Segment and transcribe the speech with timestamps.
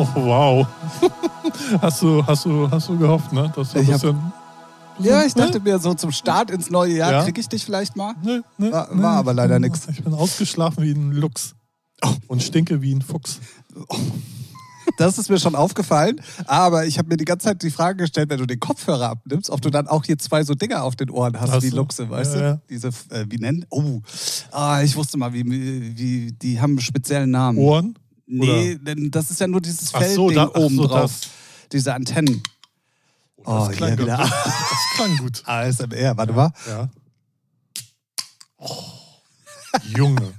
[0.00, 0.66] Oh, wow.
[1.82, 3.52] hast, du, hast, du, hast du gehofft, ne?
[3.54, 4.32] Dass du ein bisschen,
[4.98, 7.24] Ja, ich dachte mir so zum Start ins neue Jahr Ja.
[7.24, 8.14] kriege ich dich vielleicht mal.
[8.22, 9.80] Nee, nee, War- nee, war aber leider nix.
[9.90, 11.54] Ich bin ausgeschlafen wie ein Luchs.
[12.28, 13.40] Und stinke wie ein Fuchs.
[14.96, 18.28] Das ist mir schon aufgefallen, aber ich habe mir die ganze Zeit die Frage gestellt,
[18.28, 21.10] wenn du den Kopfhörer abnimmst, ob du dann auch hier zwei so Dinger auf den
[21.10, 21.70] Ohren hast, Ach wie.
[21.70, 22.44] Luchse, weißt Ja, du?
[22.46, 22.60] ja.
[22.68, 23.64] Diese, äh, wie nennen?
[23.70, 24.00] Oh,
[24.50, 25.44] ah, ich wusste mal, wie,
[25.96, 27.58] wie, die haben einen speziellen Namen.
[27.58, 27.98] Ohren?
[28.32, 31.10] Nee, denn das ist ja nur dieses Ach so, Feldding da- ach so, oben drauf.
[31.20, 31.20] das.
[31.72, 32.42] Diese Antennen.
[33.44, 34.06] Oh, Das klang, hier gut.
[34.06, 34.16] wieder.
[34.18, 35.42] das klang gut.
[35.46, 36.52] ASMR, warte mal.
[36.68, 36.88] Ja.
[38.58, 38.76] Oh,
[39.96, 40.32] Junge.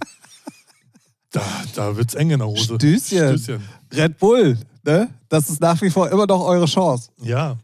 [1.31, 1.42] Da,
[1.75, 2.64] da wird's eng in der Hose.
[2.75, 3.00] Stößchen.
[3.39, 3.64] Stößchen.
[3.94, 5.09] Red Bull, ne?
[5.30, 7.09] Das ist nach wie vor immer noch eure Chance.
[7.22, 7.58] Ja.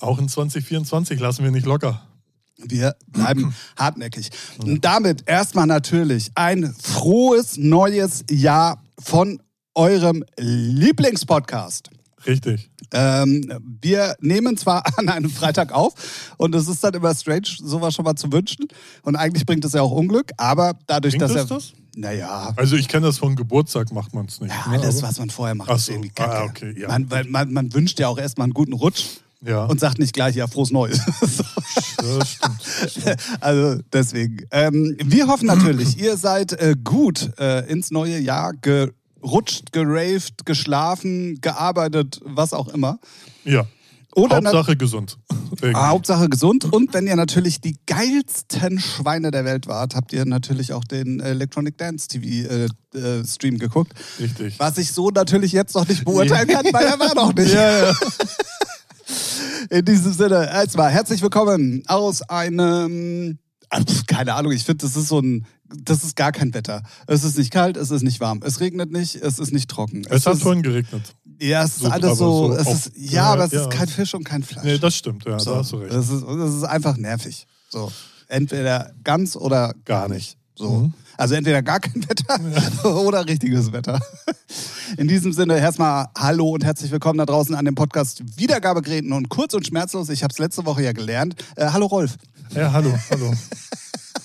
[0.00, 2.06] Auch in 2024 lassen wir nicht locker.
[2.58, 4.30] Wir bleiben hartnäckig.
[4.58, 9.40] Und damit erstmal natürlich ein frohes neues Jahr von
[9.74, 11.90] eurem Lieblingspodcast.
[12.26, 12.68] Richtig.
[12.92, 13.48] Ähm,
[13.80, 15.94] wir nehmen zwar an einem Freitag auf
[16.36, 18.66] und es ist dann immer strange, sowas schon mal zu wünschen.
[19.02, 21.56] Und eigentlich bringt es ja auch Unglück, aber dadurch, Bringt dass es er.
[21.56, 21.72] das?
[21.96, 22.52] Naja.
[22.56, 24.50] Also ich kenne das von Geburtstag, macht man es nicht.
[24.54, 25.92] Ja, ne, alles, aber- was man vorher macht, Ach ist so.
[25.92, 26.36] irgendwie kacke.
[26.38, 26.88] Ah, okay, ja.
[26.88, 29.04] man, weil man, man wünscht ja auch erstmal einen guten Rutsch
[29.40, 30.98] Ja, und sagt nicht gleich, ja, frohes Neues.
[32.02, 32.32] ja das
[32.90, 33.16] stimmt.
[33.40, 34.38] Also deswegen.
[34.50, 41.40] Ähm, wir hoffen natürlich, ihr seid äh, gut äh, ins neue Jahr gerutscht, geraved, geschlafen,
[41.40, 42.98] gearbeitet, was auch immer.
[43.44, 43.66] Ja.
[44.14, 45.18] Oder Hauptsache gesund.
[45.60, 45.74] Irgendwie.
[45.74, 46.64] Ah, Hauptsache gesund.
[46.64, 51.20] Und wenn ihr natürlich die geilsten Schweine der Welt wart, habt ihr natürlich auch den
[51.20, 53.92] Electronic Dance TV äh, äh, Stream geguckt.
[54.18, 54.58] Richtig.
[54.58, 57.52] Was ich so natürlich jetzt noch nicht beurteilen kann, weil er war noch nicht.
[57.52, 57.92] Ja, ja.
[59.70, 63.38] In diesem Sinne, erstmal herzlich willkommen aus einem,
[63.70, 66.82] ah, keine Ahnung, ich finde, das ist so ein, das ist gar kein Wetter.
[67.06, 70.04] Es ist nicht kalt, es ist nicht warm, es regnet nicht, es ist nicht trocken.
[70.08, 71.14] Es hat ist, vorhin geregnet.
[71.40, 73.62] ja, es ist so, aber alles so, so es ist, ja, ja, aber es ja.
[73.62, 74.64] ist kein Fisch und kein Fleisch.
[74.64, 75.92] Nee, das stimmt, ja, so, da hast du recht.
[75.92, 77.46] Das ist, das ist einfach nervig.
[77.70, 77.92] So,
[78.28, 80.38] entweder ganz oder Gar nicht.
[80.54, 80.70] So.
[80.70, 80.94] Mhm.
[81.18, 84.00] Also entweder gar kein Wetter oder richtiges Wetter.
[84.96, 89.28] In diesem Sinne erstmal Hallo und herzlich willkommen da draußen an dem Podcast Wiedergabegeräten und
[89.28, 90.10] kurz und schmerzlos.
[90.10, 91.34] Ich habe es letzte Woche ja gelernt.
[91.56, 92.14] Äh, hallo Rolf.
[92.54, 93.34] Ja, hallo, hallo.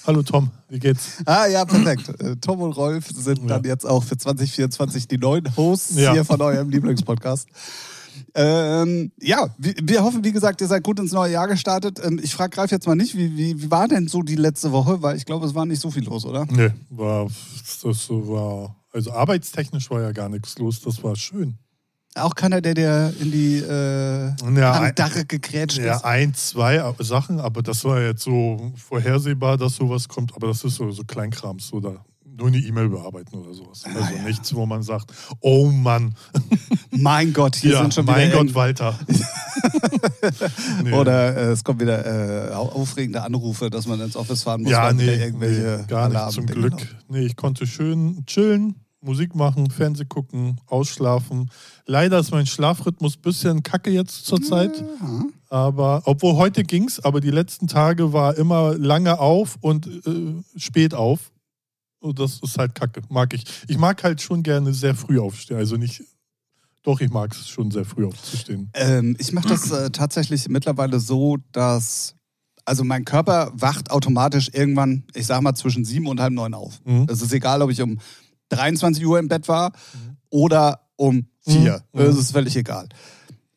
[0.05, 1.13] hallo Tom, wie geht's?
[1.25, 2.09] Ah ja, perfekt.
[2.21, 3.47] Äh, Tom und Rolf sind Ja.
[3.57, 6.13] dann jetzt auch für 2024 die neuen Hosts Ja.
[6.13, 7.47] hier von eurem Lieblingspodcast.
[8.35, 11.99] Ähm, ja, wir, wir hoffen, wie gesagt, ihr seid gut ins neue Jahr gestartet.
[12.03, 14.71] Ähm, ich frage Greif jetzt mal nicht, wie, wie, wie war denn so die letzte
[14.71, 15.01] Woche?
[15.01, 16.45] Weil ich glaube, es war nicht so viel los, oder?
[16.49, 17.27] Nee, war,
[17.83, 21.57] das war, also arbeitstechnisch war ja gar nichts los, das war schön.
[22.15, 26.05] Auch keiner, der dir in die äh, Ja, Andache gegrätscht Ja, ist.
[26.05, 30.75] ein, zwei Sachen, aber das war jetzt so vorhersehbar, dass sowas kommt, aber das ist
[30.75, 33.83] so, so Kleinkrams, so da nur eine E-Mail bearbeiten oder sowas.
[33.85, 34.21] Also Ah, ja.
[34.23, 36.15] nichts, wo man sagt, oh Mann,
[36.91, 38.97] Mein Gott, hier ja, sind schon mein wieder Gott, Walter.
[40.83, 40.91] Nee.
[40.93, 44.71] Oder äh, es kommen wieder äh, au- aufregende Anrufe, dass man ins Office fahren muss,
[44.71, 46.71] ja, nee, irgendwelche nee, gar nicht, Alarm- zum Dinge Glück.
[46.73, 46.87] laufen.
[47.09, 51.49] Nee, ich konnte schön chillen, Musik machen, Fernseh gucken, ausschlafen.
[51.85, 54.77] Leider ist mein Schlafrhythmus ein bisschen kacke jetzt zur Zeit.
[55.01, 55.23] Ja.
[55.49, 60.93] Aber, obwohl heute ging's, aber die letzten Tage war immer lange auf und äh, spät
[60.93, 61.31] auf.
[62.03, 63.01] Und das ist halt kacke.
[63.09, 63.45] Mag ich.
[63.67, 65.57] Ich mag halt schon gerne sehr früh aufstehen.
[65.57, 66.03] Also nicht.
[66.83, 68.69] Doch, ich mag es schon sehr früh aufzustehen.
[68.73, 72.15] Ähm, ich mache das äh, tatsächlich mittlerweile so, dass
[72.65, 76.81] also mein Körper wacht automatisch irgendwann, ich sag mal, zwischen sieben und halb neun auf.
[76.83, 77.07] Mhm.
[77.09, 77.99] Es ist egal, ob ich um
[78.49, 79.71] 23 Uhr im Bett war
[80.29, 81.83] oder um vier.
[81.93, 82.01] Mhm.
[82.01, 82.89] Es ist völlig egal.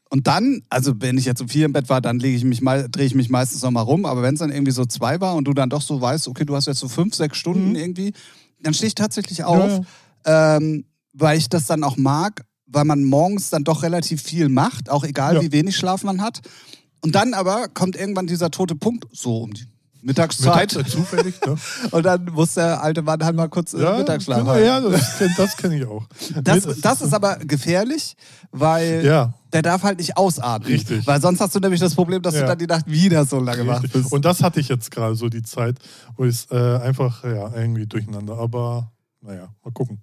[0.08, 2.62] Und dann, also wenn ich jetzt um vier im Bett war, dann lege ich mich
[2.62, 4.06] mal, drehe ich mich meistens nochmal rum.
[4.06, 6.44] Aber wenn es dann irgendwie so zwei war und du dann doch so weißt, okay,
[6.44, 7.76] du hast jetzt so fünf, sechs Stunden Mhm.
[7.76, 8.12] irgendwie,
[8.60, 9.80] dann stehe ich tatsächlich auf,
[10.26, 14.48] Ja, Ähm, weil ich das dann auch mag, weil man morgens dann doch relativ viel
[14.48, 15.42] macht, auch egal Ja.
[15.42, 16.40] wie wenig Schlaf man hat.
[17.00, 19.66] Und dann aber kommt irgendwann dieser tote Punkt, so um die
[20.06, 20.72] Mittagszeit.
[20.74, 21.56] Mittags, zufällig, ne?
[21.90, 25.56] Und dann muss der alte Mann halt mal kurz äh, Mittagsschlaf genau, ja, das, das
[25.56, 26.06] kenne ich auch.
[26.42, 28.16] Das, das ist aber gefährlich,
[28.52, 30.70] weil Ja, der darf halt nicht ausatmen.
[30.72, 31.06] Richtig.
[31.06, 32.46] Weil sonst hast du nämlich das Problem, dass du Ja.
[32.46, 34.12] dann die Nacht wieder so lange wach bist.
[34.12, 35.78] Und das hatte ich jetzt gerade so die Zeit,
[36.16, 38.38] wo ich äh, einfach ja, irgendwie durcheinander.
[38.38, 40.00] Aber naja, mal gucken.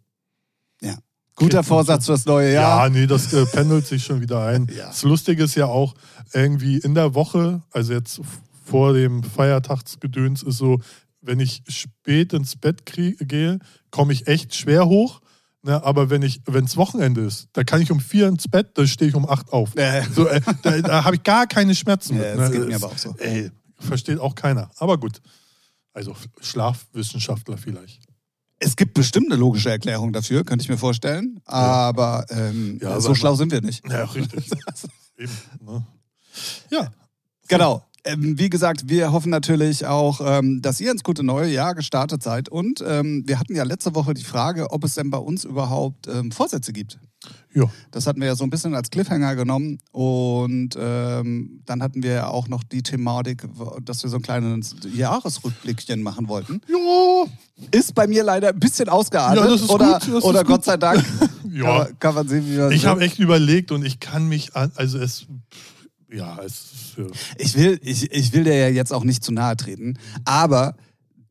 [1.36, 2.90] Guter Vorsatz fürs neue Ja, Jahr.
[2.92, 4.68] nee, das äh, pendelt sich schon wieder ein.
[4.78, 4.88] Ja.
[4.88, 5.96] Das Lustige ist ja auch,
[6.32, 8.22] irgendwie in der Woche, also jetzt
[8.64, 10.80] vor dem Feiertagsgedöns, ist so,
[11.22, 13.60] wenn ich spät ins Bett gehe,
[13.92, 15.22] komme ich echt schwer hoch.
[15.66, 18.72] Ne, aber wenn ich, wenn es Wochenende ist, da kann ich um vier ins Bett,
[18.78, 19.74] da stehe ich um acht auf.
[19.78, 22.38] Äh, So, äh, da da habe ich gar keine Schmerzen Ja, mit.
[22.40, 22.58] das ne.
[22.60, 23.16] geht mir aber auch so.
[23.18, 23.50] Ey,
[23.80, 24.70] versteht auch keiner.
[24.76, 25.22] Aber gut.
[25.94, 28.04] Also Schlafwissenschaftler vielleicht.
[28.60, 31.40] Es gibt bestimmt eine logische Erklärung dafür, könnte ich mir vorstellen.
[31.46, 33.88] Aber ähm, Ja, so schlau sind wir nicht.
[33.90, 34.50] Ja, richtig.
[35.18, 35.32] Eben,
[35.62, 35.86] ne?
[36.72, 36.92] Ja,
[37.48, 37.86] Genau.
[38.06, 42.22] Ähm, wie gesagt, wir hoffen natürlich auch, ähm, dass ihr ins gute neue Jahr gestartet
[42.22, 42.50] seid.
[42.50, 46.08] Und ähm, wir hatten ja letzte Woche die Frage, ob es denn bei uns überhaupt
[46.08, 47.00] ähm, Vorsätze gibt.
[47.54, 47.64] ja.
[47.92, 49.78] Das hatten wir ja so ein bisschen als Cliffhanger genommen.
[49.94, 53.48] Und ähm, dann hatten wir ja auch noch die Thematik,
[53.86, 56.60] dass wir so ein kleines Jahresrückblickchen machen wollten.
[56.68, 57.26] Ja,
[57.72, 59.44] Ist bei mir leider ein bisschen ausgeartet.
[59.44, 60.66] Ja, das ist oder gut, das oder ist Gott gut.
[60.66, 61.04] sei Dank.
[61.54, 61.64] Ja.
[61.66, 64.56] Kann, man- kann man sehen, wie man ich habe echt überlegt und ich kann mich
[64.56, 65.28] an, also es,
[66.14, 67.06] ja, es ist, ja.
[67.38, 70.76] Ich will, ich, ich will dir ja jetzt auch nicht zu nahe treten, aber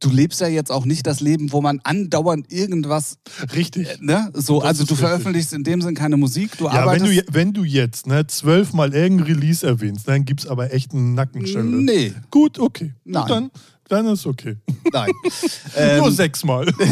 [0.00, 3.19] du lebst ja jetzt auch nicht das Leben, wo man andauernd irgendwas,
[3.55, 3.87] richtig.
[4.00, 4.99] ne, so, Das also du richtig.
[4.99, 7.06] veröffentlichst in dem Sinn keine Musik, du Ja, wenn arbeitest.
[7.06, 10.93] du, je- wenn du jetzt ne, zwölfmal irgendein Release erwähnst, dann gibt es aber echt
[10.93, 11.64] einen Nackenschelle.
[11.64, 12.94] Nee, Gut, okay.
[13.05, 13.25] Nein.
[13.29, 13.50] Dann,
[13.88, 14.56] dann ist okay.
[14.93, 15.11] nein.
[15.99, 16.67] Nur ähm, sechsmal.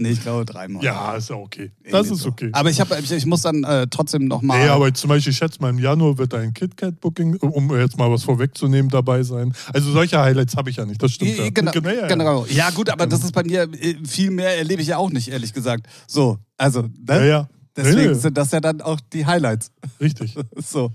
[0.00, 0.82] nee, ich glaube dreimal.
[0.82, 1.70] ja, ist ja okay.
[1.84, 2.28] Das Irgendwie ist so.
[2.30, 2.50] okay.
[2.52, 4.58] Aber ich, hab, ich, ich muss dann äh, trotzdem nochmal.
[4.60, 8.10] Nee, aber zum Beispiel, ich schätze mal, im Januar wird ein KitKat-Booking, um jetzt mal
[8.10, 9.52] was vorwegzunehmen, dabei sein.
[9.72, 11.36] Also solche Highlights habe ich ja nicht, das stimmt.
[11.36, 11.50] ja.
[11.50, 12.06] Genau, Ja, ja, ja.
[12.08, 12.46] genau.
[12.48, 15.28] Ja, gut, aber das ist bei mir äh, viel mehr erlebe ich ja auch nicht,
[15.28, 15.86] ehrlich gesagt.
[16.06, 16.90] So, also, ne?
[17.08, 17.48] Ja, ja.
[17.84, 19.70] Deswegen sind das ja dann auch die Highlights.
[20.00, 20.36] Richtig.
[20.62, 20.92] So.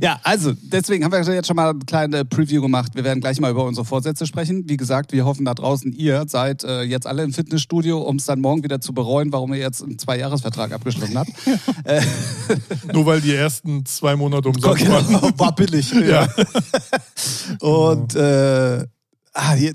[0.00, 2.94] Ja, also, deswegen haben wir jetzt schon mal eine kleine Preview gemacht.
[2.94, 4.68] Wir werden gleich mal über unsere Vorsätze sprechen.
[4.68, 8.26] Wie gesagt, wir hoffen da draußen, ihr seid äh, jetzt alle im Fitnessstudio, um es
[8.26, 11.30] dann morgen wieder zu bereuen, warum ihr jetzt einen Zweijahresvertrag abgeschlossen habt.
[11.84, 12.00] äh,
[12.92, 15.38] Nur weil die ersten zwei Monate umsonst waren.
[15.38, 15.92] war billig.
[15.92, 16.28] Ja.
[17.60, 18.86] Und äh,
[19.34, 19.74] ah, je, äh,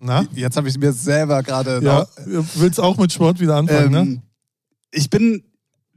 [0.00, 0.26] Na?
[0.34, 2.06] jetzt habe ich mir selber gerade Ja,
[2.54, 4.00] willst auch mit Sport wieder anfangen, ne?
[4.00, 4.22] ähm,
[4.90, 5.42] Ich bin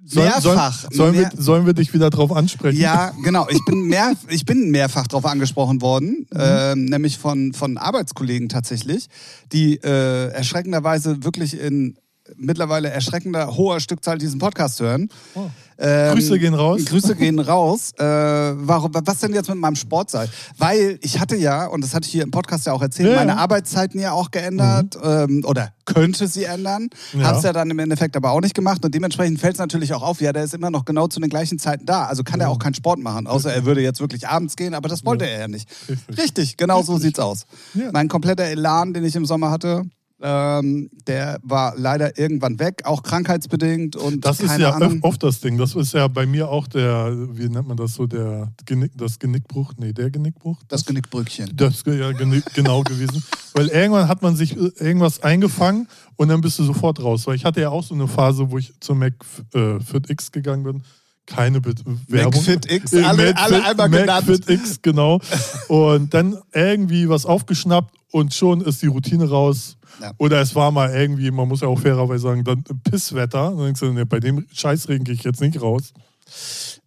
[0.10, 0.80] Sollen, mehrfach.
[0.82, 2.80] sollen, sollen, mehr, wir, sollen wir dich wieder drauf ansprechen?
[2.80, 3.46] Ja, genau.
[3.50, 6.40] Ich bin, mehr, ich bin mehrfach darauf angesprochen worden, Mhm.
[6.40, 9.08] ähm, nämlich von, von Arbeitskollegen tatsächlich,
[9.52, 11.98] die äh, erschreckenderweise wirklich in
[12.36, 15.10] mittlerweile erschreckender hoher Stückzahl diesen Podcast hören.
[15.36, 15.50] Oh.
[15.80, 16.86] Ähm, Grüße gehen raus.
[16.86, 17.92] Grüße gehen raus.
[18.00, 20.28] Äh, warum, was denn jetzt mit meinem Sport sei?
[20.58, 23.16] Weil ich hatte ja, und das hatte ich hier im Podcast ja auch erzählt, Ja,
[23.16, 23.36] meine ja.
[23.36, 23.42] Mhm.
[23.42, 26.90] Arbeitszeiten ja auch geändert ähm, oder könnte sie ändern.
[27.14, 27.26] Ja.
[27.26, 30.02] Hab's ja dann im Endeffekt aber auch nicht gemacht und dementsprechend fällt es natürlich auch
[30.02, 32.06] auf, ja, der ist immer noch genau zu den gleichen Zeiten da.
[32.06, 34.90] Also kann er auch keinen Sport machen, außer er würde jetzt wirklich abends gehen, aber
[34.90, 35.70] das wollte er ja nicht.
[35.88, 36.18] Richtig.
[36.18, 37.46] Richtig, genau so sieht's aus.
[37.74, 37.90] Ja.
[37.94, 39.84] Mein kompletter Elan, den ich im Sommer hatte,
[40.22, 45.00] ähm, der war leider irgendwann weg, auch krankheitsbedingt und Das ist ja Ahnung.
[45.04, 45.58] oft das Ding.
[45.58, 49.20] Das ist ja bei mir auch der, wie nennt man das so, der Genick, das
[49.20, 49.74] Genickbruch?
[49.78, 50.58] Nee, der Genickbruch?
[50.68, 51.52] das Genickbrückchen.
[51.56, 53.24] Das ist ja genau gewesen.
[53.54, 57.28] Weil irgendwann hat man sich äh, irgendwas eingefangen und dann bist du sofort raus.
[57.28, 60.32] Weil ich hatte ja auch so eine Phase, wo ich zum McFit äh, Fit X
[60.32, 60.84] gegangen bin.
[61.28, 61.74] Keine Be
[62.08, 62.34] Werbung.
[62.42, 64.28] McFit X, Äh, alle- alle einmal genannt.
[64.28, 65.20] McFit X, genau.
[65.68, 69.78] Und dann irgendwie was aufgeschnappt und schon ist die Routine raus.
[70.02, 70.12] Ja.
[70.18, 73.52] Oder es war mal irgendwie, man muss ja auch fairerweise sagen, dann Pisswetter.
[73.52, 75.94] Dann denkst du, nee, bei dem Scheißregen gehe ich jetzt nicht raus.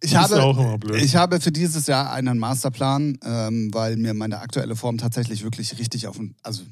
[0.01, 1.01] Ich habe, ja auch immer blöd.
[1.01, 5.77] ich habe für dieses Jahr einen Masterplan, ähm, weil mir meine aktuelle Form tatsächlich wirklich
[5.79, 6.35] richtig auf den.
[6.43, 6.63] Also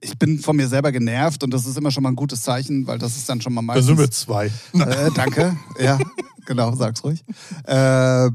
[0.00, 2.86] ich bin von mir selber genervt und das ist immer schon mal ein gutes Zeichen,
[2.86, 3.86] weil das ist dann schon mal Da meistens.
[3.86, 4.46] sind wir zwei.
[4.74, 5.56] Äh, danke.
[5.80, 5.98] Ja,
[6.46, 7.24] genau, sag's ruhig.
[7.64, 8.30] Äh,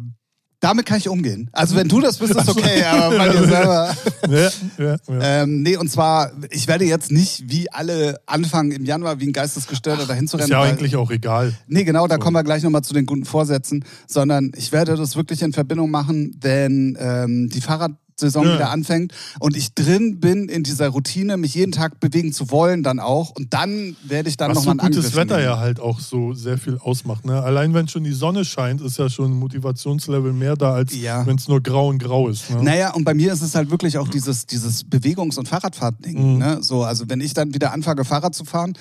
[0.62, 1.50] damit kann ich umgehen.
[1.52, 3.96] Also wenn du das bist, ist okay, aber bei dir selber.
[4.30, 5.42] ja, ja, ja.
[5.44, 9.34] Ähm, nee, und zwar, ich werde jetzt nicht wie alle anfangen im Januar wie ein
[9.34, 10.52] Geistesgestörter dahin zu Ist rennen.
[10.54, 11.54] ja weil- eigentlich auch egal.
[11.68, 15.16] Nee, genau, da kommen wir gleich nochmal zu den guten Vorsätzen, sondern ich werde das
[15.18, 17.62] wirklich in Verbindung machen, wenn ähm, die
[18.22, 18.54] Fahrradsaison Ja.
[18.56, 22.84] wieder anfängt und ich drin bin in dieser Routine, mich jeden Tag bewegen zu wollen
[22.84, 25.50] dann auch und dann werde ich dann nochmal so einen gutes Angriff Wetter nehmen.
[25.50, 27.26] ja halt auch so sehr viel ausmacht.
[27.26, 27.42] Ne?
[27.42, 31.26] Allein wenn schon die Sonne scheint, ist ja schon ein Motivationslevel mehr da, als Ja.
[31.26, 32.50] wenn es nur grau und grau ist.
[32.52, 32.64] Ne?
[32.64, 36.34] Naja, und bei mir ist es halt wirklich auch dieses, dieses Bewegungs- und Fahrradfahrt-Ding.
[36.34, 36.38] Mhm.
[36.40, 36.58] Ne?
[36.62, 38.74] So, also wenn ich dann wieder anfange, Fahrrad zu fahren,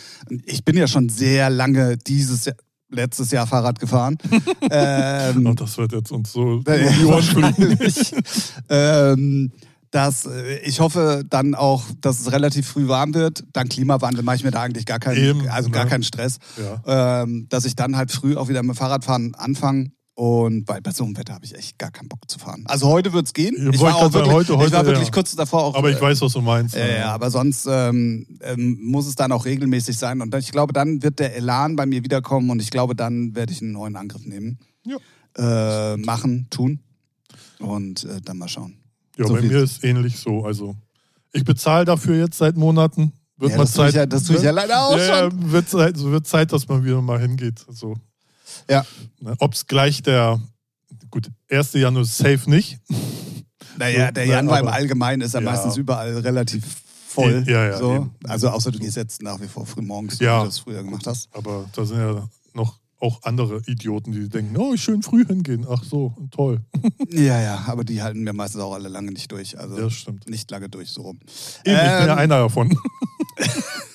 [0.44, 2.56] ich bin ja schon sehr lange dieses Jahr,
[2.90, 4.18] letztes Jahr Fahrrad gefahren.
[4.70, 8.14] ähm, Und das wird jetzt uns so Ja, um die Ohren wahrscheinlich.
[8.68, 9.52] ähm,
[9.90, 13.44] dass äh, ich hoffe dann auch, dass es relativ früh warm wird.
[13.52, 15.90] Dann Klimawandel mache ich mir da eigentlich gar keinen, Eben, also gar ne?
[15.90, 16.38] keinen Stress.
[16.56, 17.22] Ja.
[17.22, 19.90] Ähm, dass ich dann halt früh auch wieder mit dem Fahrradfahren anfange.
[20.20, 22.64] Und weil bei so einem Wetter habe ich echt gar keinen Bock zu fahren.
[22.66, 23.54] Also heute wird es gehen.
[23.56, 25.12] Ja, Ich war ich wirklich, heute- ich heute, war wirklich ja.
[25.14, 25.74] kurz davor auch.
[25.74, 26.74] Aber ich äh, weiß, was du meinst.
[26.74, 30.20] ja, ja, aber sonst ähm, ähm, muss es dann auch regelmäßig sein.
[30.20, 33.50] Und ich glaube, dann wird der Elan bei mir wiederkommen und ich glaube, dann werde
[33.54, 34.58] ich einen neuen Angriff nehmen.
[34.84, 34.98] Ja.
[35.94, 36.80] Äh, machen, tun.
[37.58, 38.76] Und äh, dann mal schauen.
[39.16, 40.44] Ja, so bei mir ist ähnlich so.
[40.44, 40.76] Also
[41.32, 43.12] ich bezahle dafür jetzt seit Monaten.
[43.38, 43.88] Wird Ja, mal das tue Zeit.
[43.88, 45.40] ich ja- das tue ich ja leider auch ja, schon.
[45.44, 47.64] Ja, wird, Zeit, so wird Zeit, dass man wieder mal hingeht.
[47.70, 47.96] So.
[48.68, 48.84] Ja.
[49.20, 50.40] Ne, Ob es gleich der,
[51.10, 51.72] gut, 1.
[51.74, 52.78] Januar ist safe nicht.
[53.78, 55.50] Naja, der Januar im Allgemeinen ist ja, Ja.
[55.50, 56.64] meistens überall relativ
[57.08, 57.44] voll.
[57.46, 57.94] Ja, ja, so.
[57.94, 58.10] eben.
[58.24, 60.38] Also außer du gehst jetzt nach wie vor früh morgens, Ja.
[60.38, 61.28] wie du das früher gemacht hast.
[61.34, 65.66] Aber da sind ja noch auch andere Idioten, die denken, oh, schön früh hingehen.
[65.68, 66.60] Ach so, toll.
[67.10, 69.58] Ja, ja, aber die halten wir meistens auch alle lange nicht durch.
[69.58, 70.28] Also Das stimmt.
[70.28, 71.18] nicht lange durch, so rum.
[71.18, 71.30] Eben,
[71.64, 72.78] ich bin ja Ähm, einer davon.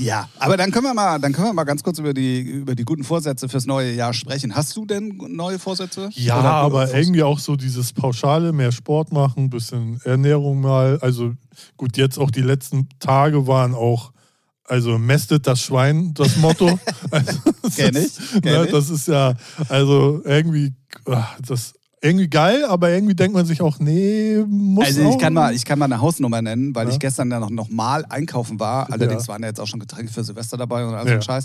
[0.00, 2.74] Ja, aber dann können wir mal, dann können wir mal ganz kurz über die, über
[2.74, 4.54] die guten Vorsätze fürs neue Jahr sprechen.
[4.56, 6.08] Hast du denn neue Vorsätze?
[6.14, 10.98] Ja, Oder- aber Vors- irgendwie auch so dieses Pauschale, mehr Sport machen, bisschen Ernährung mal.
[11.02, 11.34] Also
[11.76, 14.12] gut, jetzt auch die letzten Tage waren auch,
[14.64, 16.78] also mästet das Schwein, das Motto.
[17.10, 18.70] also, das Kenn ich, ist, kenn ne, ich.
[18.70, 19.34] Das ist ja,
[19.68, 20.72] also irgendwie,
[21.06, 25.34] ah, das irgendwie geil, aber irgendwie denkt man sich auch, nee, muss Also ich kann
[25.34, 26.92] mal, ich kann mal eine Hausnummer nennen, weil Ja.
[26.94, 28.90] ich gestern ja noch, noch mal einkaufen war.
[28.90, 31.20] Allerdings waren ja jetzt auch schon Getränke für Silvester dabei und all so Ja.
[31.22, 31.44] Scheiß.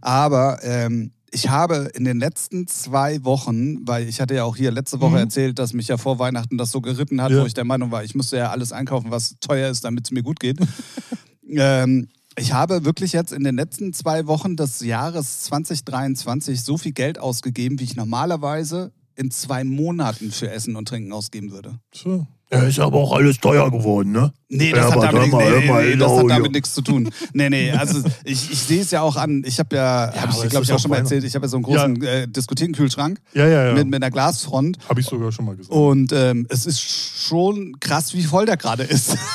[0.00, 4.70] Aber ähm, ich habe in den letzten zwei Wochen, weil ich hatte ja auch hier
[4.70, 5.16] letzte Woche Mhm.
[5.22, 7.42] erzählt, dass mich ja vor Weihnachten das so geritten hat, Ja.
[7.42, 10.12] wo ich der Meinung war, ich müsste ja alles einkaufen, was teuer ist, damit es
[10.12, 10.58] mir gut geht.
[11.48, 12.08] ähm,
[12.38, 17.18] ich habe wirklich jetzt in den letzten zwei Wochen des Jahres 2023 so viel Geld
[17.18, 21.78] ausgegeben, wie ich normalerweise in zwei Monaten für Essen und Trinken ausgeben würde.
[21.92, 22.26] So.
[22.52, 24.32] Ja, ist aber auch alles teuer geworden, ne?
[24.48, 26.44] Nee, Ja, das, hat, damit, hör mal, nee, hör nee, mal, nee, das hat damit
[26.46, 26.52] ja.
[26.52, 27.10] nichts zu tun.
[27.32, 29.42] Nee, nee, also ich, ich sehe es ja auch an.
[29.44, 31.48] Ich habe ja, Ja, habe ich glaube ich auch schon mal erzählt, ich habe ja
[31.48, 33.72] so einen großen äh, Diskothekenkühlschrank Ja, ja, ja.
[33.74, 34.78] mit, mit einer Glasfront.
[34.88, 35.74] Habe ich sogar schon mal gesagt.
[35.74, 39.16] Und ähm, es ist schon krass, wie voll der gerade ist.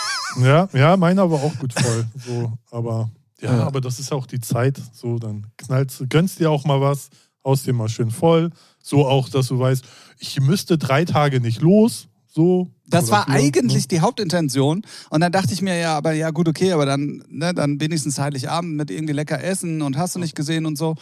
[0.42, 2.06] Ja, ja, meiner war auch gut voll.
[2.26, 3.12] So, aber
[3.42, 3.68] ja, Ja.
[3.68, 4.82] aber das ist ja auch die Zeit.
[4.94, 7.10] So, dann knallst du, gönnst dir auch mal was,
[7.44, 8.52] haust dir mal schön voll.
[8.82, 9.84] So auch, dass du weißt,
[10.20, 12.08] ich müsste drei Tage nicht los.
[12.28, 12.70] So.
[12.88, 13.88] Das war vier, eigentlich ne?
[13.90, 14.84] die Hauptintention.
[15.10, 18.20] Und dann dachte ich mir, ja, aber ja, gut, okay, aber dann, ne, dann wenigstens
[18.20, 20.96] Heiligabend mit irgendwie lecker essen und hast du nicht gesehen und so.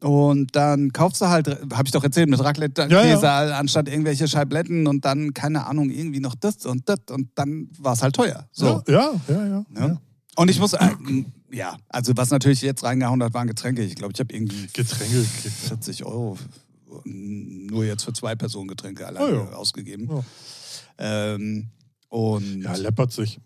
[0.00, 4.88] Und dann kaufst du halt, habe ich doch erzählt, mit Raclette-Käse Ja, anstatt irgendwelche Scheibletten
[4.88, 8.48] und dann, keine Ahnung, irgendwie noch das und das und dann war es halt teuer.
[8.50, 8.82] So.
[8.88, 9.34] Ja, ja, ja.
[9.34, 9.86] ja, Ja.
[9.86, 10.00] ja.
[10.34, 10.88] Und ich muss, äh,
[11.52, 13.82] ja, also was natürlich jetzt reingehauen hat, waren Getränke.
[13.82, 15.24] Ich glaube, ich habe irgendwie Getränke.
[15.68, 16.38] 40 Euro
[17.04, 19.56] nur jetzt für zwei Personen Getränke alleine Oh ja.
[19.56, 20.08] ausgegeben.
[20.08, 20.24] Ja.
[20.98, 21.68] Ähm,
[22.08, 23.40] und Ja, läppert sich.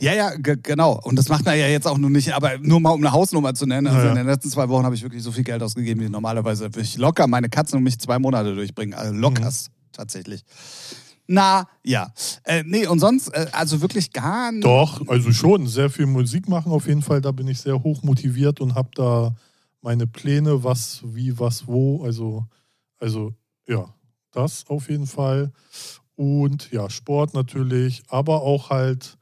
[0.00, 1.00] ja, ja, ge- genau.
[1.04, 3.54] Und das macht man ja jetzt auch nur nicht, aber nur mal um eine Hausnummer
[3.54, 3.86] zu nennen.
[3.86, 4.10] Also Ja, ja.
[4.10, 6.80] in den letzten zwei Wochen habe ich wirklich so viel Geld ausgegeben, wie normalerweise würde
[6.80, 8.94] ich locker meine Katzen und mich zwei Monate durchbringen.
[8.98, 9.20] Also Mhm.
[9.20, 10.44] lockerst, tatsächlich.
[11.30, 12.10] Na, ja.
[12.44, 14.64] Äh, nee, und sonst, äh, also wirklich gar nicht.
[14.64, 15.66] Doch, also schon.
[15.66, 17.20] Sehr viel Musik machen auf jeden Fall.
[17.20, 19.34] Da bin ich sehr hoch motiviert und habe da
[19.80, 22.04] meine Pläne, was, wie, was, wo.
[22.04, 22.46] Also,
[22.98, 23.34] also
[23.66, 23.94] ja,
[24.32, 25.52] das auf jeden Fall.
[26.16, 29.18] Und ja, Sport natürlich, aber auch halt,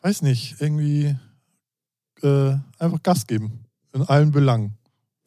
[0.00, 1.16] weiß nicht, irgendwie
[2.22, 3.64] äh, einfach Gas geben.
[3.92, 4.78] In allen Belangen.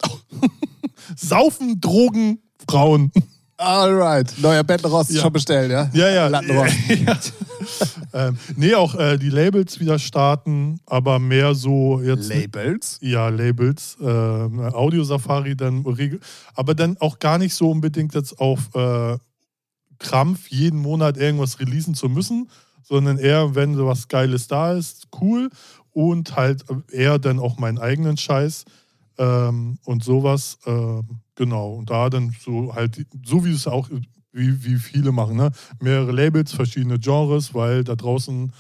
[1.15, 3.12] Saufen, Drogen, Frauen.
[3.57, 4.33] Alright.
[4.38, 5.21] Neuer Bettenrost Ja.
[5.21, 5.89] schon bestellt, ja?
[5.93, 6.27] Ja, ja.
[6.27, 6.74] Lattenrost.
[6.89, 7.17] ja.
[8.27, 12.27] ähm, nee, auch äh, die Labels wieder starten, aber mehr so jetzt.
[12.29, 12.97] Labels.
[13.01, 16.19] Ja, Labels, äh, Audio-Safari dann regel
[16.53, 19.17] aber dann auch gar nicht so unbedingt jetzt auf äh,
[20.00, 22.50] Krampf jeden Monat irgendwas releasen zu müssen,
[22.83, 25.50] sondern eher, wenn so was Geiles da ist, cool
[25.93, 28.65] und halt eher dann auch meinen eigenen Scheiß
[29.17, 30.57] ähm, und sowas.
[30.65, 33.89] ähm, genau, und da dann so halt, so wie es auch,
[34.32, 35.51] wie, wie viele machen, ne?
[35.80, 38.51] mehrere Labels, verschiedene Genres, weil da draußen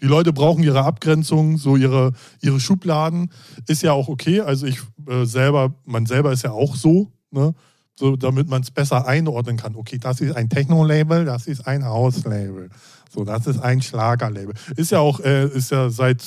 [0.00, 2.12] die Leute brauchen ihre Abgrenzung, so ihre,
[2.42, 3.30] ihre Schubladen.
[3.68, 4.40] Ist ja auch okay.
[4.40, 7.54] Also ich äh, selber, man selber ist ja auch so, ne?
[7.96, 9.76] So, damit man es besser einordnen kann.
[9.76, 12.68] Okay, das ist ein Techno-Label, das ist ein House-Label.
[13.08, 14.52] So, das ist ein Schlager-Label.
[14.76, 16.24] Ist ja auch, äh, ist ja seit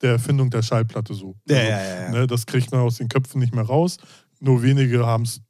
[0.00, 1.36] der Erfindung der Schallplatte so.
[1.46, 2.10] Ja, Also, ja, ja.
[2.10, 3.98] Ne, das kriegt man aus den Köpfen nicht mehr raus.
[4.40, 5.40] Nur wenige haben es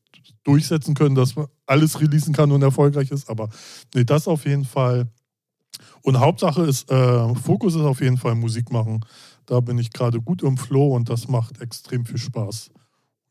[0.45, 3.29] durchsetzen können, dass man alles releasen kann und erfolgreich ist.
[3.29, 3.49] Aber
[3.95, 5.09] nee, das auf jeden Fall.
[6.03, 9.05] Und Hauptsache ist, äh, Fokus ist auf jeden Fall Musik machen.
[9.47, 12.71] Da bin ich gerade gut im Flow und das macht extrem viel Spaß.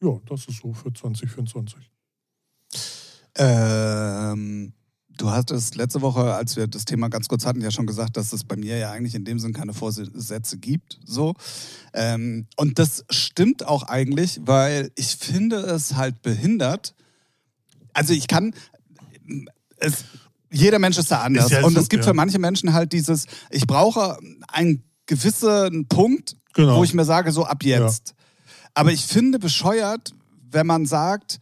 [0.02, 1.92] Ja, das ist so für 2024.
[3.36, 4.74] Ähm,
[5.17, 8.33] du hattest letzte Woche, als wir das Thema ganz kurz hatten, ja schon gesagt, dass
[8.33, 11.00] es bei mir ja eigentlich in dem Sinn keine Vorsätze gibt.
[11.05, 11.33] So.
[11.93, 16.93] Ähm, und das stimmt auch eigentlich, weil ich finde es halt behindert.
[17.93, 18.53] Also ich kann.
[19.77, 20.05] Es,
[20.51, 21.45] jeder Mensch ist da anders.
[21.45, 22.12] Ist ja und es gibt ja.
[22.12, 26.77] für manche Menschen halt dieses, ich brauche einen gewissen Punkt, Genau.
[26.77, 28.15] wo ich mir sage, so ab jetzt.
[28.74, 30.13] Aber ich finde bescheuert,
[30.50, 31.39] wenn man sagt,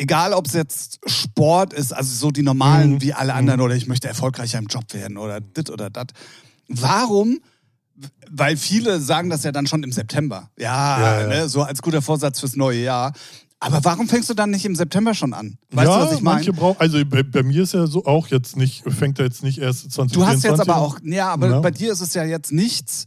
[0.00, 3.02] egal ob es jetzt Sport ist, also so die normalen Mhm.
[3.02, 6.12] wie alle anderen oder ich möchte erfolgreicher im Job werden oder dit oder dat.
[6.68, 7.40] Warum?
[8.30, 10.50] Weil viele sagen das ja dann schon im September.
[10.58, 11.26] Ja, Ja, ja.
[11.26, 13.12] Ne, so als guter Vorsatz fürs neue Jahr.
[13.62, 15.58] Aber warum fängst du dann nicht im September schon an?
[15.70, 16.76] Weißt ja, du, was ich meine?
[16.78, 19.90] also bei, bei mir ist ja so auch jetzt nicht, fängt er jetzt nicht erst
[19.92, 21.60] 2024 Du hast jetzt aber auch, ja, aber Ja.
[21.60, 23.04] bei dir ist es ja jetzt nichts,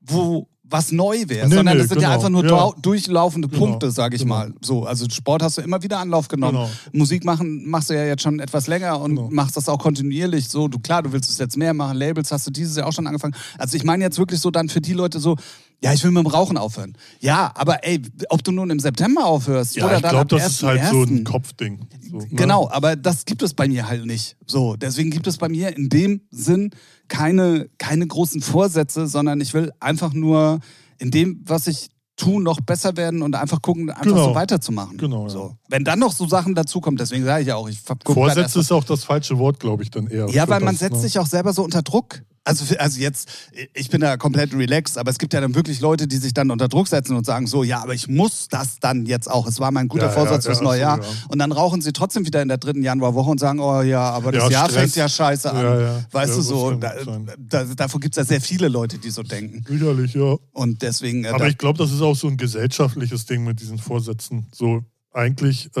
[0.00, 2.14] wo was neu wäre, Nee, sondern nee, das sind ja genau.
[2.14, 2.72] einfach nur Ja.
[2.82, 4.34] durchlaufende Genau, Punkte, sage ich genau.
[4.34, 4.54] mal.
[4.60, 6.58] So, also Sport hast du immer wieder Anlauf genommen.
[6.58, 6.70] Genau.
[6.92, 9.28] Musik machen machst du ja jetzt schon etwas länger und Genau.
[9.30, 10.48] machst das auch kontinuierlich.
[10.48, 11.96] So, du klar, du willst es jetzt mehr machen.
[11.96, 13.34] Labels hast du dieses Jahr auch schon angefangen.
[13.56, 15.36] Also ich meine jetzt wirklich so dann für die Leute so.
[15.80, 16.94] Ja, ich will mit dem Rauchen aufhören.
[17.20, 20.40] Ja, aber ey, ob du nun im September aufhörst Ja, oder ich dann glaube, ab
[20.42, 21.08] das ist halt so 1.1..
[21.20, 21.86] ein Kopfding.
[22.10, 22.26] So, ne?
[22.32, 24.36] Genau, aber das gibt es bei mir halt nicht.
[24.44, 26.70] So, deswegen gibt es bei mir in dem Sinn
[27.08, 30.60] keine, keine großen Vorsätze, sondern ich will einfach nur
[30.98, 34.24] in dem, was ich tue, noch besser werden und einfach gucken, einfach Genau.
[34.28, 34.98] so weiterzumachen.
[34.98, 35.28] Genau, ja.
[35.30, 35.54] So.
[35.68, 38.84] Wenn dann noch so Sachen dazukommen, deswegen sage ich ja auch, ich Vorsätze ist auch
[38.84, 40.28] das falsche Wort, glaube ich, dann eher.
[40.28, 41.00] ja, weil man das, setzt ne?
[41.00, 42.22] sich auch selber so unter Druck.
[42.48, 43.28] Also, also jetzt,
[43.74, 46.50] ich bin da komplett relaxed, aber es gibt ja dann wirklich Leute, die sich dann
[46.50, 49.46] unter Druck setzen und sagen so, ja, aber ich muss das dann jetzt auch.
[49.46, 51.00] Es war mein guter Ja, Vorsatz ja, fürs ja, neue Jahr.
[51.28, 54.32] Und dann rauchen sie trotzdem wieder in der dritten Januarwoche und sagen, oh ja, aber
[54.32, 54.80] das Ja, Jahr Stress.
[54.80, 56.06] fängt ja scheiße an.
[56.10, 56.94] Weißt du so, da,
[57.38, 59.62] da, davon gibt es ja sehr viele Leute, die so denken.
[59.68, 60.36] Sicherlich, ja.
[60.52, 63.76] Und deswegen, äh, Aber ich glaube, das ist auch so ein gesellschaftliches Ding mit diesen
[63.78, 64.46] Vorsätzen.
[64.54, 65.80] So eigentlich, äh,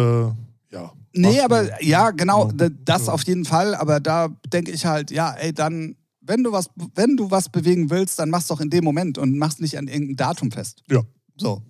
[0.70, 0.92] ja.
[1.14, 2.52] Nee, aber ja, genau,
[2.84, 3.74] das auf jeden Fall.
[3.74, 5.96] Aber da denke ich halt, ja, ey, dann,
[6.28, 9.36] wenn du was, wenn du was bewegen willst, dann mach's doch in dem Moment und
[9.38, 10.82] mach's nicht an irgendeinem Datum fest.
[10.90, 11.00] Ja.
[11.36, 11.62] So.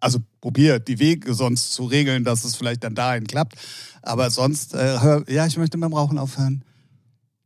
[0.00, 3.56] Also probier die Wege sonst zu regeln, dass es vielleicht dann dahin klappt.
[4.02, 6.64] Aber sonst, äh, hör, ja, ich möchte mit dem Rauchen aufhören.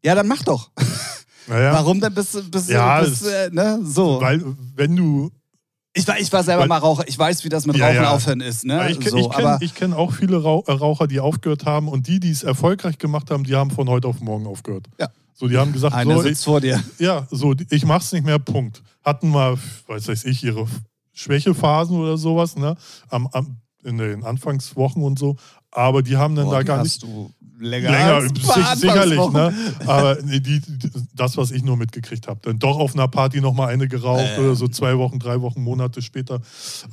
[0.04, 0.70] Ja, dann mach doch.
[1.46, 4.18] Naja, Warum denn bis, bis, Ja, bis äh, ne, so.
[4.18, 4.42] Weil,
[4.76, 5.30] wenn du.
[5.92, 7.96] ich, war, ich war selber weil- mal Raucher, ich weiß, wie das mit Ja, Rauchen
[8.02, 8.10] ja.
[8.12, 8.64] aufhören ist.
[8.64, 8.90] Ne?
[8.90, 12.30] Ich so, ich kenne kenn auch viele äh, Raucher, die aufgehört haben und die, die
[12.30, 14.86] es erfolgreich gemacht haben, die haben von heute auf morgen aufgehört.
[14.98, 15.08] Ja.
[15.34, 16.82] So, die haben gesagt, einer so, ich, sitzt vor dir.
[16.98, 18.82] ja, so, ich mach's nicht mehr, Punkt.
[19.02, 20.66] Hatten mal, weiß weiß ich, ihre
[21.12, 22.76] Schwächephasen oder sowas, ne?
[23.08, 25.36] Am, am, in den Anfangswochen und so.
[25.70, 27.02] Aber die haben dann Boah, da gar hast nicht.
[27.02, 27.30] du
[27.64, 29.52] länger, Länger, als sicherlich, ne?
[29.86, 32.40] Aber nee, die, die, das, was ich nur mitgekriegt habe.
[32.42, 34.40] Dann doch auf einer Party nochmal eine geraucht Äh.
[34.40, 36.40] oder so zwei Wochen, drei Wochen, Monate später.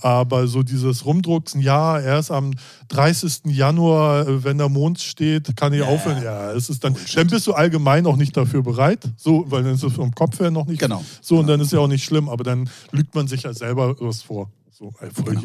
[0.02, 2.52] Aber so dieses Rumdrucksen, ja, erst am
[2.90, 3.42] 30.
[3.46, 5.86] Januar, wenn der Mond steht, kann ich Ja.
[5.86, 6.22] aufhören.
[6.24, 9.74] Ja, es ist dann, dann bist du allgemein auch nicht dafür bereit, so, weil dann
[9.76, 11.04] ist es vom Kopf her noch nicht Genau.
[11.22, 13.96] so und dann ist ja auch nicht schlimm, aber dann lügt man sich ja selber
[14.00, 14.50] was vor.
[14.72, 14.94] So,
[15.26, 15.44] Genau.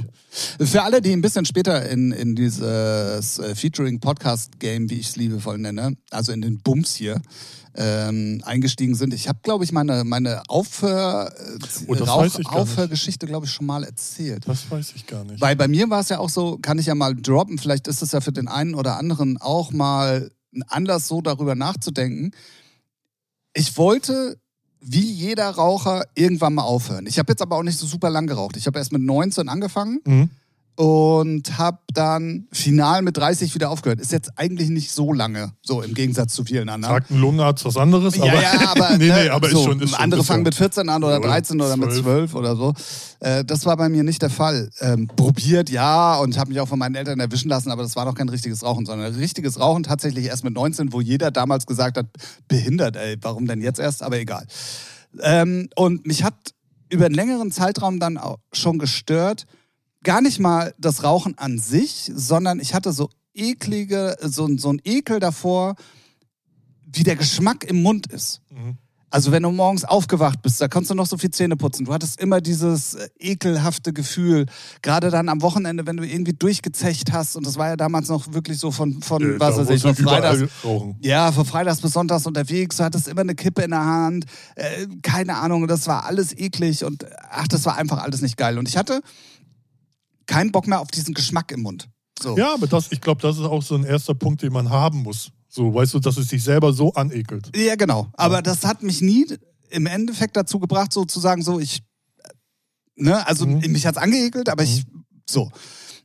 [0.60, 5.58] Für alle, die ein bisschen später in, in dieses äh, Featuring-Podcast-Game, wie ich es liebevoll
[5.58, 7.20] nenne, also in den Bums hier,
[7.74, 9.12] ähm, eingestiegen sind.
[9.12, 11.58] Ich habe, glaube ich, meine, meine Aufhör, äh,
[12.46, 12.60] Oh.
[12.60, 14.46] Aufhörgeschichte, glaube ich, schon mal erzählt.
[14.48, 15.40] Das weiß ich gar nicht.
[15.40, 18.02] Weil bei mir war es ja auch so, kann ich ja mal droppen, vielleicht ist
[18.02, 22.30] es ja für den einen oder anderen auch mal ein Anlass, so darüber nachzudenken.
[23.52, 24.38] Ich wollte,
[24.88, 27.06] wie jeder Raucher, irgendwann mal aufhören.
[27.06, 28.56] Ich habe jetzt aber auch nicht so super lang geraucht.
[28.56, 30.30] Ich habe erst mit 19 angefangen Mhm.
[30.76, 33.98] Und habe dann final mit 30 wieder aufgehört.
[33.98, 36.94] Ist jetzt eigentlich nicht so lange, so im Gegensatz zu vielen anderen.
[36.94, 39.64] Sagt ein Lungenarzt was anderes, Ja, aber, ja, aber, nee, ne, nee, aber so, ist
[39.64, 42.02] schon, ist andere fangen mit 14 an oder Ja, oder 13 oder mit 12.
[42.02, 42.74] 12 oder so.
[43.20, 44.68] Äh, das war bei mir nicht der Fall.
[44.80, 48.04] Ähm, probiert, ja, und habe mich auch von meinen Eltern erwischen lassen, aber das war
[48.04, 51.96] noch kein richtiges Rauchen, sondern richtiges Rauchen tatsächlich erst mit 19, wo jeder damals gesagt
[51.96, 52.06] hat,
[52.48, 54.02] behindert, ey, warum denn jetzt erst?
[54.02, 54.46] Aber egal.
[55.22, 56.34] Ähm, und mich hat
[56.90, 59.46] über einen längeren Zeitraum dann auch schon gestört,
[60.06, 64.80] gar nicht mal das Rauchen an sich, sondern ich hatte so eklige, so, so ein
[64.84, 65.74] Ekel davor,
[66.86, 68.40] wie der Geschmack im Mund ist.
[68.50, 68.78] Mhm.
[69.10, 71.86] Also wenn du morgens aufgewacht bist, da konntest du noch so viel Zähne putzen.
[71.86, 74.46] Du hattest immer dieses äh, ekelhafte Gefühl.
[74.82, 77.34] Gerade dann am Wochenende, wenn du irgendwie durchgezecht hast.
[77.34, 79.96] Und das war ja damals noch wirklich so von, von Äh, was weiß ich, von
[79.96, 80.42] Freitags.
[81.00, 82.76] Ja, von Freitags bis Sonntags unterwegs.
[82.76, 84.26] Du hattest immer eine Kippe in der Hand.
[84.54, 86.84] Äh, keine Ahnung, das war alles eklig.
[86.84, 88.58] Und ach, das war einfach alles nicht geil.
[88.58, 89.00] Und ich hatte
[90.26, 91.88] keinen Bock mehr auf diesen Geschmack im Mund.
[92.20, 92.36] So.
[92.36, 95.02] Ja, aber das, ich glaube, das ist auch so ein erster Punkt, den man haben
[95.02, 95.30] muss.
[95.48, 97.50] So, weißt du, dass es dich selber so anekelt.
[97.56, 98.08] Ja, genau.
[98.14, 99.26] Aber das hat mich nie
[99.70, 101.82] im Endeffekt dazu gebracht, so zu sagen, so ich,
[102.96, 103.60] ne, also Mhm.
[103.72, 104.84] mich hat's angeekelt, aber ich,
[105.28, 105.50] so.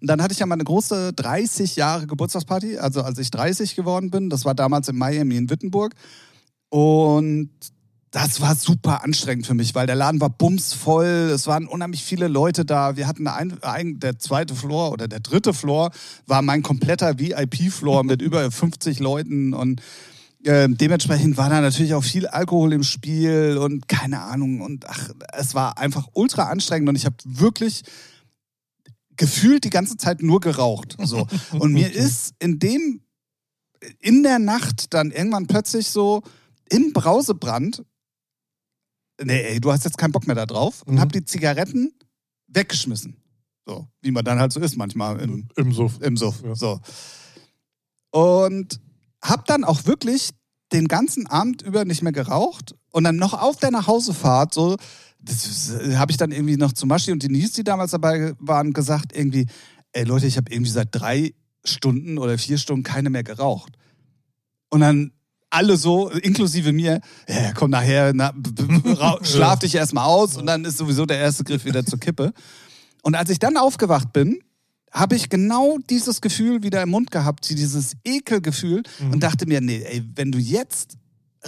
[0.01, 3.75] Und dann hatte ich ja mal eine große 30 Jahre Geburtstagsparty, also als ich 30
[3.75, 4.29] geworden bin.
[4.29, 5.93] Das war damals in Miami in Wittenburg.
[6.69, 7.51] Und
[8.11, 11.31] das war super anstrengend für mich, weil der Laden war bumsvoll.
[11.33, 12.97] Es waren unheimlich viele Leute da.
[12.97, 15.91] Wir hatten ein, ein, der zweite Floor oder der dritte Floor
[16.27, 19.81] war mein kompletter VIP-Floor mit über 50 Leuten und
[20.43, 24.59] ähm, dementsprechend war da natürlich auch viel Alkohol im Spiel und keine Ahnung.
[24.59, 27.83] Und ach, es war einfach ultra anstrengend und ich habe wirklich
[29.15, 30.97] gefühlt die ganze Zeit nur geraucht.
[31.03, 31.27] So.
[31.59, 33.01] Und mir ist in dem,
[33.99, 36.23] in der Nacht dann irgendwann plötzlich so
[36.69, 37.83] im Brausebrand,
[39.23, 40.99] nee, ey, du hast jetzt keinen Bock mehr da drauf und Mhm.
[40.99, 41.93] hab die Zigaretten
[42.47, 43.17] weggeschmissen.
[43.65, 45.99] So, wie man dann halt so ist manchmal im, Im Suff.
[46.01, 46.41] im Suff.
[46.43, 46.55] Ja.
[46.55, 46.79] So.
[48.11, 48.79] Und
[49.21, 50.31] hab dann auch wirklich
[50.73, 54.77] den ganzen Abend über nicht mehr geraucht und dann noch auf der Nachhausefahrt so,
[55.19, 59.15] das habe ich dann irgendwie noch zu Maschi und Denise, die damals dabei waren, gesagt
[59.15, 59.45] irgendwie,
[59.91, 63.77] ey Leute, ich habe irgendwie seit drei Stunden oder vier Stunden keine mehr geraucht.
[64.71, 65.11] Und dann
[65.51, 68.33] alle so, inklusive mir, ja, komm nachher, na,
[69.21, 72.33] schlaf dich erstmal aus und dann ist sowieso der erste Griff wieder zur Kippe.
[73.03, 74.39] Und als ich dann aufgewacht bin,
[74.91, 79.83] habe ich genau dieses Gefühl wieder im Mund gehabt, dieses Ekelgefühl und dachte mir, nee,
[79.83, 80.97] ey, wenn du jetzt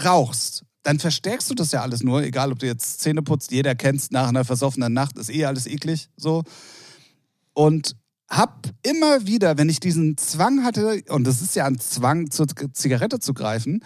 [0.04, 3.76] rauchst, dann verstärkst du das ja alles nur, egal ob du jetzt Zähne putzt, jeder
[3.76, 6.44] kennst nach einer versoffenen Nacht, ist eh alles eklig, so.
[7.54, 7.96] Und
[8.38, 12.48] hab immer wieder, wenn ich diesen Zwang hatte, und das ist ja ein Zwang, zur
[12.74, 13.84] Zigarette zu greifen,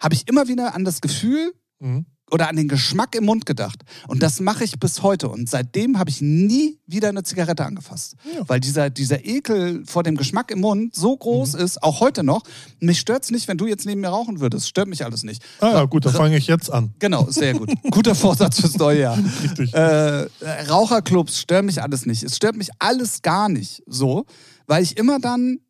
[0.00, 2.06] habe ich immer wieder an das Gefühl Mhm.
[2.30, 3.82] Oder an den Geschmack im Mund gedacht.
[4.08, 5.28] Und das mache ich bis heute.
[5.28, 8.16] Und seitdem habe ich nie wieder eine Zigarette angefasst.
[8.34, 8.42] Ja.
[8.48, 11.60] Weil dieser, dieser Ekel vor dem Geschmack im Mund so groß Mhm.
[11.60, 12.42] ist, auch heute noch.
[12.80, 14.68] Mich stört's nicht, wenn du jetzt neben mir rauchen würdest.
[14.68, 15.40] Stört mich alles nicht.
[15.60, 16.92] Ah ja, gut, dann fange ich jetzt an.
[16.98, 17.70] Genau, sehr gut.
[17.92, 19.18] Guter Vorsatz fürs neue Jahr.
[19.42, 19.72] Richtig.
[19.72, 20.26] Äh,
[20.68, 22.24] Raucherclubs stören mich alles nicht.
[22.24, 24.26] Es stört mich alles gar nicht so,
[24.66, 25.60] weil ich immer dann,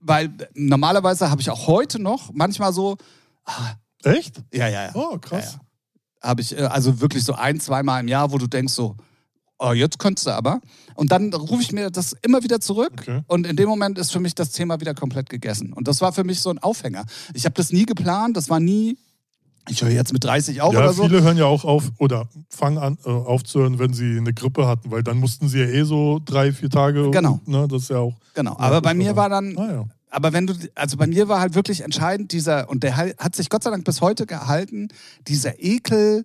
[0.00, 2.96] weil normalerweise habe ich auch heute noch manchmal so,
[4.04, 4.42] Echt?
[4.54, 4.90] ja, ja, ja.
[4.94, 5.44] Oh, krass.
[5.44, 5.60] Ja, ja.
[6.26, 8.96] Habe ich äh, also wirklich so ein, zweimal im Jahr, wo du denkst so,
[9.58, 10.60] oh, jetzt könntest du aber.
[10.94, 12.92] Und dann rufe ich mir das immer wieder zurück.
[13.00, 13.20] Okay.
[13.26, 15.72] Und in dem Moment ist für mich das Thema wieder komplett gegessen.
[15.72, 17.04] Und das war für mich so ein Aufhänger.
[17.34, 18.98] Ich habe das nie geplant, das war nie,
[19.68, 21.02] ich höre jetzt mit 30 auf Ja, oder so.
[21.04, 24.90] viele hören ja auch auf oder fangen an äh, aufzuhören, wenn sie eine Grippe hatten,
[24.90, 27.10] weil dann mussten sie ja eh so drei, vier Tage.
[27.10, 27.40] Genau.
[27.46, 28.14] Ne, das ist ja auch.
[28.34, 28.56] Genau.
[28.58, 29.84] Aber bei mir war dann, Ah, ja.
[30.10, 33.50] Aber wenn du, also bei mir war halt wirklich entscheidend dieser, und der hat sich
[33.50, 34.88] Gott sei Dank bis heute gehalten,
[35.26, 36.24] dieser Ekel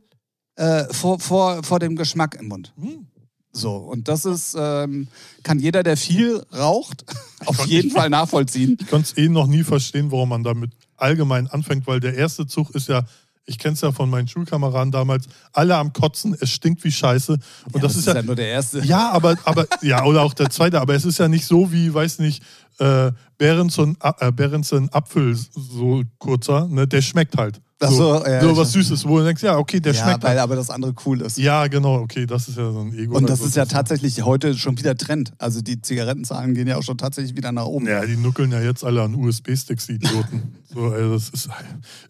[0.56, 2.74] äh, vor, vor, vor dem Geschmack im Mund.
[2.80, 3.08] Hm.
[3.54, 5.08] So, und das ist, ähm,
[5.44, 7.06] kann jeder, der viel raucht,
[7.46, 8.78] auf jeden Fall nachvollziehen.
[8.80, 12.48] Ich konnte es eh noch nie verstehen, warum man damit allgemein anfängt, weil der erste
[12.48, 13.04] Zug ist ja,
[13.52, 17.34] ich kenne es ja von meinen Schulkameraden damals, alle am Kotzen, es stinkt wie Scheiße.
[17.34, 18.80] Und Ja, das, ist ja, nur der erste.
[18.80, 21.94] ja, aber, aber, ja, oder auch der zweite, aber es ist ja nicht so wie,
[21.94, 22.42] weiß nicht,
[22.80, 27.62] äh, Behrensen, äh, Apfel, so kurzer, ne, der schmeckt halt.
[27.84, 30.32] Ach so, ja, so was Süßes, wo du denkst, ja, okay, der ja, schmeckt weil
[30.32, 30.40] halt.
[30.40, 31.40] aber das andere cool ist.
[31.40, 33.18] Ja, genau, okay, das ist ja so ein Ego.
[33.18, 35.34] Und das ist ja tatsächlich heute schon wieder Trend.
[35.40, 37.88] Also die Zigarettenzahlen gehen ja auch schon tatsächlich wieder nach oben.
[37.88, 40.54] Ja, die nuckeln ja jetzt alle an USB-Sticks, die Idioten.
[40.74, 41.50] so, also, das ist,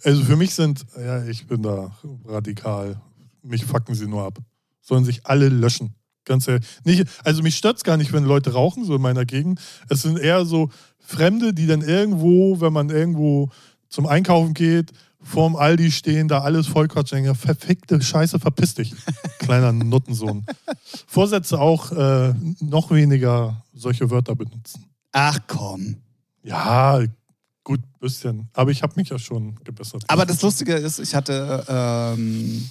[0.04, 3.00] also für mich sind, ja, ich bin da radikal.
[3.42, 4.40] Mich fucken sie nur ab.
[4.82, 5.96] Sollen sich alle löschen.
[6.26, 6.68] Ganz ehrlich.
[6.84, 9.62] Nicht, also mich stört es gar nicht, wenn Leute rauchen, so in meiner Gegend.
[9.90, 13.50] Es sind eher so Fremde, die dann irgendwo, wenn man irgendwo
[13.90, 14.92] zum Einkaufen geht,
[15.24, 17.24] vorm Aldi stehen, da alles vollquatschen.
[17.24, 18.94] Ja, verfickte Scheiße, verpiss dich.
[19.40, 20.46] Kleiner Nuttensohn.
[21.08, 24.86] Vorsätze auch äh, noch weniger solche Wörter benutzen.
[25.12, 25.98] Ach komm.
[26.44, 27.00] Ja,
[27.64, 28.50] gut, bisschen.
[28.54, 30.04] Aber ich habe mich ja schon gebessert.
[30.08, 32.70] Aber das Lustige ist, ich hatte ähm,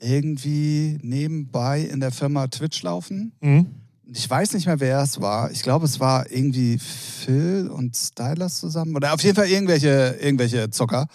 [0.00, 3.32] irgendwie nebenbei in der Firma Twitch laufen.
[3.40, 3.66] Mhm.
[4.10, 5.50] Ich weiß nicht mehr, wer es war.
[5.50, 8.96] Ich glaube, es war irgendwie Phil und Stylers zusammen.
[8.96, 11.08] Oder auf jeden Fall irgendwelche, irgendwelche Zocker.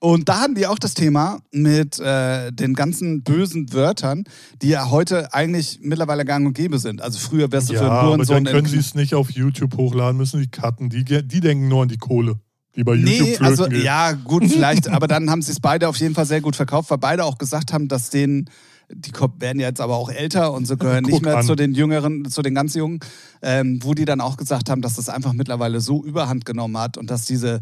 [0.00, 4.24] Und da hatten die auch das Thema mit äh, den ganzen bösen Wörtern,
[4.62, 7.02] die ja heute eigentlich mittlerweile gang und gäbe sind.
[7.02, 9.30] Also früher wärst du Ja, für einen aber Hurensohn dann können sie es nicht auf
[9.30, 10.88] YouTube hochladen, müssen die cutten.
[10.88, 12.36] Die, die denken nur an die Kohle,
[12.76, 13.82] die bei YouTube Nee, also geht.
[13.82, 16.90] ja, gut, vielleicht, aber dann haben sie es beide auf jeden Fall sehr gut verkauft,
[16.90, 18.48] weil beide auch gesagt haben, dass denen,
[18.88, 21.44] die werden jetzt aber auch älter und so gehören Guck nicht mehr an.
[21.44, 23.00] zu den Jüngeren, zu den ganz Jungen,
[23.42, 26.96] ähm, wo die dann auch gesagt haben, dass das einfach mittlerweile so überhand genommen hat
[26.96, 27.60] und dass diese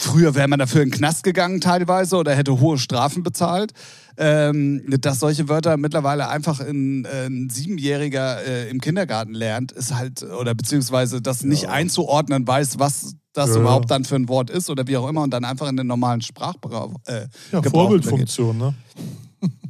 [0.00, 3.72] Früher wäre man dafür in den Knast gegangen teilweise oder hätte hohe Strafen bezahlt.
[4.16, 9.94] Ähm, dass solche Wörter mittlerweile einfach in, äh, ein Siebenjähriger äh, im Kindergarten lernt, ist
[9.94, 13.60] halt, oder beziehungsweise das nicht einzuordnen weiß, was das Ja.
[13.60, 15.86] überhaupt dann für ein Wort ist oder wie auch immer und dann einfach in den
[15.86, 18.74] normalen Sprachgebrauch äh, ja, Gebrauch Vorbildfunktion, ne?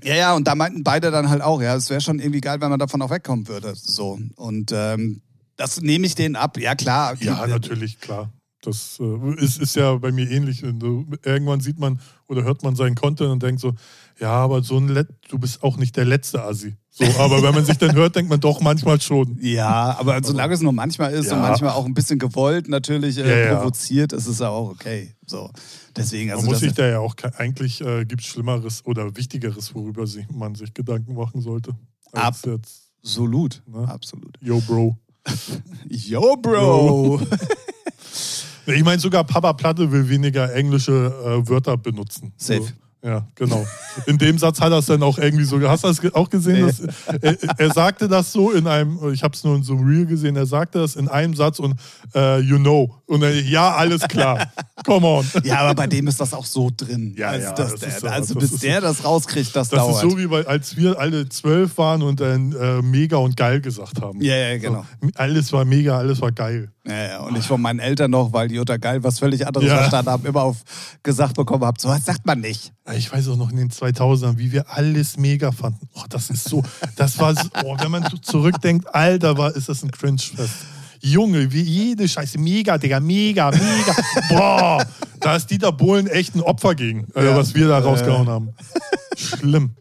[0.02, 2.58] ja, ja, und da meinten beide dann halt auch, ja, es wäre schon irgendwie geil,
[2.62, 3.74] wenn man davon auch wegkommen würde.
[3.76, 4.18] So.
[4.36, 5.20] Und ähm,
[5.56, 6.56] das nehme ich denen ab.
[6.58, 7.16] Ja, klar.
[7.20, 8.32] Ja, natürlich, klar.
[8.62, 10.62] Das äh, ist, ist ja bei mir ähnlich.
[10.64, 13.74] Irgendwann sieht man oder hört man seinen Content und denkt so,
[14.18, 16.74] ja, aber so ein Let du bist auch nicht der letzte Assi.
[16.90, 19.38] So, aber wenn man sich dann hört, denkt man doch manchmal schon.
[19.40, 21.48] Ja, aber solange es nur manchmal ist und Ja.
[21.48, 23.56] manchmal auch ein bisschen gewollt natürlich äh, Ja, ja.
[23.56, 25.14] provoziert, ist es ja auch okay.
[25.24, 25.50] So.
[25.96, 29.16] Deswegen, Man also muss das, sich da ja auch, eigentlich äh, gibt es Schlimmeres oder
[29.16, 31.76] Wichtigeres, worüber sich, man sich Gedanken machen sollte.
[32.12, 33.62] Als jetzt, absolut.
[33.66, 33.86] Ne?
[33.88, 34.36] Absolut.
[34.40, 34.98] yo, Bro.
[35.88, 37.20] Yo, Bro.
[38.74, 42.32] Ich meine, sogar Papa Platte will weniger englische äh, Wörter benutzen.
[42.36, 42.60] Safe.
[42.62, 42.68] So,
[43.08, 43.64] Ja, genau.
[44.06, 45.60] In dem Satz hat er es dann auch irgendwie so.
[45.68, 46.66] Hast du das auch gesehen?
[46.66, 46.72] Nee.
[46.72, 49.86] Dass, er, er sagte das so in einem, ich habe es nur in so einem
[49.86, 51.74] Reel gesehen, er sagte das in einem Satz und
[52.14, 52.94] äh, you know.
[53.06, 54.52] Und er, ja, alles klar.
[54.84, 55.24] Come on.
[55.44, 57.14] Ja, aber bei dem ist das auch so drin.
[57.16, 59.68] Ja, also, ja, dass das der, ja- also das bis ist- der das rauskriegt, das,
[59.70, 59.94] Das dauert.
[60.04, 63.60] ist so wie bei, als wir alle zwölf waren und dann äh, mega und geil
[63.60, 64.20] gesagt haben.
[64.20, 64.84] ja, ja, genau.
[65.00, 66.70] So, alles war mega, alles war geil.
[66.88, 69.68] Ja, ja, und ich von meinen Eltern noch, weil die unter geil was völlig anderes
[69.68, 69.76] Ja.
[69.76, 70.56] verstanden haben, immer auf
[71.02, 72.72] gesagt bekommen habe, so was sagt man nicht.
[72.94, 75.86] Ich weiß auch noch in den 2000ern, wie wir alles mega fanden.
[75.94, 76.62] Oh, das ist so,
[76.96, 80.54] das war, so, oh, wenn man zurückdenkt, Alter, war, ist das ein Cringe-Fest.
[81.00, 83.94] Junge, wie jede Scheiße, mega, Digga, mega, mega.
[84.30, 84.86] Boah,
[85.20, 87.36] da ist Dieter Bohlen echt ein Opfer gegen, äh, Ja.
[87.36, 88.54] was wir da rausgehauen haben.
[89.16, 89.72] Schlimm.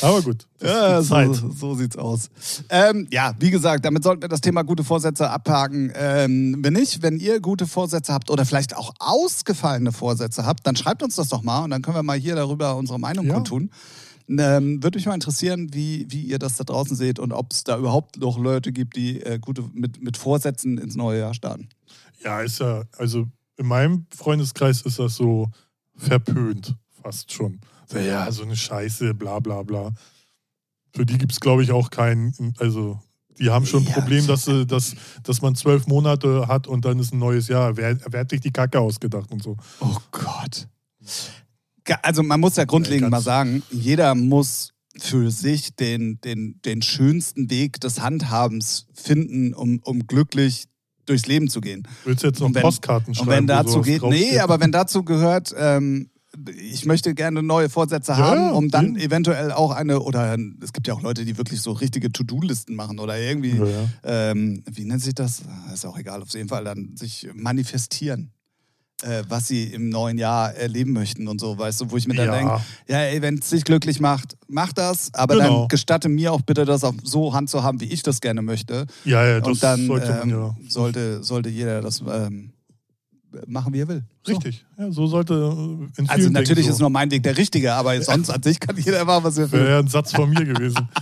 [0.00, 0.46] Aber gut.
[0.62, 2.30] Ja, so, so sieht's aus.
[2.70, 5.92] Ähm, ja, wie gesagt, damit sollten wir das Thema gute Vorsätze abhaken.
[5.94, 10.76] Ähm, wenn nicht, wenn ihr gute Vorsätze habt oder vielleicht auch ausgefallene Vorsätze habt, dann
[10.76, 13.34] schreibt uns das doch mal und dann können wir mal hier darüber unsere Meinung Ja.
[13.34, 13.70] kundtun.
[14.28, 17.62] Ähm, Würde mich mal interessieren, wie, wie ihr das da draußen seht und ob es
[17.62, 21.68] da überhaupt noch Leute gibt, die äh, gute mit, mit Vorsätzen ins neue Jahr starten.
[22.24, 23.26] Ja, ist ja, also
[23.58, 25.50] in meinem Freundeskreis ist das so
[25.94, 27.60] verpönt, fast schon.
[27.88, 29.92] So, ja, so eine Scheiße, bla bla bla.
[30.94, 33.00] Für die gibt es, glaube ich, auch keinen, also
[33.38, 33.92] die haben schon ein Ja.
[33.94, 37.76] Problem, dass, sie, dass, dass man zwölf Monate hat und dann ist ein neues Jahr.
[37.76, 39.56] Wer, wer hat sich die Kacke ausgedacht und so?
[39.80, 40.66] Oh Gott.
[42.02, 47.50] Also man muss ja grundlegend mal sagen, jeder muss für sich den, den, den schönsten
[47.50, 50.64] Weg des Handhabens finden, um, um glücklich
[51.04, 51.86] durchs Leben zu gehen.
[52.04, 53.30] Willst du jetzt noch Und wenn- Postkarten Und schreiben?
[53.30, 56.10] wenn wo dazu geht, nee, aber wenn dazu gehört, ähm,
[56.48, 58.96] ich möchte gerne neue Vorsätze Ja, haben, um dann eben.
[58.98, 62.98] eventuell auch eine, oder es gibt ja auch Leute, die wirklich so richtige To-Do-Listen machen
[62.98, 63.88] oder irgendwie, Ja, ja.
[64.04, 65.42] ähm, wie nennt sich das?
[65.72, 68.30] Ist auch egal, auf jeden Fall dann sich manifestieren.
[69.02, 72.14] Äh, was sie im neuen Jahr erleben möchten und so, weißt du, wo ich mir
[72.14, 72.32] dann Ja.
[72.38, 72.54] denke,
[72.88, 75.60] ja, ey, wenn es dich glücklich macht, mach das, aber Genau.
[75.60, 78.86] dann gestatte mir auch bitte, das auch so handzuhaben, wie ich das gerne möchte.
[79.04, 80.56] Ja, ja, das und dann sollte ähm, ja.
[80.66, 82.52] sollte, sollte jeder das ähm,
[83.46, 84.04] machen, wie er will.
[84.24, 84.32] So.
[84.32, 84.64] Richtig.
[84.78, 86.84] Ja, so sollte äh, in Also natürlich Dingen ist so.
[86.84, 89.60] nur mein Weg der richtige, aber sonst an sich kann jeder machen, was er will.
[89.60, 90.88] Wäre ein Satz von mir gewesen.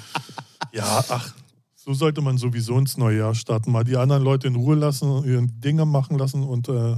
[0.73, 1.33] Ja, ach,
[1.77, 3.71] so sollte man sowieso ins neue Jahr starten.
[3.71, 6.97] Mal die anderen Leute in Ruhe lassen, ihre Dinge machen lassen und äh,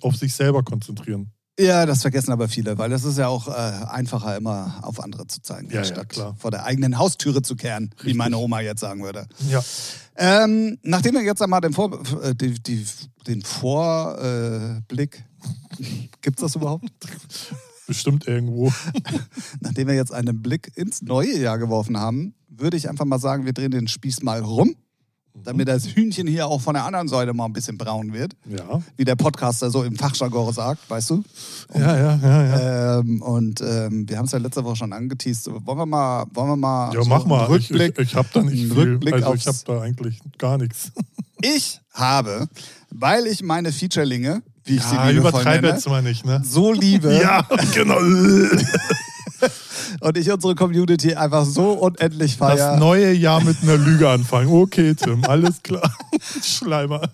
[0.00, 1.30] auf sich selber konzentrieren.
[1.58, 5.26] Ja, das vergessen aber viele, weil es ist ja auch äh, einfacher, immer auf andere
[5.26, 6.36] zu zeigen, Ja, ja, statt klar.
[6.38, 8.16] vor der eigenen Haustüre zu kehren, wie Richtig.
[8.16, 9.26] meine Oma jetzt sagen würde.
[9.50, 9.62] Ja.
[10.16, 12.86] Ähm, nachdem wir jetzt einmal den, Vor äh, die, die,
[13.26, 15.24] den Vorblick,
[16.22, 16.84] gibt es das überhaupt?
[17.88, 18.72] Bestimmt irgendwo.
[19.60, 23.46] Nachdem wir jetzt einen Blick ins neue Jahr geworfen haben, würde ich einfach mal sagen,
[23.46, 24.76] wir drehen den Spieß mal rum,
[25.44, 28.82] damit das Hühnchen hier auch von der anderen Seite mal ein bisschen braun wird, Ja.
[28.96, 31.22] wie der Podcaster so im Fachjargon sagt, weißt du?
[31.74, 32.98] Ja, ja, ja, ja.
[33.00, 35.48] Ähm, und ähm, wir haben es ja letzte Woche schon angeteased.
[35.66, 37.44] Wollen wir mal, wollen wir mal Ja, so mach mal.
[37.56, 37.98] Ich, ich, Rückblick?
[37.98, 38.72] ich habe da nicht viel.
[38.72, 40.92] Rückblick also ich habe da eigentlich gar nichts.
[41.40, 42.48] Ich habe,
[42.90, 46.42] weil ich meine Featurelinge, wie ich Ja, sie liebevoll nenne, jetzt mal nicht, ne?
[46.44, 47.94] so liebe Ja, genau.
[50.00, 52.76] und ich unsere Community einfach so unendlich Das feier.
[52.76, 54.48] neue Jahr mit einer Lüge anfangen.
[54.48, 55.94] Okay, Tim, alles klar.
[56.42, 57.10] Schleimer.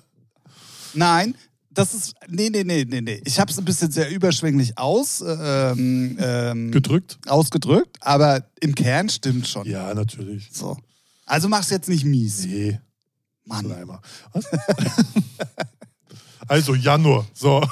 [0.95, 1.35] Nein,
[1.71, 2.15] das ist.
[2.29, 3.21] Nee, nee, nee, nee, nee.
[3.25, 7.19] Ich habe es ein bisschen sehr überschwänglich aus, ähm, ähm, Gedrückt?
[7.27, 9.67] ausgedrückt, aber im Kern stimmt schon.
[9.67, 10.49] Ja, natürlich.
[10.53, 10.77] So.
[11.27, 12.45] Also mach's jetzt nicht mies.
[12.47, 12.79] Nee,
[13.45, 13.65] Mann.
[13.65, 14.01] Schleimer.
[14.33, 14.45] Was?
[16.49, 17.25] also Januar.
[17.33, 17.63] So.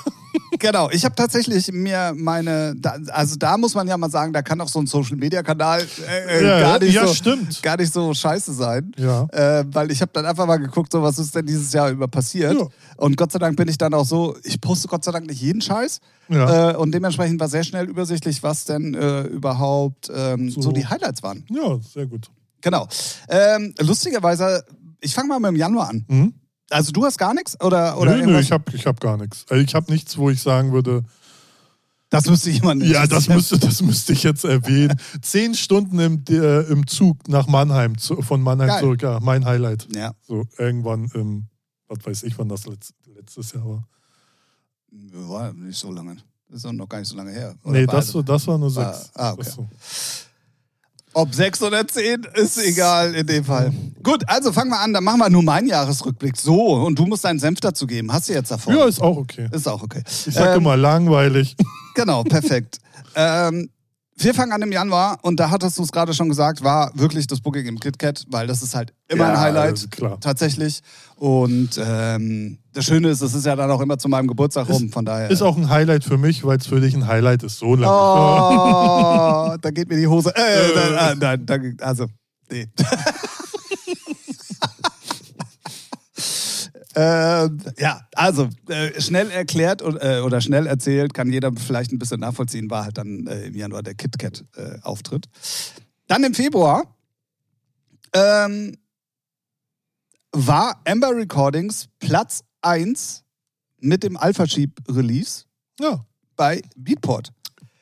[0.58, 2.74] Genau, ich habe tatsächlich mir meine,
[3.08, 5.86] also da muss man ja mal sagen, da kann auch so ein Social Media Kanal
[6.08, 7.62] äh, äh, Ja, gar, nicht ja, so, stimmt.
[7.62, 8.92] gar nicht so scheiße sein.
[8.96, 9.24] Ja.
[9.32, 12.08] Äh, weil ich habe dann einfach mal geguckt, so was ist denn dieses Jahr über
[12.08, 12.54] passiert.
[12.58, 12.66] Ja.
[12.96, 15.40] Und Gott sei Dank bin ich dann auch so, ich poste Gott sei Dank nicht
[15.40, 16.00] jeden Scheiß.
[16.28, 16.70] Ja.
[16.70, 20.62] Äh, und dementsprechend war sehr schnell übersichtlich, was denn äh, überhaupt ähm, so.
[20.62, 20.72] So.
[20.72, 21.44] die Highlights waren.
[21.50, 22.30] Ja, sehr gut.
[22.62, 22.88] Genau.
[23.28, 24.64] Ähm, lustigerweise,
[25.00, 26.04] ich fange mal mit dem Januar an.
[26.08, 26.34] Mhm.
[26.72, 27.60] Also du hast gar nichts?
[27.60, 29.44] Oder, oder nö, nö, ich habe ich hab gar nichts.
[29.48, 31.04] Also ich habe nichts, wo ich sagen würde,
[32.10, 34.96] das müsste jemand ja, das müsste, das müsste ich jetzt erwähnen.
[35.22, 38.80] Zehn Stunden im, äh, im Zug nach Mannheim, zu, von Mannheim Geil.
[38.80, 39.88] zurück, ja, mein Highlight.
[39.94, 40.12] Ja.
[40.26, 41.46] So irgendwann im,
[41.88, 43.88] was weiß ich, wann das letzt, letztes Jahr war.
[45.12, 46.16] War nicht so lange.
[46.48, 47.54] Das ist doch noch gar nicht so lange her.
[47.64, 49.10] Oder nee, das, war- das war nur Ah, sechs.
[49.14, 49.50] ah, okay.
[51.14, 53.72] Ob sechs oder zehn, ist egal in dem Fall.
[54.02, 54.92] Gut, also fangen wir an.
[54.94, 56.36] Dann machen wir nur meinen Jahresrückblick.
[56.36, 58.12] So, und du musst deinen Senf dazu geben.
[58.12, 58.72] Hast du jetzt davor?
[58.74, 59.48] Ja, ist auch okay.
[59.52, 60.02] Ist auch okay.
[60.06, 61.56] Ich sag Ähm, immer langweilig.
[61.94, 62.78] Genau, perfekt.
[63.14, 63.68] ähm,
[64.16, 67.26] Wir fangen an im Januar und da hattest du es gerade schon gesagt, war wirklich
[67.26, 69.70] das Booking im KitKat, weil das ist halt immer ein Ja, Highlight.
[69.70, 70.18] also klar.
[70.20, 70.80] Tatsächlich.
[71.16, 74.90] Und ähm, das Schöne ist, es ist ja dann auch immer zu meinem Geburtstag rum,
[74.90, 75.30] von daher.
[75.30, 77.58] Ist auch ein Highlight für mich, weil es für dich ein Highlight ist.
[77.58, 77.86] So lange.
[77.92, 80.30] Oh, da geht mir die Hose.
[80.36, 82.06] Äh, da, da, da, also,
[82.50, 82.68] nee.
[86.94, 91.98] Ähm, ja, also äh, schnell erklärt und, äh, oder schnell erzählt, kann jeder vielleicht ein
[91.98, 95.26] bisschen nachvollziehen, war halt dann äh, im Januar der KitKat-Auftritt.
[96.08, 96.84] dann im Februar
[98.14, 98.76] ähm,
[100.32, 103.22] war Amber Recordings Platz 1
[103.80, 105.44] mit dem Alpha Sheep Release
[105.80, 106.04] Ja,
[106.36, 107.32] bei Beatport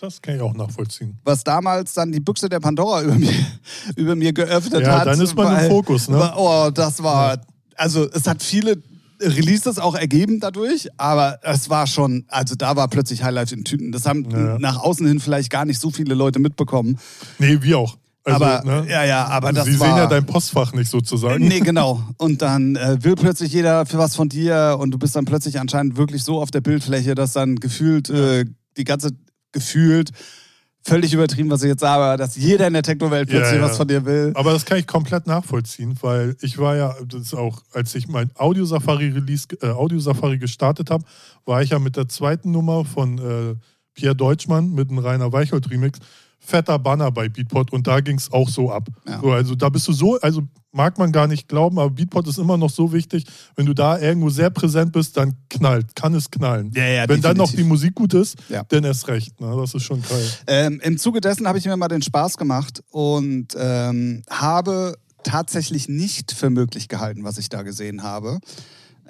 [0.00, 1.18] das kann ich auch nachvollziehen.
[1.24, 3.34] was damals dann die Büchse der Pandora über mir,
[3.96, 5.06] über mir geöffnet Ja, hat.
[5.08, 6.18] dann ist man im weil- Fokus, ne?
[6.18, 7.38] weil- Oh, das war,
[7.76, 8.80] also es hat viele
[9.20, 13.92] Releases auch ergeben dadurch, aber es war schon, also da war plötzlich Highlight in Tüten.
[13.92, 14.58] Das haben Ja.
[14.58, 16.98] nach außen hin vielleicht gar nicht so viele Leute mitbekommen.
[17.38, 17.96] Nee, wir auch.
[18.24, 18.86] Also, aber, ne?
[18.90, 19.88] ja, ja, aber das Sie war...
[19.88, 21.46] sehen ja dein Postfach nicht sozusagen.
[21.46, 22.02] Nee, genau.
[22.18, 25.58] Und dann äh, will plötzlich jeder für was von dir und du bist dann plötzlich
[25.58, 28.44] anscheinend wirklich so auf der Bildfläche, dass dann gefühlt äh,
[28.76, 29.10] die ganze,
[29.52, 30.10] gefühlt,
[30.82, 33.66] völlig übertrieben, was ich jetzt sage, dass jeder in der Techno-Welt Ja, plötzlich ja.
[33.66, 34.32] was von dir will.
[34.34, 38.08] Aber das kann ich komplett nachvollziehen, weil ich war ja, das ist auch, als ich
[38.08, 41.04] mein Audio-Safari-Release, äh, Audio-Safari gestartet habe,
[41.44, 43.54] war ich ja mit der zweiten Nummer von äh,
[43.94, 45.98] Pierre Deutschmann mit einem Rainer Weichholt-Remix
[46.40, 48.88] fetter Banner bei Beatport und da ging es auch so ab.
[49.06, 49.20] Ja.
[49.20, 52.38] So, also da bist du so, also mag man gar nicht glauben, aber Beatport ist
[52.38, 53.24] immer noch so wichtig,
[53.56, 56.70] wenn du da irgendwo sehr präsent bist, dann knallt, kann es knallen.
[56.74, 57.56] Ja, ja, wenn dann noch definitiv.
[57.64, 58.64] die Musik gut ist, Ja.
[58.68, 59.40] dann erst recht.
[59.40, 59.54] Ne?
[59.60, 60.30] Das ist schon geil.
[60.46, 65.88] Ähm, Im Zuge dessen habe ich mir mal den Spaß gemacht und ähm, habe tatsächlich
[65.88, 68.38] nicht für möglich gehalten, was ich da gesehen habe.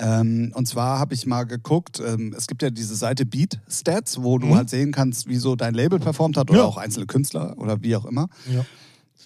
[0.03, 4.23] Ähm, und zwar habe ich mal geguckt, ähm, es gibt ja diese Seite Beat Stats,
[4.23, 4.55] wo du Mhm.
[4.57, 6.65] halt sehen kannst, wie so dein Label performt hat oder Ja.
[6.65, 8.29] auch einzelne Künstler oder wie auch immer.
[8.51, 8.65] Ja.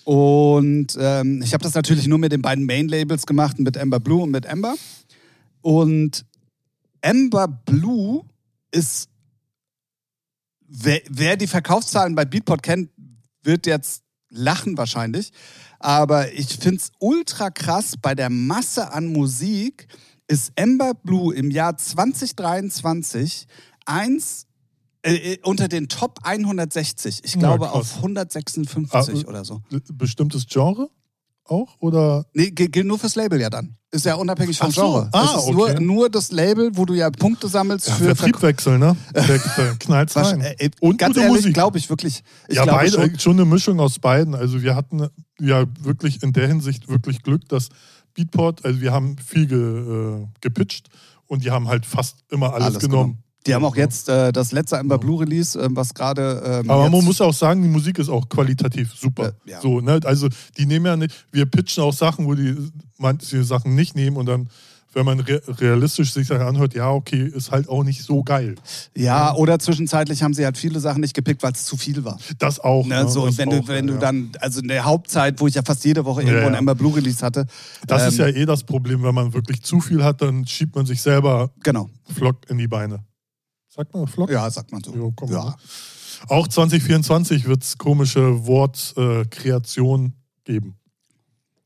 [0.05, 4.23] Und ähm, ich habe das natürlich nur mit den beiden Main-Labels gemacht, mit Amber Blue
[4.23, 4.75] und mit Amber.
[5.63, 6.27] Und
[7.03, 8.23] Amber Blue
[8.73, 9.09] ist,
[10.67, 12.91] wer, wer die Verkaufszahlen bei Beatport kennt,
[13.43, 15.31] wird jetzt lachen wahrscheinlich.
[15.79, 19.87] Aber ich finde es ultra krass, bei der Masse an Musik
[20.29, 23.47] ist Amber Blue im Jahr 2023
[23.87, 24.47] eins
[25.03, 27.21] äh, äh, unter den Top 160.
[27.25, 27.75] Ich Ja, glaube krass.
[27.75, 29.61] auf 156 Ah, oder so.
[29.93, 30.89] Bestimmtes Genre
[31.47, 31.77] auch?
[31.79, 33.77] Oder Nee, gilt nur fürs Label ja dann.
[33.91, 34.81] Ist ja unabhängig vom so.
[34.81, 35.09] Genre.
[35.13, 35.53] Ah, okay.
[35.53, 38.97] nur, nur das Label, wo du ja Punkte sammelst ja, für Vertriebwechsel, ne?
[39.15, 40.41] Der, der knallt rein.
[40.41, 42.23] äh, äh, Und ganz gute ehrlich, glaube ich wirklich.
[42.49, 43.19] Ich ja, beide, schon.
[43.19, 43.33] schon.
[43.35, 44.35] eine Mischung aus beiden.
[44.35, 45.07] Also wir hatten
[45.39, 47.69] ja wirklich in der Hinsicht wirklich Glück, dass
[48.14, 50.88] Beatport, also wir haben viel ge, äh, gepitcht
[51.27, 53.18] und die haben halt fast immer alles, Alles genommen.
[53.46, 56.42] Die haben auch jetzt äh, das letzte Amber Blue Release, äh, was gerade.
[56.62, 59.35] Ähm, Aber man muss auch sagen, die Musik ist auch qualitativ super.
[59.46, 59.61] Äh, ja.
[59.61, 60.00] So, ne?
[60.05, 62.57] Also die nehmen ja nicht, wir pitchen auch Sachen, wo die
[62.96, 64.48] manche Sachen nicht nehmen und dann,
[64.94, 68.54] wenn man re realistisch sich das anhört, ja, okay, ist halt auch nicht so geil.
[68.96, 72.18] Ja, oder zwischenzeitlich haben sie halt viele Sachen nicht gepickt, weil es zu viel war.
[72.38, 72.87] Das auch.
[72.87, 73.09] Ne, ne?
[73.09, 73.94] so, das wenn, auch, du, wenn ja.
[73.94, 76.52] du dann, also in der Hauptzeit, wo ich ja fast jede Woche irgendwo Ja, ein
[76.52, 76.59] ja.
[76.59, 77.46] Amber Blue Release hatte.
[77.87, 80.74] Das ist ja ähm, eh das Problem, wenn man wirklich zu viel hat, dann schiebt
[80.74, 81.88] man sich selber Genau.
[82.12, 83.04] Flock in die Beine.
[83.68, 84.30] Sagt man Flock?
[84.30, 84.94] Ja, sagt man so.
[84.94, 85.57] Jo, komm Ja.
[86.28, 90.11] Auch 2024 wird es komische Wortkreation äh,
[90.44, 90.76] geben.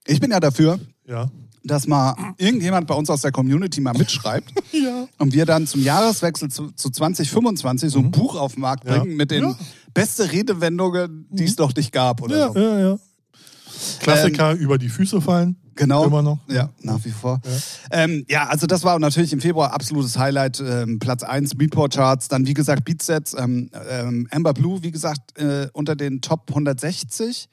[0.06, 1.30] Ich bin ja dafür, Ja.
[1.68, 4.52] Dass mal irgendjemand bei uns aus der Community mal mitschreibt.
[4.72, 5.06] Ja.
[5.18, 8.90] Und wir dann zum Jahreswechsel zu, zu 2025 so ein Buch auf den Markt Mhm.
[8.90, 8.98] Ja.
[8.98, 9.48] bringen mit den Ja.
[9.50, 9.56] Mhm.
[9.94, 12.58] beste Redewendungen, die es noch nicht gab oder Ja, so.
[12.58, 12.98] ja, ja.
[14.00, 15.56] Klassiker über die Füße fallen.
[15.74, 16.04] Genau.
[16.04, 16.38] Immer noch.
[16.48, 17.40] Ja, nach wie vor.
[17.44, 17.50] Ja.
[17.52, 20.60] Ja, ähm, ja also das war natürlich im Februar absolutes Highlight.
[20.60, 25.38] Ähm, Platz 1 Beatport Charts, dann wie gesagt Beatsets, ähm, ähm, Amber Blue, wie gesagt,
[25.38, 27.48] äh, unter den Top 160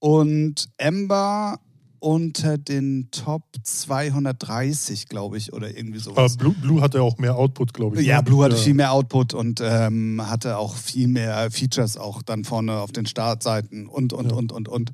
[0.00, 1.60] und Amber
[2.02, 6.36] unter den Top 230, glaube ich, oder irgendwie Aber sowas.
[6.36, 8.06] Blue, Blue hatte auch mehr Output, glaube ich.
[8.06, 8.22] Ja, ne?
[8.24, 8.60] Blue hatte Ja.
[8.62, 13.06] viel mehr Output und ähm, hatte auch viel mehr Features auch dann vorne auf den
[13.06, 14.36] Startseiten und, und, Ja.
[14.36, 14.90] und, und, und.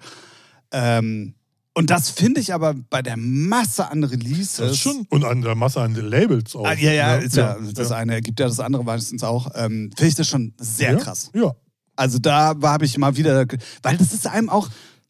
[0.71, 1.35] Ähm,
[1.75, 4.57] und das finde ich aber bei der Masse an Releases.
[4.57, 5.07] Das ist schon.
[5.11, 6.67] Und an der Masse an Labels auch.
[6.67, 7.29] Ah, ja, ja, ne?
[7.33, 9.51] ja, das eine ergibt ja das andere meistens auch.
[9.55, 11.31] Ähm, finde ich das schon sehr krass.
[11.35, 11.55] Ja.
[11.95, 13.47] Also da habe ich mal wieder,
[13.83, 14.69] weil das ist einem auch,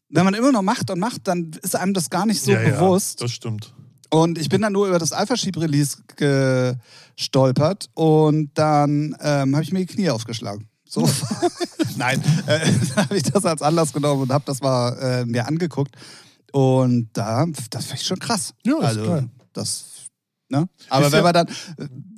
[0.09, 2.59] wenn man immer noch macht und macht, dann ist einem das gar nicht so ja,
[2.59, 3.19] bewusst.
[3.19, 3.73] Ja, das stimmt.
[4.11, 5.97] Und ich bin dann nur über das Alpha Sheep Release
[7.15, 10.67] gestolpert und dann ähm, habe ich mir die Knie aufgeschlagen.
[10.87, 11.07] So.
[11.97, 12.59] Nein, äh,
[12.95, 15.95] habe ich das als Anlass genommen und habe das mal äh, mir angeguckt.
[16.51, 18.55] Und da, das finde ich schon krass.
[18.65, 19.29] Ja, ist also, geil.
[19.53, 19.85] das
[20.51, 20.67] Ne?
[20.89, 21.47] Aber Ist wenn man dann,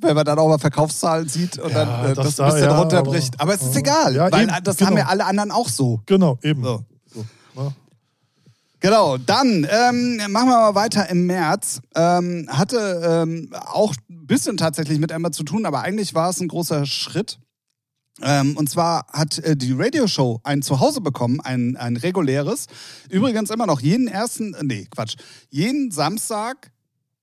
[0.00, 2.52] wenn man dann auch mal Verkaufszahlen sieht und Ja, dann äh, das das, da- ein
[2.54, 3.34] bisschen ja, runterbricht.
[3.38, 4.90] Aber, aber- es ist egal, Ja, weil eben, das genau.
[4.90, 6.00] haben ja alle anderen auch so.
[6.06, 6.64] Genau, eben.
[6.64, 6.82] So.
[8.82, 11.80] Genau, dann ähm, machen wir mal weiter im März.
[11.94, 16.40] Ähm, hatte ähm, auch ein bisschen tatsächlich mit Emma zu tun, aber eigentlich war es
[16.40, 17.38] ein großer Schritt.
[18.20, 22.66] Ähm, und zwar hat äh, die Radioshow ein Zuhause bekommen, ein, ein reguläres.
[23.08, 25.14] Übrigens immer noch jeden ersten, äh, nee, Quatsch,
[25.48, 26.72] jeden Samstag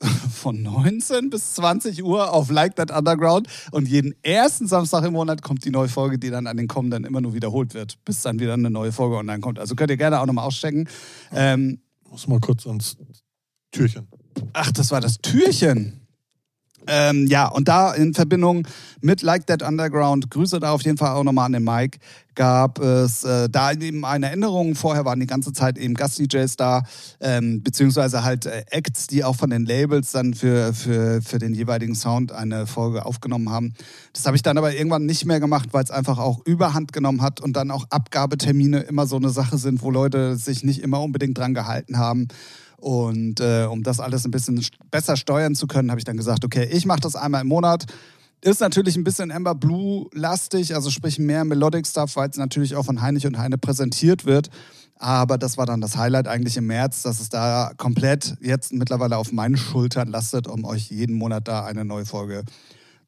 [0.34, 3.48] von 19 bis 20 Uhr auf Like That Underground.
[3.72, 7.04] Und jeden ersten Samstag im Monat kommt die neue Folge, die dann an den kommenden
[7.04, 9.60] immer nur wiederholt wird, bis dann wieder eine neue Folge online kommt.
[9.60, 10.88] Also könnt ihr gerne auch nochmal auschecken.
[11.32, 12.98] Ähm, Muss mal kurz ans
[13.72, 14.08] Türchen.
[14.54, 15.99] Ach, das war das Türchen.
[16.88, 18.68] Ähm, ja, und da in Verbindung
[19.02, 22.00] mit Like That Underground, Grüße da auf jeden Fall auch nochmal an den Mike,
[22.36, 24.76] gab es äh, da eben eine Änderung.
[24.76, 26.84] Vorher waren die ganze Zeit eben Gast-DJs da,
[27.20, 31.54] ähm, beziehungsweise halt äh, Acts, die auch von den Labels dann für, für, für den
[31.54, 33.74] jeweiligen Sound eine Folge aufgenommen haben.
[34.14, 37.22] Das habe ich dann aber irgendwann nicht mehr gemacht, weil es einfach auch Überhand genommen
[37.22, 41.02] hat und dann auch Abgabetermine immer so eine Sache sind, wo Leute sich nicht immer
[41.02, 42.30] unbedingt dran gehalten haben.
[42.80, 46.46] Und äh, um das alles ein bisschen besser steuern zu können, habe ich dann gesagt,
[46.46, 47.86] okay, ich mache das einmal im Monat.
[48.42, 52.86] Ist natürlich ein bisschen Amber Blue-lastig, also sprich mehr Melodic Stuff, weil es natürlich auch
[52.86, 54.50] von Heinrich und Heine präsentiert wird.
[54.96, 59.18] Aber das war dann das Highlight eigentlich im März, dass es da komplett jetzt mittlerweile
[59.18, 62.44] auf meinen Schultern lastet, um euch jeden Monat da eine neue Folge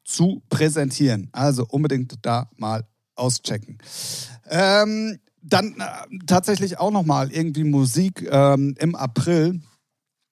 [0.04, 1.28] zu präsentieren.
[1.32, 3.78] Also unbedingt da mal auschecken.
[4.48, 9.60] Ähm, dann äh, tatsächlich auch nochmal irgendwie Musik ähm, im April.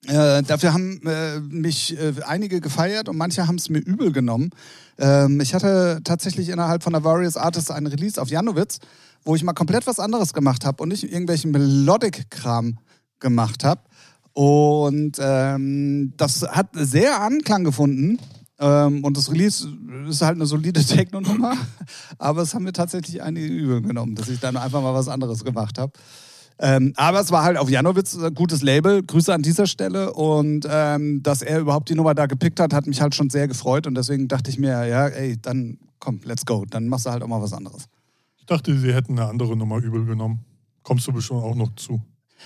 [0.07, 4.51] Äh, dafür haben äh, mich äh, einige gefeiert und manche haben es mir übel genommen.
[4.99, 8.79] Ähm, ich hatte tatsächlich innerhalb von der Various Artists einen Release auf Janowitz,
[9.25, 12.79] wo ich mal komplett was anderes gemacht habe und nicht irgendwelchen Melodic-Kram
[13.19, 13.83] gemacht habe.
[14.33, 18.19] Und ähm, das hat sehr Anklang gefunden.
[18.61, 19.67] Ähm, und das Release
[20.09, 21.55] ist halt eine solide Techno-Nummer.
[22.19, 25.45] Aber es haben mir tatsächlich einige übel genommen, dass ich dann einfach mal was anderes
[25.45, 25.93] gemacht habe.
[26.63, 29.03] Ähm, aber es war halt auf Janowitz ein gutes Label.
[29.03, 30.13] Grüße an dieser Stelle.
[30.13, 33.49] Und ähm, dass er überhaupt die Nummer da gepickt hat, hat mich halt schon sehr
[33.49, 33.87] gefreut.
[33.87, 36.67] Und deswegen dachte ich mir, ja, ey, dann komm, let's go.
[36.69, 37.87] Dann machst du halt auch mal was anderes.
[38.37, 40.45] Ich dachte, sie hätten eine andere Nummer übel genommen.
[40.83, 42.03] Kommst du bestimmt auch noch zu.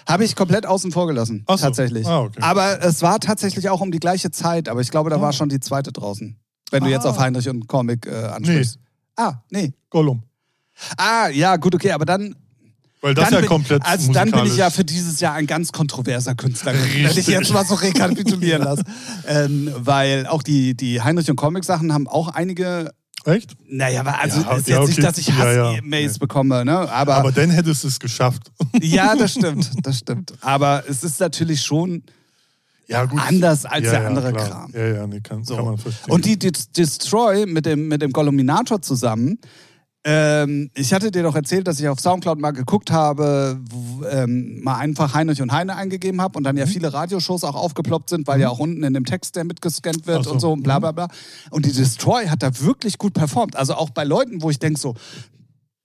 [0.09, 1.57] Habe ich komplett außen vor gelassen, so.
[1.57, 2.07] tatsächlich.
[2.07, 2.41] Ah, okay.
[2.43, 4.69] Aber es war tatsächlich auch um die gleiche Zeit.
[4.69, 5.21] Aber ich glaube, da Ah.
[5.21, 6.37] war schon die zweite draußen.
[6.71, 6.93] Wenn du Ah.
[6.93, 8.79] jetzt auf Heinrich und Comic äh, ansprichst.
[9.17, 9.73] Ah, nee.
[9.91, 10.23] Gollum.
[10.97, 11.93] Ah, ja, gut, okay.
[11.93, 12.35] Aber dann
[13.01, 15.47] Weil das dann ja bin, komplett Also dann bin ich ja für dieses Jahr ein
[15.47, 17.27] ganz kontroverser Künstler, wenn ich Richtig.
[17.29, 18.83] jetzt mal so rekapitulieren lasse.
[19.29, 22.91] ähm, weil auch die, die Heinrich und Comic-Sachen haben auch einige,
[23.25, 23.57] Echt?
[23.69, 25.03] naja, aber also Ja, ist jetzt ja, nicht, okay.
[25.03, 26.09] dass ich Ja, ja.
[26.19, 26.79] Bekomme, ne?
[26.91, 28.53] Aber, Aber dann hättest du es geschafft.
[28.83, 30.33] ja, das stimmt, das stimmt.
[30.41, 32.03] Aber es ist natürlich schon
[32.87, 33.21] Ja, gut.
[33.21, 34.49] anders als der andere klar.
[34.49, 34.73] Kram.
[34.75, 35.57] Ja, ja, nee, kann, So.
[35.57, 36.13] kann man verstehen.
[36.13, 39.39] Und die Dis- Destroy mit dem, mit dem Golluminator zusammen.
[40.07, 44.63] Ähm, ich hatte dir doch erzählt, dass ich auf Soundcloud mal geguckt habe, wo, ähm,
[44.63, 46.61] mal einfach Heinrich und Heine eingegeben habe und dann Mhm.
[46.61, 50.07] ja viele Radioshows auch aufgeploppt sind, weil ja auch unten in dem Text der mitgescannt
[50.07, 50.33] wird so.
[50.33, 50.81] und so und bla Mhm.
[50.83, 51.09] bla bla.
[51.51, 53.57] Und die Destroy hat da wirklich gut performt.
[53.57, 54.95] Also auch bei Leuten, wo ich denke so,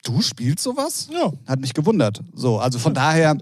[0.03, 1.07] du spielst sowas?
[1.11, 2.21] ja, Hat mich gewundert.
[2.33, 3.37] So, also von daher,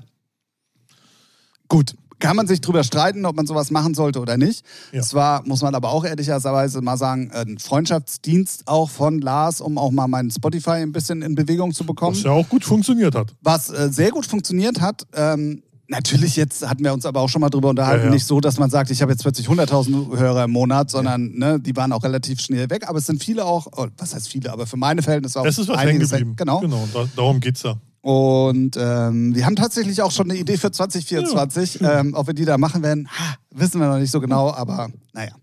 [1.67, 4.65] gut, kann man sich drüber streiten, ob man sowas machen sollte oder nicht.
[4.91, 5.01] Ja.
[5.01, 9.91] Zwar muss man aber auch ehrlicherweise mal sagen, ein Freundschaftsdienst auch von Lars, um auch
[9.91, 12.15] mal meinen Spotify ein bisschen in Bewegung zu bekommen.
[12.15, 13.33] was ja auch gut funktioniert hat.
[13.41, 17.41] Was äh, sehr gut funktioniert hat, ähm, natürlich jetzt hatten wir uns aber auch schon
[17.41, 18.13] mal drüber unterhalten, Ja, ja.
[18.13, 21.59] nicht so, dass man sagt, ich habe jetzt plötzlich 100.000 Hörer im Monat, sondern ne,
[21.59, 22.87] die waren auch relativ schnell weg.
[22.89, 25.57] Aber es sind viele auch, oh, was heißt viele, aber für meine Verhältnisse auch Es
[25.57, 26.35] ist was hängen einiges geblieben.
[26.35, 26.59] Genau.
[26.59, 27.75] genau da, darum geht's ja.
[28.07, 31.81] Und ähm, wir haben tatsächlich auch schon eine Idee für 2024.
[31.81, 34.87] Ähm, ob wir die da machen werden, ha, wissen wir noch nicht so genau, aber
[35.11, 35.33] naja.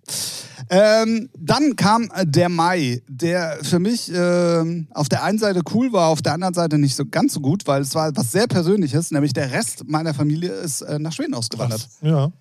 [0.70, 6.08] Ähm, dann kam der Mai, der für mich ähm, auf der einen Seite cool war,
[6.08, 9.10] auf der anderen Seite nicht so ganz so gut, weil es war was sehr Persönliches,
[9.10, 11.80] nämlich der Rest meiner Familie ist äh, nach Schweden ausgewandert.
[11.80, 11.98] Krass.
[12.00, 12.32] Ja.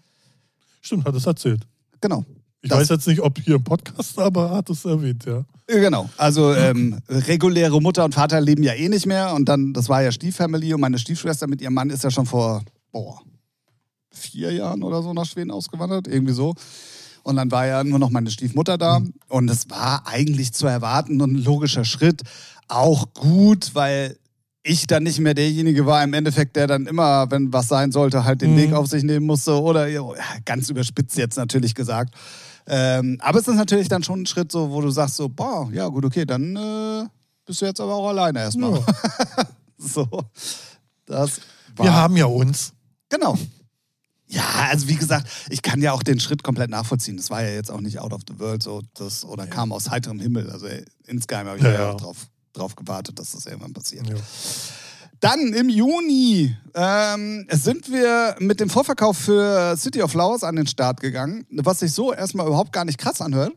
[0.79, 1.67] Stimmt, hat es erzählt.
[1.99, 2.23] Genau.
[2.63, 5.43] Ich Das- weiß jetzt nicht, ob hier im Podcast, aber hat es erwähnt, ja.
[5.67, 6.09] Äh, Genau.
[6.17, 10.01] Also ähm, reguläre Mutter und Vater leben ja eh nicht mehr und dann, das war
[10.01, 13.19] ja Stieffamily und meine Stiefschwester mit ihrem Mann ist ja schon vor, boah,
[14.11, 16.53] vier Jahren oder so nach Schweden ausgewandert, irgendwie so.
[17.23, 21.21] Und dann war ja nur noch meine Stiefmutter da und es war eigentlich zu erwarten
[21.21, 22.21] und ein logischer Schritt.
[22.67, 24.17] Auch gut, weil
[24.63, 28.23] ich dann nicht mehr derjenige war im Endeffekt, der dann immer, wenn was sein sollte,
[28.23, 28.57] halt den Mhm.
[28.57, 29.87] Weg auf sich nehmen musste oder
[30.45, 32.13] ganz überspitzt jetzt natürlich gesagt.
[32.67, 35.69] Ähm, aber es ist natürlich dann schon ein Schritt, so, wo du sagst so, boah,
[35.73, 37.05] ja gut, okay, dann äh,
[37.45, 38.73] bist du jetzt aber auch alleine erstmal.
[38.79, 38.85] ja.
[39.85, 40.07] So,
[41.05, 41.41] das
[41.75, 42.71] war, Wir haben ja uns.
[43.09, 43.37] genau.
[44.27, 47.17] Ja, also wie gesagt, ich kann ja auch den Schritt komplett nachvollziehen.
[47.17, 49.89] Das war ja jetzt auch nicht out of the world so, das, oder kam aus
[49.89, 50.49] heiterem Himmel.
[50.49, 50.67] Also
[51.05, 51.91] insgeheim habe ich Ja, ja, ja.
[51.91, 54.07] auch drauf, drauf gewartet, dass das irgendwann passiert.
[54.07, 54.15] Ja.
[55.23, 60.67] Dann im Juni ähm, sind wir mit dem Vorverkauf für City of Flowers an den
[60.67, 63.53] Start gegangen, was sich so erstmal überhaupt gar nicht krass anhört.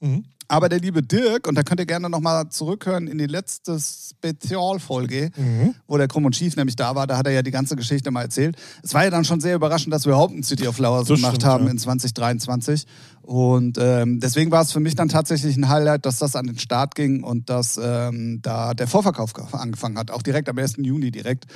[0.00, 0.24] Mhm.
[0.50, 5.30] Aber der liebe Dirk, und da könnt ihr gerne nochmal zurückhören in die letzte Spezialfolge,
[5.36, 5.74] Mhm.
[5.86, 8.10] wo der Krumm und Schief nämlich da war, da hat er ja die ganze Geschichte
[8.10, 8.56] mal erzählt.
[8.82, 11.18] Es war ja dann schon sehr überraschend, dass wir überhaupt ein City of Flowers Das
[11.18, 11.70] gemacht stimmt, haben ja.
[11.70, 12.84] in 2023.
[13.22, 16.58] Und ähm, deswegen war es für mich dann tatsächlich ein Highlight, dass das an den
[16.58, 20.74] Start ging und dass ähm, da der Vorverkauf ge- angefangen hat, auch direkt am 1.
[20.78, 21.46] Juni direkt.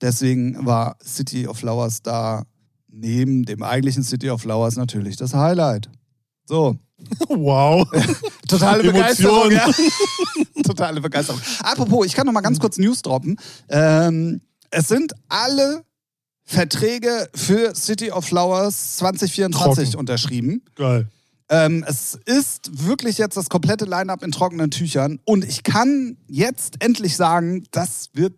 [0.00, 2.44] Deswegen war City of Flowers da
[2.88, 5.90] neben dem eigentlichen City of Flowers natürlich das Highlight.
[6.46, 6.76] So,
[7.28, 7.86] Wow.
[8.48, 9.68] Totale Begeisterung, ja.
[10.64, 11.40] Totale Begeisterung.
[11.60, 13.38] Apropos, ich kann noch mal ganz kurz News droppen.
[13.68, 14.40] Ähm,
[14.70, 15.82] es sind alle
[16.44, 19.98] Verträge für City of Flowers 2024 Trocken.
[19.98, 20.62] unterschrieben.
[20.74, 21.08] Geil.
[21.48, 25.20] Ähm, es ist wirklich jetzt das komplette Line-Up in trockenen Tüchern.
[25.24, 28.34] Und ich kann jetzt endlich sagen, das wird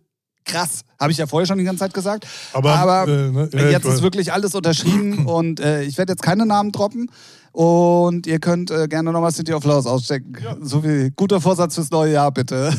[0.49, 0.81] krass.
[0.99, 2.27] Habe ich ja vorher schon die ganze Zeit gesagt.
[2.53, 3.95] Aber, Aber äh, ne, ja, ich jetzt weiß.
[3.95, 7.09] ist wirklich alles unterschrieben und äh, ich werde jetzt keine Namen droppen.
[7.51, 10.37] Und ihr könnt äh, gerne nochmal City of Flowers auschecken.
[10.61, 12.73] So wie guter Vorsatz fürs neue Jahr, bitte.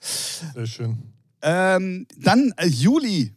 [0.54, 0.98] Sehr schön.
[1.42, 3.34] ähm, dann äh, Juli.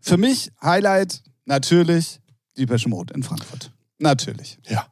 [0.00, 2.20] Für mich Highlight natürlich
[2.56, 3.70] die Mode in Frankfurt.
[3.98, 4.58] Natürlich.
[4.68, 4.86] Ja.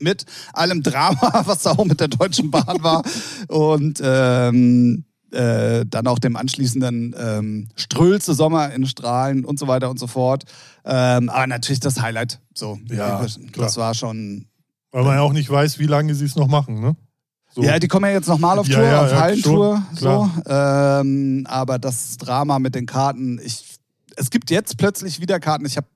[0.00, 3.02] Mit allem Drama, was da auch mit der Deutschen Bahn war.
[3.48, 9.90] Und ähm, äh, dann auch dem anschließenden ähm, Strölze Sommer in Strahlen und so weiter
[9.90, 10.44] und so fort.
[10.84, 12.40] Ähm, aber natürlich das Highlight.
[12.54, 13.76] So, Ja, das klar.
[13.76, 14.46] war schon.
[14.90, 16.96] Weil man ja auch nicht weiß, wie lange sie es noch machen, ne?
[17.54, 17.62] So.
[17.62, 19.82] Ja, die kommen ja jetzt nochmal auf Ja, Tour, ja, auf ja, Hallentour.
[19.94, 20.30] so.
[20.46, 23.64] Ähm, aber das Drama mit den Karten, ich,
[24.16, 25.64] es gibt jetzt plötzlich wieder Karten.
[25.66, 25.86] Ich habe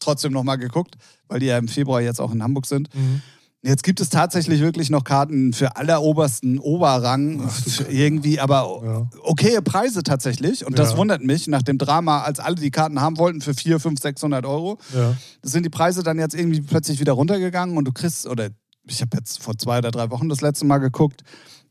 [0.00, 0.94] trotzdem nochmal geguckt,
[1.28, 2.94] weil die ja im Februar jetzt auch in Hamburg sind.
[2.94, 3.22] Mhm.
[3.62, 7.48] Jetzt gibt es tatsächlich wirklich noch Karten für allerobersten Oberrang.
[7.88, 9.10] Irgendwie, aber Ja.
[9.22, 10.64] okaye Preise tatsächlich.
[10.64, 10.98] Und das Ja.
[10.98, 14.46] wundert mich nach dem Drama, als alle die Karten haben wollten für 400, 500, 600
[14.46, 14.78] Euro.
[14.94, 15.16] Ja.
[15.42, 18.50] sind die Preise dann jetzt irgendwie plötzlich wieder runtergegangen und du kriegst, oder
[18.84, 21.22] ich habe jetzt vor zwei oder drei Wochen das letzte Mal geguckt,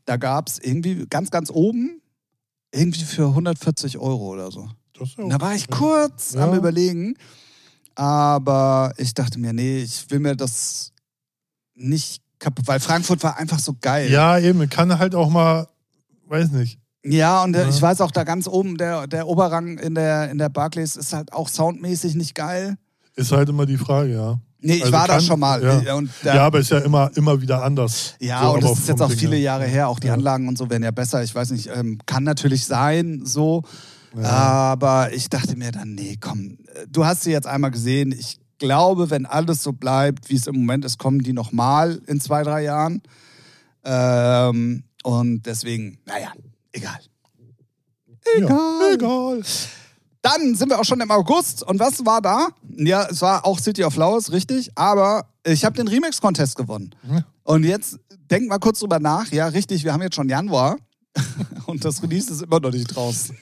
[0.04, 2.00] da gab es irgendwie ganz, ganz oben
[2.72, 4.68] irgendwie für 140 Euro oder so.
[5.18, 5.78] Und da war ich okay.
[5.78, 7.14] kurz am Überlegen,
[7.94, 10.92] aber ich dachte mir, nee, ich will mir das
[11.76, 14.10] nicht kaputt, weil Frankfurt war einfach so geil.
[14.10, 14.68] Ja, eben.
[14.68, 15.68] Kann halt auch mal,
[16.28, 16.78] weiß nicht.
[17.04, 17.68] Ja, und Ja.
[17.68, 21.12] ich weiß auch, da ganz oben, der, der Oberrang in der, in der Barclays ist
[21.12, 22.76] halt auch soundmäßig nicht geil.
[23.14, 24.40] Ist halt immer die Frage, ja.
[24.58, 25.62] Nee, ich Also war da kann- schon mal.
[25.62, 26.00] ja.
[26.24, 28.14] Da, Ja, aber ist ja immer, immer wieder anders.
[28.20, 29.36] Ja, So, und das ist jetzt auch Ding viele.
[29.36, 29.88] Jahre her.
[29.88, 30.14] Auch die Ja.
[30.14, 31.22] Anlagen und so werden ja besser.
[31.22, 33.62] Ich weiß nicht, ähm, kann natürlich sein, so.
[34.16, 34.22] Ja.
[34.24, 38.12] Aber ich dachte mir dann, nee, komm, äh, du hast sie jetzt einmal gesehen.
[38.18, 42.20] Ich glaube, wenn alles so bleibt, wie es im Moment ist, kommen die nochmal in
[42.20, 43.02] zwei, drei Jahren.
[43.84, 46.32] Ähm, und deswegen, naja,
[46.72, 46.98] egal.
[48.38, 49.42] Ja, egal.
[50.22, 51.62] Dann sind wir auch schon im August.
[51.62, 52.48] Und was war da?
[52.76, 54.70] Ja, es war auch City of Flowers, richtig.
[54.74, 56.94] Aber ich habe den Remix-Contest gewonnen.
[57.44, 59.30] Und jetzt denk mal kurz drüber nach.
[59.30, 60.76] Ja, richtig, wir haben jetzt schon Januar.
[61.66, 63.36] Und das Release ist immer noch nicht draußen.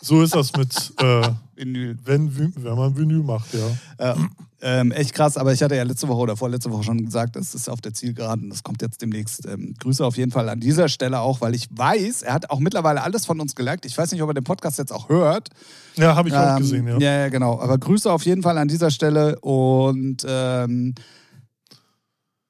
[0.00, 1.98] So ist das mit, äh, Vinyl.
[2.04, 4.06] wenn, wenn man Vinyl macht, ja.
[4.06, 4.16] Ja,
[4.62, 7.54] ähm, echt krass, aber ich hatte ja letzte Woche oder vorletzte Woche schon gesagt, es
[7.54, 8.50] ist auf der Zielgeraden.
[8.50, 9.46] Das kommt jetzt demnächst.
[9.46, 12.60] Ähm, Grüße auf jeden Fall an dieser Stelle auch, weil ich weiß, er hat auch
[12.60, 13.86] mittlerweile alles von uns geliked.
[13.86, 15.48] Ich weiß nicht, ob er den Podcast jetzt auch hört.
[15.96, 16.98] Ja, habe ich auch Ähm, gesehen, ja.
[16.98, 17.60] Ja, ja, genau.
[17.60, 20.94] Aber Grüße auf jeden Fall an dieser Stelle und ähm,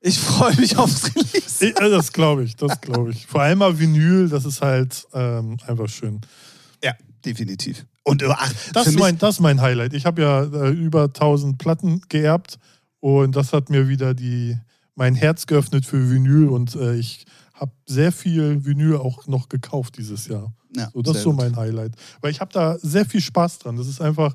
[0.00, 1.66] ich freue mich aufs Release.
[1.66, 3.26] Äh, das glaube ich, das glaube ich.
[3.26, 6.20] Vor allem mal Vinyl, das ist halt ähm, einfach schön.
[7.24, 7.86] Definitiv.
[8.04, 9.92] Und äh, ach, Das ist, mein, das ist mein Highlight.
[9.92, 12.58] Ich habe ja äh, über 1000 Platten geerbt
[13.00, 14.56] und das hat mir wieder die,
[14.94, 19.98] mein Herz geöffnet für Vinyl und äh, ich habe sehr viel Vinyl auch noch gekauft
[19.98, 20.52] dieses Jahr.
[20.74, 21.92] ja, So, das ist so mein Highlight.
[22.22, 23.76] Weil ich habe da sehr viel Spaß dran.
[23.76, 24.34] Das ist einfach,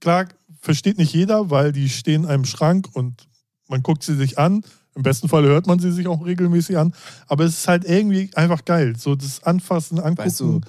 [0.00, 0.26] klar,
[0.60, 3.26] versteht nicht jeder, weil die stehen in einem Schrank und
[3.68, 4.62] man guckt sie sich an.
[4.94, 6.92] Im besten Fall hört man sie sich auch regelmäßig an.
[7.28, 8.96] Aber es ist halt irgendwie einfach geil.
[8.98, 10.18] So das Anfassen, Angucken.
[10.18, 10.60] Weißt du,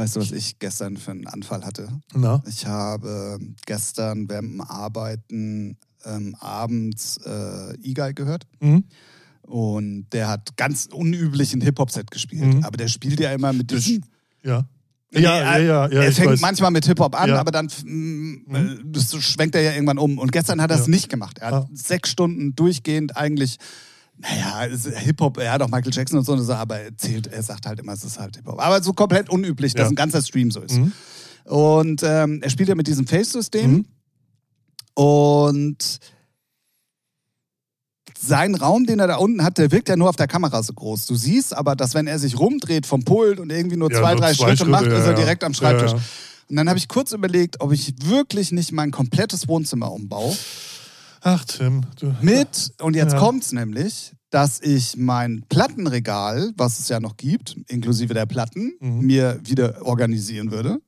[0.00, 1.88] weißt du, was ich gestern für einen Anfall hatte?
[2.14, 2.42] Na?
[2.48, 8.46] Ich habe gestern während dem Arbeiten ähm, abends äh, E-Guy gehört.
[8.60, 8.84] Mhm.
[9.42, 12.54] Und der hat ganz unüblichen Hip-Hop-Set gespielt.
[12.54, 12.64] Mhm.
[12.64, 14.02] Aber der spielt ja immer mit diesem.
[14.44, 14.64] Ja.
[15.12, 16.02] Nee, ja, ja, er- ja, ja.
[16.02, 16.40] er fängt weiß.
[16.40, 17.40] manchmal mit Hip-Hop an, Ja.
[17.40, 20.18] aber dann mm, äh, das schwenkt er ja irgendwann um.
[20.18, 20.90] Und gestern hat er es Ja.
[20.90, 21.38] nicht gemacht.
[21.40, 21.68] Er hat Ah.
[21.72, 23.56] sechs Stunden durchgehend eigentlich,
[24.20, 24.66] naja,
[24.98, 27.66] Hip-Hop, er hat auch Michael Jackson und so, und so, aber er zählt, er sagt
[27.66, 28.60] halt immer, es ist halt Hip-Hop.
[28.60, 29.88] Aber so komplett unüblich, dass Ja.
[29.88, 30.76] ein ganzer Stream so ist.
[30.76, 30.92] Mhm.
[31.44, 33.72] Und ähm, er spielt ja mit diesem Face-System.
[33.72, 33.84] Mhm.
[34.94, 35.98] Und
[38.18, 40.74] sein Raum, den er da unten hat, der wirkt ja nur auf der Kamera so
[40.74, 41.06] groß.
[41.06, 44.12] Du siehst aber, dass wenn er sich rumdreht vom Pult und irgendwie nur Ja, zwei,
[44.12, 45.92] nur drei zwei Schritte, Schritte, macht, ja, ist er direkt am Schreibtisch.
[45.92, 50.36] Und dann habe ich kurz überlegt, ob ich wirklich nicht mein komplettes Wohnzimmer umbaue.
[51.20, 51.82] Ach, Tim.
[51.98, 53.18] Du, Mit, und jetzt Ja.
[53.18, 59.00] kommt's nämlich, dass ich mein Plattenregal, was es ja noch gibt, inklusive der Platten, Mhm.
[59.06, 60.80] mir wieder organisieren würde.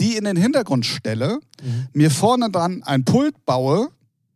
[0.00, 1.86] Die in den Hintergrund stelle, Mhm.
[1.92, 3.88] mir vorne dran ein Pult baue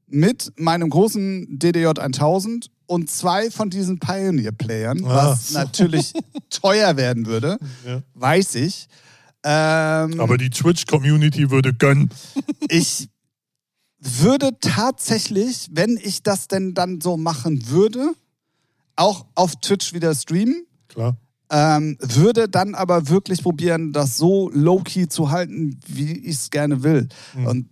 [0.07, 6.13] mit meinem großen DDJ 1000 und zwei von diesen Pioneer-Playern, Ah, was natürlich
[6.51, 8.03] teuer werden würde, Ja.
[8.15, 8.87] weiß ich.
[9.43, 12.11] Ähm, Aber die Twitch-Community würde gönnen.
[12.69, 13.09] ich
[14.07, 18.13] würde tatsächlich, wenn ich das denn dann so machen würde,
[18.97, 20.67] auch auf Twitch wieder streamen.
[20.89, 21.17] Klar.
[21.49, 26.83] Ähm, würde dann aber wirklich probieren, das so low-key zu halten, wie ich es gerne
[26.83, 27.09] will.
[27.35, 27.47] Mhm.
[27.47, 27.69] Und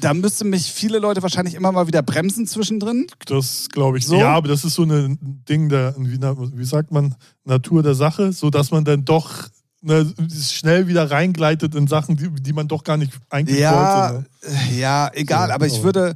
[0.00, 3.06] da müssten mich viele Leute wahrscheinlich immer mal wieder bremsen zwischendrin.
[3.26, 4.06] Das glaube ich.
[4.06, 4.16] So?
[4.16, 5.18] Ja, aber das ist so ein
[5.48, 9.48] Ding der, wie sagt man, Natur der Sache, so dass man dann doch
[9.86, 10.12] ne,
[10.50, 14.26] schnell wieder reingleitet in Sachen, die, die man doch gar nicht eigentlich Ja, wollte.
[14.70, 14.78] Ne?
[14.78, 16.14] ja, egal, So, aber ich aber- würde,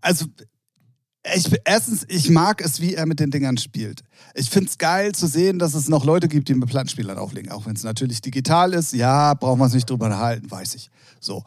[0.00, 0.26] also,
[1.34, 4.02] ich, erstens, ich mag es, wie er mit den Dingern spielt.
[4.34, 7.52] Ich finde es geil zu sehen, dass es noch Leute gibt, die mit Plattenspielern auflegen,
[7.52, 8.92] auch wenn es natürlich digital ist.
[8.92, 10.90] Ja, brauchen wir uns nicht drüber unterhalten, weiß ich.
[11.20, 11.44] So.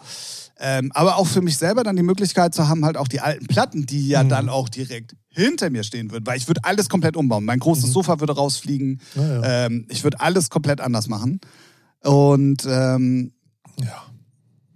[0.60, 3.46] Ähm, aber auch für mich selber dann die Möglichkeit zu haben, halt auch die alten
[3.48, 4.30] Platten, die ja Mhm.
[4.30, 7.44] dann auch direkt hinter mir stehen würden, weil ich würde alles komplett umbauen.
[7.44, 7.92] Mein großes Mhm.
[7.92, 9.02] Sofa würde rausfliegen.
[9.16, 9.66] Ja, ja.
[9.66, 11.42] Ähm, ich würde alles komplett anders machen.
[12.04, 13.34] Und ähm,
[13.82, 14.04] ja.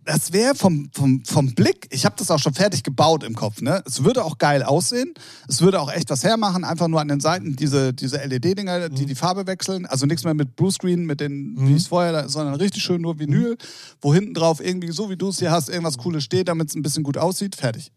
[0.10, 3.62] Das wäre vom, vom, vom Blick, ich habe das auch schon fertig gebaut im Kopf,
[3.62, 3.84] ne?
[3.86, 5.14] Es würde auch geil aussehen.
[5.48, 9.06] Es würde auch echt was hermachen, einfach nur an den Seiten diese, diese LED-Dinger, die
[9.06, 9.86] die Farbe wechseln.
[9.86, 11.76] Also nichts mehr mit Bluescreen, mit den, wie Mhm.
[11.76, 13.56] es vorher, sondern richtig schön nur Vinyl,
[14.02, 16.76] wo hinten drauf irgendwie, so wie du es hier hast, irgendwas Cooles steht, damit es
[16.76, 17.56] ein bisschen gut aussieht.
[17.56, 17.92] Fertig.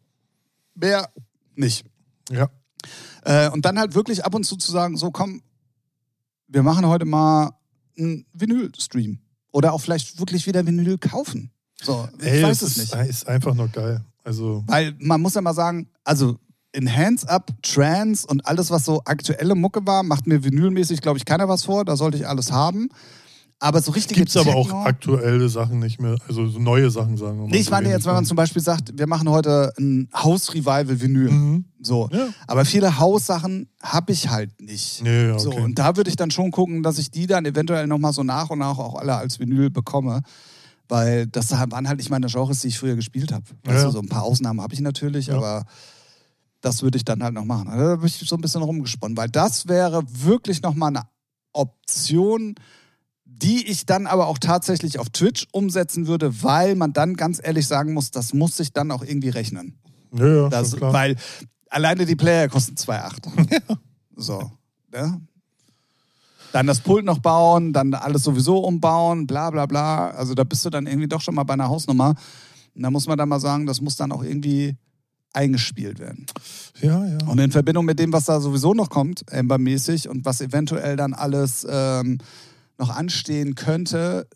[0.74, 1.08] Mehr
[1.54, 1.86] nicht.
[2.30, 2.50] ja.
[3.24, 5.40] Äh, und dann halt wirklich ab und zu zu sagen, so komm,
[6.46, 7.52] wir machen heute mal
[7.96, 9.20] einen Vinyl-Stream.
[9.50, 11.51] Oder auch vielleicht wirklich wieder Vinyl kaufen.
[11.82, 13.08] So, ich Ey, weiß es ist, nicht.
[13.10, 14.02] ist einfach nur geil.
[14.24, 16.36] Also, Weil man muss ja mal sagen, also
[16.72, 21.18] in Hands Up, Trance und alles, was so aktuelle Mucke war, macht mir vinylmäßig, glaube
[21.18, 21.84] ich, keiner was vor.
[21.84, 22.88] Da sollte ich alles haben.
[23.58, 27.16] Aber so richtig gibt es aber auch aktuelle Sachen nicht mehr, also so neue Sachen
[27.16, 27.50] sagen wir mal.
[27.50, 28.26] Nee, ich so meine jetzt, wenn man dann.
[28.26, 31.30] zum Beispiel sagt, wir machen heute ein House-Revival-Vinyl.
[31.30, 31.64] Mhm.
[31.80, 32.08] So.
[32.12, 32.28] Ja.
[32.48, 35.02] Aber viele Haussachen habe ich halt nicht.
[35.04, 35.60] Nee, ja, So, okay.
[35.60, 38.50] und da würde ich dann schon gucken, dass ich die dann eventuell nochmal so nach
[38.50, 40.22] und nach auch alle als Vinyl bekomme.
[40.92, 43.44] Weil das waren halt nicht meine Genres, die ich früher gespielt habe.
[43.66, 43.82] Ja.
[43.84, 45.36] du, so ein paar Ausnahmen habe ich natürlich, Ja.
[45.38, 45.64] aber
[46.60, 47.68] das würde ich dann halt noch machen.
[47.68, 51.02] Also Da bin ich so ein bisschen rumgesponnen, weil das wäre wirklich nochmal eine
[51.54, 52.56] Option,
[53.24, 57.66] die ich dann aber auch tatsächlich auf Twitch umsetzen würde, weil man dann ganz ehrlich
[57.66, 59.78] sagen muss, das muss sich dann auch irgendwie rechnen.
[60.12, 60.92] ja, ja, Das, klar.
[60.92, 61.16] weil
[61.70, 63.78] alleine die Player kosten 2,8.
[64.16, 64.52] So.
[64.94, 65.18] Ja?
[66.52, 70.10] Dann das Pult noch bauen, dann alles sowieso umbauen, bla bla bla.
[70.10, 72.14] Also da bist du dann irgendwie doch schon mal bei einer Hausnummer.
[72.74, 74.76] Und da muss man dann mal sagen, das muss dann auch irgendwie
[75.32, 76.26] eingespielt werden.
[76.80, 77.18] ja, ja.
[77.26, 81.14] Und in Verbindung mit dem, was da sowieso noch kommt, Ember-mäßig und was eventuell dann
[81.14, 82.18] alles ähm,
[82.78, 84.26] noch anstehen könnte,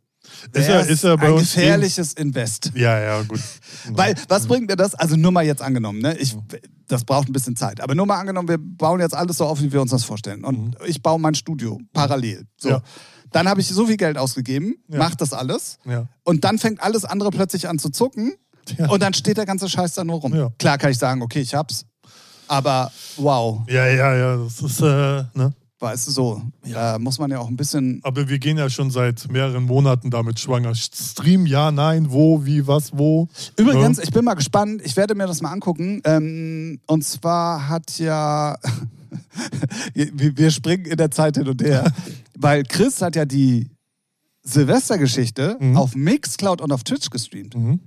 [0.52, 2.72] Ist wär's ist ja bei ein uns gefährliches Invest.
[2.74, 3.40] Ja, ja, gut.
[3.90, 4.94] Weil, was bringt mir das?
[4.94, 6.16] Also nur mal jetzt angenommen, ne?
[6.18, 6.36] Ich,
[6.88, 7.80] das braucht ein bisschen Zeit.
[7.80, 10.44] Aber nur mal angenommen, wir bauen jetzt alles so auf, wie wir uns das vorstellen.
[10.44, 12.46] Und ich baue mein Studio parallel.
[12.56, 12.70] So.
[12.70, 12.82] Ja.
[13.32, 14.98] Dann habe ich so viel Geld ausgegeben, Ja.
[14.98, 15.78] mach das alles.
[15.84, 16.06] Ja.
[16.22, 18.34] Und dann fängt alles andere plötzlich an zu zucken.
[18.88, 20.50] Und dann steht der ganze Scheiß da nur rum.
[20.58, 21.84] Klar kann ich sagen, okay, ich hab's.
[22.48, 25.52] Aber wow, ja, ja, ja, das ist, äh, ne?
[25.78, 28.00] Weißt du so, da muss man ja auch ein bisschen.
[28.02, 30.74] Aber wir gehen ja schon seit mehreren Monaten damit schwanger.
[30.74, 33.28] Stream, ja, nein, wo, wie, was, wo.
[33.58, 34.04] Übrigens, Ja.
[34.04, 36.00] ich bin mal gespannt, ich werde mir das mal angucken.
[36.04, 38.56] Ähm, und zwar hat ja,
[39.94, 41.92] wir wir springen in der Zeit hin und her,
[42.38, 43.68] weil Chris hat ja die
[44.42, 45.76] Silvestergeschichte Mhm.
[45.76, 47.54] auf Mixcloud und auf Twitch gestreamt.
[47.56, 47.80] Mhm.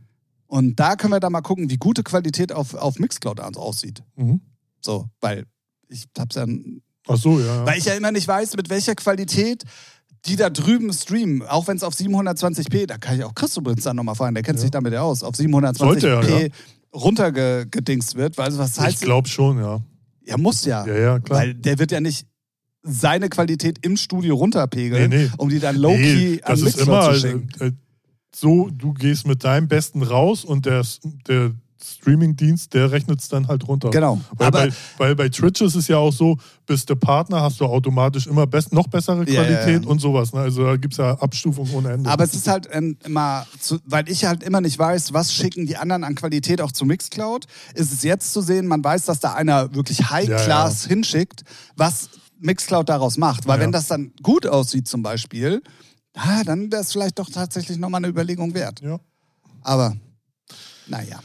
[0.48, 4.04] Und da können wir dann mal gucken, wie gute Qualität auf, auf Mixcloud aussieht.
[4.16, 4.42] Mhm.
[4.82, 5.46] So, weil
[5.88, 6.46] ich hab's ja,
[7.12, 7.66] Ach so, ja.
[7.66, 9.64] weil ich ja immer nicht weiß, mit welcher Qualität
[10.26, 13.86] die da drüben streamen, auch wenn es auf 720p, da kann ich auch Chris übrigens
[13.86, 14.62] dann nochmal fragen, der kennt Ja.
[14.64, 16.48] sich damit ja aus, auf 720p Sollte er, ja.
[16.94, 19.80] runtergedingst wird, weil was ich heißt, glaube schon, ja.
[20.26, 21.40] ja muss ja, Ja, ja, klar.
[21.40, 22.28] weil der wird ja nicht
[22.84, 25.32] seine Qualität im Studio runterpegeln, Nee, nee.
[25.38, 27.50] um die dann low-key Nee, an immer zu äh, schicken.
[27.60, 27.72] äh,
[28.36, 30.86] so, du gehst mit deinem Besten raus und der,
[31.28, 31.52] der
[31.82, 33.90] Streaming-Dienst, der rechnet es dann halt runter.
[33.90, 34.20] Genau.
[34.36, 37.60] Weil, Aber bei, weil bei Twitch ist es ja auch so, bist du Partner, hast
[37.60, 39.88] du automatisch immer best, noch bessere Qualität ja, ja.
[39.88, 40.34] und sowas.
[40.34, 40.42] Ne?
[40.42, 42.10] Also da gibt es ja Abstufungen ohne Ende.
[42.10, 45.66] Aber es ist halt ähm, immer, zu, weil ich halt immer nicht weiß, was schicken
[45.66, 49.20] die anderen an Qualität auch zu Mixcloud, ist es jetzt zu sehen, man weiß, dass
[49.20, 51.44] da einer wirklich High-Class hinschickt,
[51.76, 52.10] was
[52.40, 53.48] Mixcloud daraus macht.
[53.48, 55.62] Weil wenn das dann gut aussieht zum Beispiel,
[56.16, 58.82] ah, dann wäre es vielleicht doch tatsächlich nochmal eine Überlegung wert.
[58.82, 59.00] ja,
[59.62, 59.96] Aber
[60.88, 61.20] naja,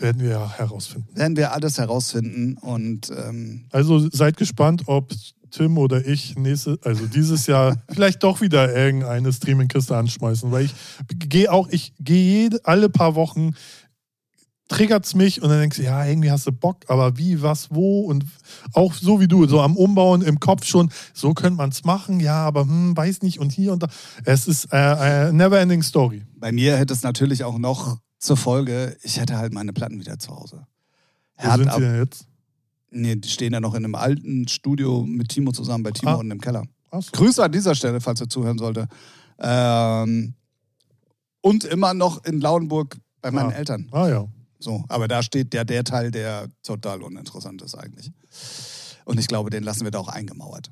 [0.00, 1.08] werden wir ja herausfinden.
[1.14, 5.12] werden wir alles herausfinden und ähm, Also seid gespannt, ob
[5.50, 10.74] Tim oder ich nächste, also dieses Jahr vielleicht doch wieder irgendeine Streaming-Kiste anschmeißen, weil ich
[11.08, 13.54] gehe auch, ich gehe alle paar Wochen
[14.68, 18.02] triggert's mich und dann denkst du, ja, irgendwie hast du Bock, aber wie, was, wo
[18.02, 18.24] und
[18.74, 22.20] auch so wie du, so am Umbauen im Kopf schon, so könnte man es machen,
[22.20, 23.88] ja, aber hm, weiß nicht und hier und da.
[24.24, 26.24] Es ist äh, äh, never ending story.
[26.36, 30.18] bei mir hätte es natürlich auch noch zur Folge, ich hätte halt meine Platten wieder
[30.18, 30.66] zu Hause.
[31.40, 32.26] Wo sind sie denn jetzt?
[32.90, 36.14] Nee, die stehen ja noch in einem alten Studio mit Timo zusammen, bei Timo Ah.
[36.14, 36.64] unten im Keller.
[36.90, 37.10] Achso.
[37.12, 38.88] Grüße an dieser Stelle, falls er zuhören sollte.
[39.38, 40.34] Ähm,
[41.42, 43.56] und immer noch in Lauenburg bei meinen Ah.
[43.56, 43.88] Eltern.
[43.92, 44.26] Ah ja.
[44.58, 48.10] So, aber da steht ja der Teil, der total uninteressant ist eigentlich.
[49.04, 50.70] Und ich glaube, den lassen wir da auch eingemauert.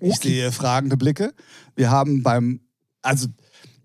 [0.00, 0.28] Ich Okay.
[0.28, 1.34] sehe fragende Blicke.
[1.74, 2.60] Wir haben beim,
[3.00, 3.26] also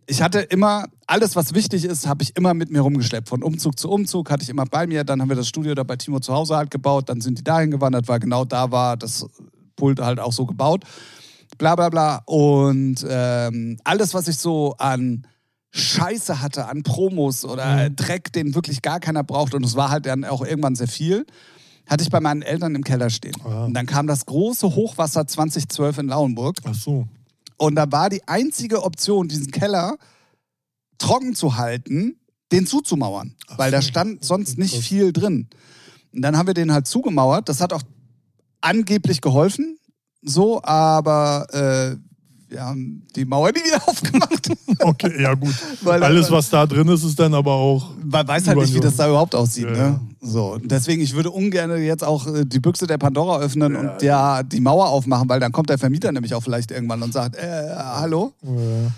[0.07, 3.27] ich hatte immer, alles was wichtig ist, habe ich immer mit mir rumgeschleppt.
[3.29, 5.03] Von Umzug zu Umzug hatte ich immer bei mir.
[5.03, 7.09] Dann haben wir das Studio da bei Timo zu Hause halt gebaut.
[7.09, 9.25] Dann sind die dahin gewandert, weil genau da war das
[9.75, 10.85] Pult halt auch so gebaut.
[11.57, 12.21] Bla bla bla.
[12.25, 15.27] Und ähm, alles, was ich so an
[15.71, 17.95] Scheiße hatte, an Promos oder Mhm.
[17.97, 21.25] Dreck, den wirklich gar keiner braucht, und es war halt dann auch irgendwann sehr viel,
[21.85, 23.35] hatte ich bei meinen Eltern im Keller stehen.
[23.43, 23.65] Ah.
[23.65, 26.57] Und dann kam das große Hochwasser 2012 in Lauenburg.
[26.63, 27.07] Ach so.
[27.57, 29.97] Und da war die einzige Option, diesen Keller
[30.97, 32.19] trocken zu halten,
[32.51, 33.35] den zuzumauern.
[33.47, 35.49] Ach weil da stand sonst nicht viel drin.
[36.13, 37.49] Und dann haben wir den halt zugemauert.
[37.49, 37.83] Das hat auch
[38.61, 39.77] angeblich geholfen.
[40.21, 41.97] So, aber äh,
[42.49, 44.49] wir haben die Mauer nie wieder aufgemacht.
[44.79, 45.53] Okay, ja gut.
[45.81, 47.91] Weil- Alles, was da drin ist, ist dann aber auch.
[48.03, 49.65] Man weiß halt nicht, wie das da überhaupt aussieht.
[49.65, 49.77] Ja, Ne?
[49.77, 49.99] ja.
[50.21, 54.01] So, und deswegen, ich würde ungern jetzt auch äh, die Büchse der Pandora öffnen und
[54.01, 57.35] ja, die Mauer aufmachen, weil dann kommt der Vermieter nämlich auch vielleicht irgendwann und sagt,
[57.35, 58.33] äh, hallo?
[58.43, 58.89] Äh,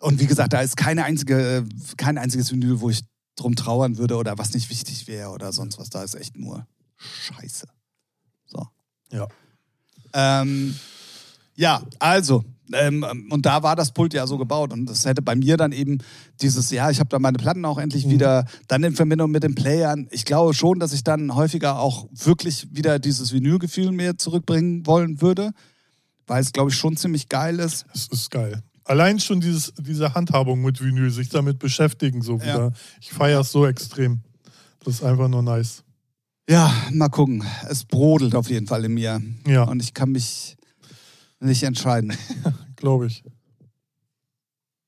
[0.00, 1.64] Und wie gesagt, da ist keine einzige,
[1.96, 3.00] kein einziges Vinyl, wo ich
[3.36, 5.90] drum trauern würde oder was nicht wichtig wäre oder sonst was.
[5.90, 6.66] Da ist echt nur
[6.96, 7.66] Scheiße.
[8.46, 8.66] So.
[9.12, 9.26] Ja.
[10.12, 10.74] Ähm,
[11.54, 12.44] ja, also.
[12.72, 15.72] Ähm, und da war das Pult ja so gebaut und das hätte bei mir dann
[15.72, 15.98] eben
[16.42, 18.10] dieses, ja, ich habe da meine Platten auch endlich Mhm.
[18.10, 20.06] wieder, dann in Verbindung mit den Playern.
[20.10, 25.20] Ich glaube schon, dass ich dann häufiger auch wirklich wieder dieses Vinylgefühl mir zurückbringen wollen
[25.22, 25.52] würde,
[26.26, 27.86] weil es, glaube ich, schon ziemlich geil ist.
[27.94, 28.62] Es ist geil.
[28.84, 32.42] Allein schon dieses, diese Handhabung mit Vinyl, sich damit beschäftigen, so Ja.
[32.44, 32.72] wieder.
[33.00, 34.20] Ich feiere es so extrem.
[34.84, 35.84] Das ist einfach nur nice.
[36.48, 37.44] Ja, mal gucken.
[37.68, 39.20] Es brodelt auf jeden Fall in mir.
[39.46, 40.56] Ja, Und ich kann mich
[41.40, 42.16] nicht entscheiden.
[42.78, 43.22] glaube ich.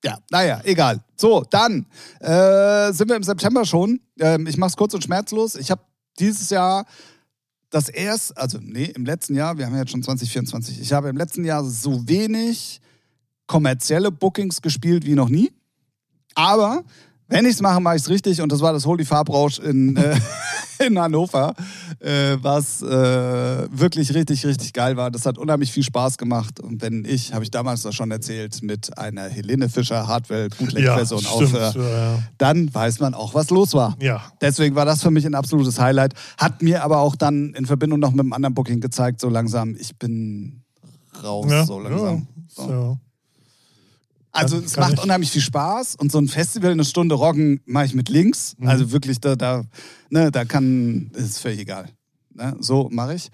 [0.03, 1.01] Ja, naja, egal.
[1.17, 1.87] So, dann
[2.21, 4.01] äh, sind wir im September schon.
[4.19, 5.57] Ähm, ich mache es kurz und schmerzlos.
[5.57, 5.83] Ich habe
[6.19, 6.87] dieses Jahr
[7.69, 11.09] das erst, also nee, im letzten Jahr, wir haben ja jetzt schon 2024, ich habe
[11.09, 12.81] im letzten Jahr so wenig
[13.47, 15.53] kommerzielle Bookings gespielt wie noch nie.
[16.35, 16.85] Aber
[17.31, 18.43] wenn ich es mache, mache ich es richtig.
[18.43, 20.15] Und das war das Holy Farbrausch in, äh,
[20.87, 21.55] in Hannover,
[22.01, 22.87] äh, was äh,
[23.71, 25.11] wirklich richtig, richtig geil war.
[25.11, 26.61] Das hat unheimlich viel Spaß gemacht.
[26.61, 30.57] Und wenn ich, habe ich damals das schon erzählt, mit einer Helene Fischer Hardwell Ja,
[30.59, 31.35] Bootleg-Version stimmt.
[31.35, 31.73] aufhöre,
[32.19, 33.97] Ja, dann weiß man auch, was los war.
[34.01, 34.21] ja.
[34.41, 36.15] Deswegen war das für mich ein absolutes Highlight.
[36.37, 39.77] Hat mir aber auch dann in Verbindung noch mit einem anderen Booking gezeigt, so langsam,
[39.79, 40.63] ich bin
[41.23, 41.65] raus, ja.
[41.65, 42.27] so langsam.
[42.57, 42.65] Ja.
[42.67, 42.99] So.
[44.35, 44.41] Ja.
[44.41, 45.03] Also es macht ich.
[45.03, 48.55] unheimlich viel Spaß und so ein Festival eine Stunde rocken mache ich mit links.
[48.59, 48.69] Mhm.
[48.69, 49.65] Also wirklich, da, da,
[50.09, 51.87] ne, da kann, ist völlig egal.
[52.35, 52.57] Ne?
[52.61, 53.31] So mache ich.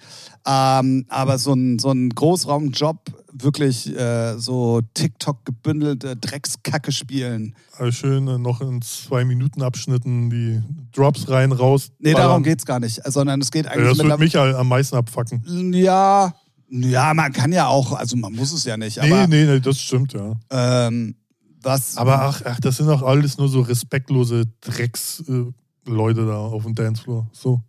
[0.47, 2.99] Ähm, aber so ein, so ein Großraumjob,
[3.33, 7.55] wirklich äh, so TikTok gebündelte Dreckskacke spielen.
[7.77, 11.91] Also schön äh, noch in zwei Minuten Abschnitten die Drops rein, raus.
[11.99, 13.03] Nee, darum geht's gar nicht.
[13.05, 15.73] Sondern es geht Ja, eigentlich das mit wird mich am meisten abfacken.
[15.75, 16.35] Ja,
[16.69, 19.61] ja, man kann ja auch, also man muss es ja nicht, Nee, aber nee, nee,
[19.61, 20.33] das stimmt, ja.
[20.51, 21.15] Ähm,
[21.63, 21.97] was.
[21.97, 26.75] Aber ach, ach, das sind doch alles nur so respektlose Drecks-Leute äh, da auf dem
[26.75, 27.29] Dancefloor.
[27.33, 27.61] So.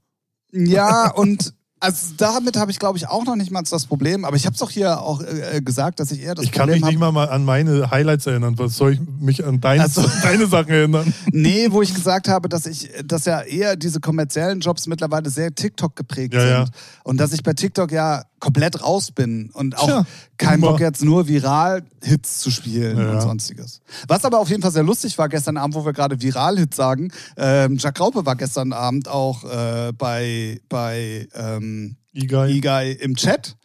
[0.51, 4.25] Ja, und also damit habe ich, glaube ich, auch noch nicht mal das Problem.
[4.25, 6.61] Aber ich habe es doch hier auch äh, gesagt, dass ich eher das ich kann
[6.67, 7.13] Problem mich nicht habe.
[7.13, 8.57] mal, an meine Highlights erinnern.
[8.57, 10.01] Was soll ich mich an deine, Ach so.
[10.23, 11.13] deine Sachen erinnern?
[11.31, 15.53] Nee, wo ich gesagt habe, dass ich, dass ja eher diese kommerziellen Jobs mittlerweile sehr
[15.53, 16.49] TikTok geprägt Ja, sind.
[16.49, 16.65] ja.
[17.03, 20.05] Und dass ich bei TikTok ja komplett raus bin und auch Tja,
[20.37, 20.61] keinen.
[20.61, 23.13] Bock jetzt nur Viral-Hits zu spielen Ja.
[23.13, 23.81] und sonstiges.
[24.07, 27.11] Was aber auf jeden Fall sehr lustig war gestern Abend, wo wir gerade Viral-Hits sagen,
[27.35, 32.91] ähm, Jack Raupe war gestern Abend auch äh, bei, bei ähm, Igai.
[32.91, 33.55] Im Chat.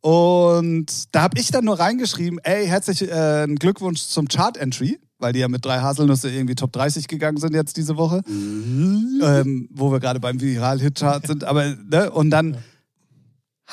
[0.00, 5.38] Und da habe ich dann nur reingeschrieben, ey, herzlichen äh, Glückwunsch zum Chart-Entry, weil die
[5.38, 10.00] ja mit drei Haselnüsse irgendwie Top 30 gegangen sind jetzt diese Woche, ähm, wo wir
[10.00, 11.44] gerade beim Viral-Hit-Chart sind.
[11.44, 12.10] Aber, ne?
[12.10, 12.58] Und dann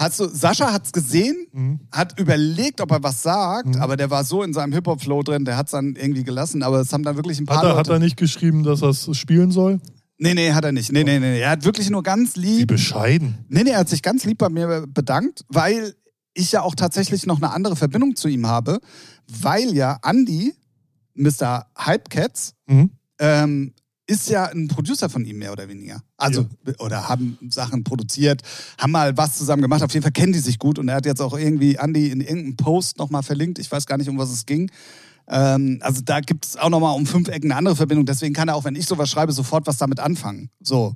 [0.01, 1.79] hast du, Sascha hat's gesehen, Mhm.
[1.91, 3.81] hat überlegt, ob er was sagt, Mhm.
[3.81, 6.91] aber der war so in seinem Hip-Hop-Flow drin, der hat's dann irgendwie gelassen, aber es
[6.91, 7.79] haben dann wirklich ein paar Hat er, Leute...
[7.79, 9.79] hat er nicht geschrieben, dass er es spielen soll?
[10.17, 10.91] nee, nee, hat er nicht.
[10.91, 11.39] Nee, nee, nee.
[11.39, 13.45] Er hat wirklich nur ganz Wie lieb bescheiden.
[13.49, 15.95] Nee, nee, er hat sich ganz lieb bei mir bedankt, weil
[16.35, 18.79] ich ja auch tatsächlich noch eine andere Verbindung zu ihm habe,
[19.27, 20.53] weil ja Andy,
[21.15, 21.65] Mr.
[21.75, 22.91] Hypecats, Mhm.
[23.19, 23.73] ähm,
[24.07, 26.01] ist ja ein Producer von ihm, mehr oder weniger.
[26.17, 26.47] Also,
[26.79, 28.41] oder haben Sachen produziert,
[28.77, 29.83] haben mal was zusammen gemacht.
[29.83, 32.21] Auf jeden Fall kennen die sich gut und er hat jetzt auch irgendwie Andy in
[32.21, 33.59] irgendeinem Post nochmal verlinkt.
[33.59, 34.69] Ich weiß gar nicht, um was es ging.
[35.27, 38.05] Ähm, also da gibt es auch nochmal um fünf Ecken eine andere Verbindung.
[38.05, 40.49] Deswegen kann er auch, wenn ich sowas schreibe, sofort was damit anfangen.
[40.59, 40.93] So.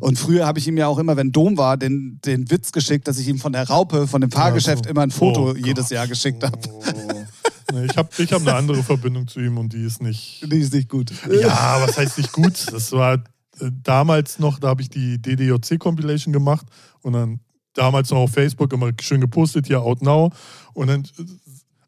[0.00, 3.08] Und früher habe ich ihm ja auch immer, wenn Dom war, den, den Witz geschickt,
[3.08, 5.88] dass ich ihm von der Raupe, von dem Fahrgeschäft immer ein Foto Oh jedes.
[5.90, 6.58] Jahr geschickt habe.
[6.70, 7.24] Oh.
[7.72, 10.50] Nee, ich habe ich hab eine andere Verbindung zu ihm und die ist nicht.
[10.50, 11.12] Die ist nicht gut.
[11.30, 12.72] Ja, was heißt nicht gut?
[12.72, 16.66] Das war äh, damals noch, da habe ich die DDJC-Compilation gemacht
[17.02, 17.40] und dann
[17.74, 20.32] damals noch auf Facebook immer schön gepostet, hier Out Now.
[20.72, 21.24] Und dann, äh,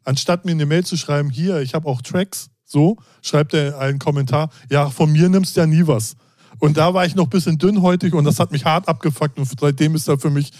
[0.03, 3.99] anstatt mir eine Mail zu schreiben, hier, ich habe auch Tracks, so, schreibt er einen
[3.99, 6.15] Kommentar, ja, von mir nimmst du ja nie was.
[6.59, 9.47] Und da war ich noch ein bisschen dünnhäutig und das hat mich hart abgefuckt und
[9.59, 10.51] seitdem ist er für mich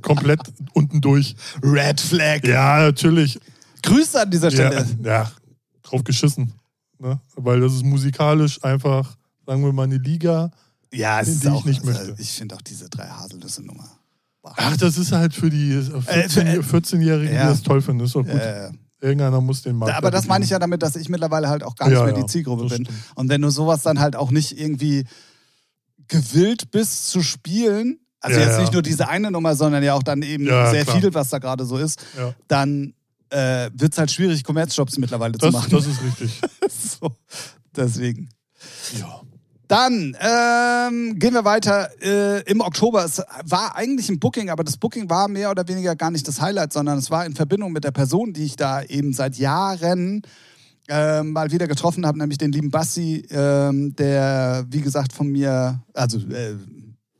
[0.00, 0.40] komplett
[0.72, 1.36] unten durch.
[1.62, 2.44] Red Flag.
[2.44, 3.38] Ja, natürlich.
[3.82, 4.86] Grüße an dieser Ja, Stelle.
[5.02, 5.30] ja,
[5.82, 6.52] drauf geschissen.
[6.98, 7.18] Ne?
[7.36, 9.16] Weil das ist musikalisch einfach,
[9.46, 10.50] sagen wir mal, eine Liga.
[10.92, 12.22] Ja, es Die ist ich auch, nicht also, möchte.
[12.22, 13.88] ich finde auch diese drei Haselnüsse-Nummer.
[14.42, 14.54] Boah.
[14.56, 17.42] Ach, das ist halt für die Äh, 14 für- 14-Jährigen, ja.
[17.44, 18.04] die das toll finden.
[18.04, 18.34] Ist doch gut.
[18.40, 18.70] Äh,
[19.02, 19.94] Irgendeiner muss den Markt.
[19.96, 22.14] aber das meine ich ja damit, dass ich mittlerweile halt auch gar nicht Ja, mehr
[22.14, 22.84] ja, die Zielgruppe bin.
[22.84, 22.90] stimmt.
[23.14, 25.04] Und wenn du sowas dann halt auch nicht irgendwie
[26.08, 28.60] gewillt bist zu spielen, also Ja, jetzt ja.
[28.62, 31.00] nicht nur diese eine Nummer, sondern ja auch dann eben Ja, sehr klar.
[31.00, 32.34] viel, was da gerade so ist, Ja.
[32.48, 32.92] dann
[33.30, 35.70] äh, wird es halt schwierig, Kommerzjobs mittlerweile zu Das, machen.
[35.70, 36.40] das ist richtig.
[37.00, 37.12] so,
[37.74, 38.28] deswegen.
[38.98, 39.20] ja.
[39.68, 43.04] Dann ähm, gehen wir weiter äh, im Oktober.
[43.04, 46.40] Es war eigentlich ein Booking, aber das Booking war mehr oder weniger gar nicht das
[46.40, 50.22] Highlight, sondern es war in Verbindung mit der Person, die ich da eben seit Jahren
[50.88, 55.80] ähm, mal wieder getroffen habe, nämlich den lieben Bassi, ähm, der, wie gesagt, von mir,
[55.94, 56.56] also äh,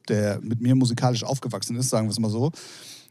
[0.09, 2.51] der mit mir musikalisch aufgewachsen ist, sagen wir es mal so.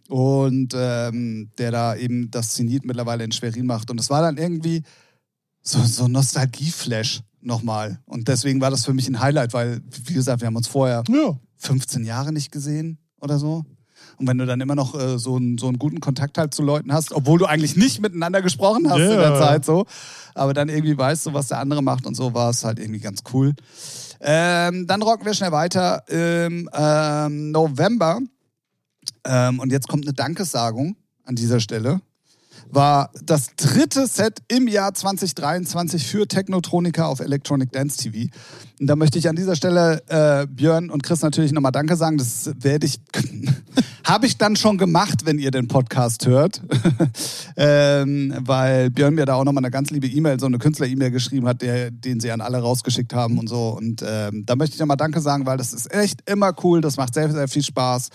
[0.10, 3.92] Und ähm, der da eben das Zenit mittlerweile in Schwerin macht.
[3.92, 4.82] Und es war dann irgendwie
[5.62, 8.00] so, so ein Nostalgie-Flash nochmal.
[8.06, 11.04] Und deswegen war das für mich ein Highlight, weil, wie gesagt, wir haben uns vorher
[11.08, 11.38] ja.
[11.58, 13.66] 15 Jahre nicht gesehen oder so.
[14.18, 16.64] Und wenn du dann immer noch äh, so, einen, so einen guten Kontakt halt zu
[16.64, 19.38] Leuten hast, obwohl du eigentlich nicht miteinander gesprochen hast in der.
[19.40, 19.86] Zeit so,
[20.36, 23.00] aber dann irgendwie weißt du, was der andere macht und so, war es halt irgendwie
[23.00, 23.54] ganz cool.
[24.22, 28.20] Ähm, dann rocken wir schnell weiter im ähm, November.
[29.30, 32.02] Ähm, und jetzt kommt eine Dankesagung an dieser Stelle.
[32.72, 38.32] War das dritte Set im Jahr 2023 für Technotronica auf Electronic Dance TV.
[38.80, 42.18] Und da möchte ich an dieser Stelle äh, Björn und Chris natürlich nochmal Danke sagen.
[42.18, 43.00] Das werde ich,
[44.04, 46.62] habe ich dann schon gemacht, wenn ihr den Podcast hört.
[47.56, 51.48] ähm, weil Björn mir da auch nochmal eine ganz liebe E-Mail, so eine Künstler-E-Mail geschrieben
[51.48, 53.70] hat, der, den sie an alle rausgeschickt haben und so.
[53.70, 56.82] Und ähm, da möchte ich nochmal Danke sagen, weil das ist echt immer cool.
[56.82, 58.10] Das macht sehr, sehr viel Spaß.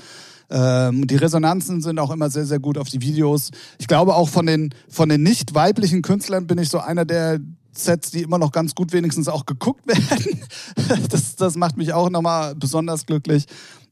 [0.50, 3.50] Ähm, die Resonanzen sind auch immer sehr, sehr gut auf die Videos.
[3.78, 7.40] Ich glaube auch von den, von den nicht weiblichen Künstlern bin ich so einer der
[7.76, 10.40] Sets, die immer noch ganz gut wenigstens auch geguckt werden.
[11.08, 13.46] Das, das macht mich auch nochmal besonders glücklich.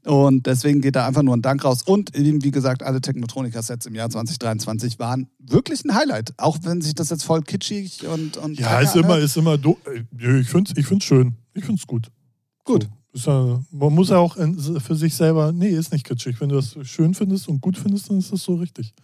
[0.04, 1.82] Und deswegen geht da einfach nur ein Dank raus.
[1.82, 6.34] Und eben, wie gesagt, alle Technotronica-Sets im Jahr 2023 waren wirklich ein Highlight.
[6.38, 8.36] Auch wenn sich das jetzt voll kitschig und.
[8.36, 11.36] und Ja, ist immer, ist immer äh, Ich finde es ich find's schön.
[11.54, 12.08] Ich finde es gut.
[12.64, 12.84] Gut.
[12.84, 12.88] So,
[13.70, 16.40] man muss ja auch für sich selber, nee, ist nicht kitschig.
[16.40, 18.94] Wenn du das schön findest und gut findest, dann ist das so richtig.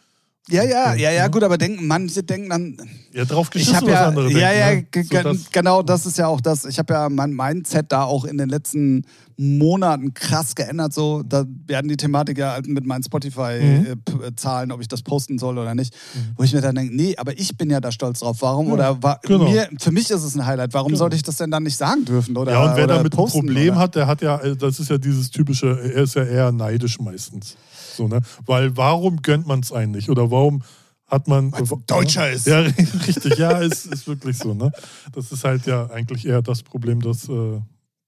[0.51, 1.29] Ja, ja, ja, ja, Ja.
[1.29, 2.77] gut, aber denken, manche denken dann,
[3.13, 5.09] Ja, drauf Ich geschissen, habe was ja, andere ja, ja, denken.
[5.09, 5.35] ge- ne?
[5.35, 6.65] so, genau, das ist ja auch das.
[6.65, 9.05] Ich habe ja mein Mindset da auch in den letzten
[9.37, 10.93] Monaten krass geändert.
[10.93, 13.05] So, da werden die Thematik ja halt mit meinen Mhm.
[13.05, 15.95] Spotify-Zahlen, ob ich das posten soll oder nicht,
[16.37, 18.39] wo ich mir dann denke, nee, aber ich bin ja da stolz drauf.
[18.41, 18.69] Warum?
[18.69, 19.49] Ja, oder wa genau.
[19.51, 20.75] mir, für mich ist es ein Highlight.
[20.75, 20.99] Warum Genau.
[20.99, 22.37] sollte ich das denn dann nicht sagen dürfen?
[22.37, 23.81] Oder, ja, und wer damit ein posten, Problem oder?
[23.81, 26.99] hat, der hat ja, äh, das ist ja dieses typische, er ist ja eher neidisch
[27.01, 27.57] meistens.
[27.99, 28.21] So, ne?
[28.47, 30.09] Weil warum gönnt man es einen nicht?
[30.09, 30.63] Oder warum
[31.07, 31.53] hat man.
[31.53, 32.47] Weil's ein Deutscher ist.
[32.47, 34.55] Ja, richtig, ja, ist, ist wirklich so.
[34.55, 34.71] Ne?
[35.13, 37.61] Das ist halt ja eigentlich eher das Problem, dass äh,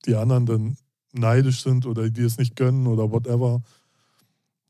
[0.07, 0.77] die anderen dann
[1.13, 3.63] neidisch sind oder die es nicht gönnen oder whatever.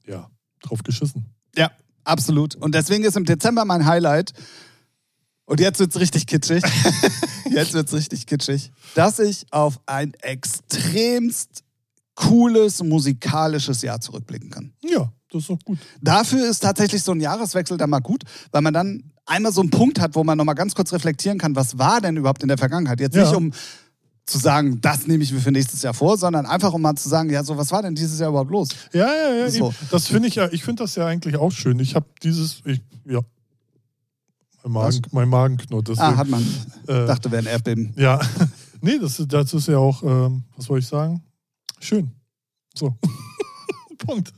[0.07, 0.31] Ja,
[0.63, 1.27] drauf geschissen.
[1.55, 1.71] Ja,
[2.05, 2.57] absolut.
[2.57, 4.33] Und deswegen ist im Dezember mein Highlight.
[5.45, 6.63] Und jetzt wird's richtig kitschig.
[7.51, 11.65] jetzt wird's richtig kitschig, dass ich auf ein extremst
[12.29, 14.73] cooles musikalisches Jahr zurückblicken kann.
[14.83, 15.79] Ja, das ist doch gut.
[16.03, 19.71] Dafür ist tatsächlich so ein Jahreswechsel dann mal gut, weil man dann einmal so einen
[19.71, 22.59] Punkt hat, wo man nochmal ganz kurz reflektieren kann, was war denn überhaupt in der
[22.59, 23.01] Vergangenheit?
[23.01, 23.25] Jetzt Ja.
[23.25, 23.53] nicht um
[24.27, 27.09] zu sagen, das nehme ich mir für nächstes Jahr vor, sondern einfach um mal zu
[27.09, 28.69] sagen, ja, so was war denn dieses Jahr überhaupt los?
[28.93, 29.51] Ja, ja, ja.
[29.51, 29.73] So.
[29.91, 31.79] Das finde ich ja, ich finde das ja eigentlich auch schön.
[31.81, 33.21] Ich habe dieses, ich, ja.
[34.63, 35.89] Mein Magen, mein Magen knurrt.
[35.91, 36.43] Ah, deswegen, hat man.
[36.87, 37.95] äh, Dachte, wäre ein Erdbeben.
[37.97, 38.21] Ja,
[38.83, 41.23] nee, das, ist- das ist ja auch, ähm, was soll ich sagen?
[41.81, 42.13] Schön.
[42.75, 42.95] So.
[43.99, 44.33] Punkt.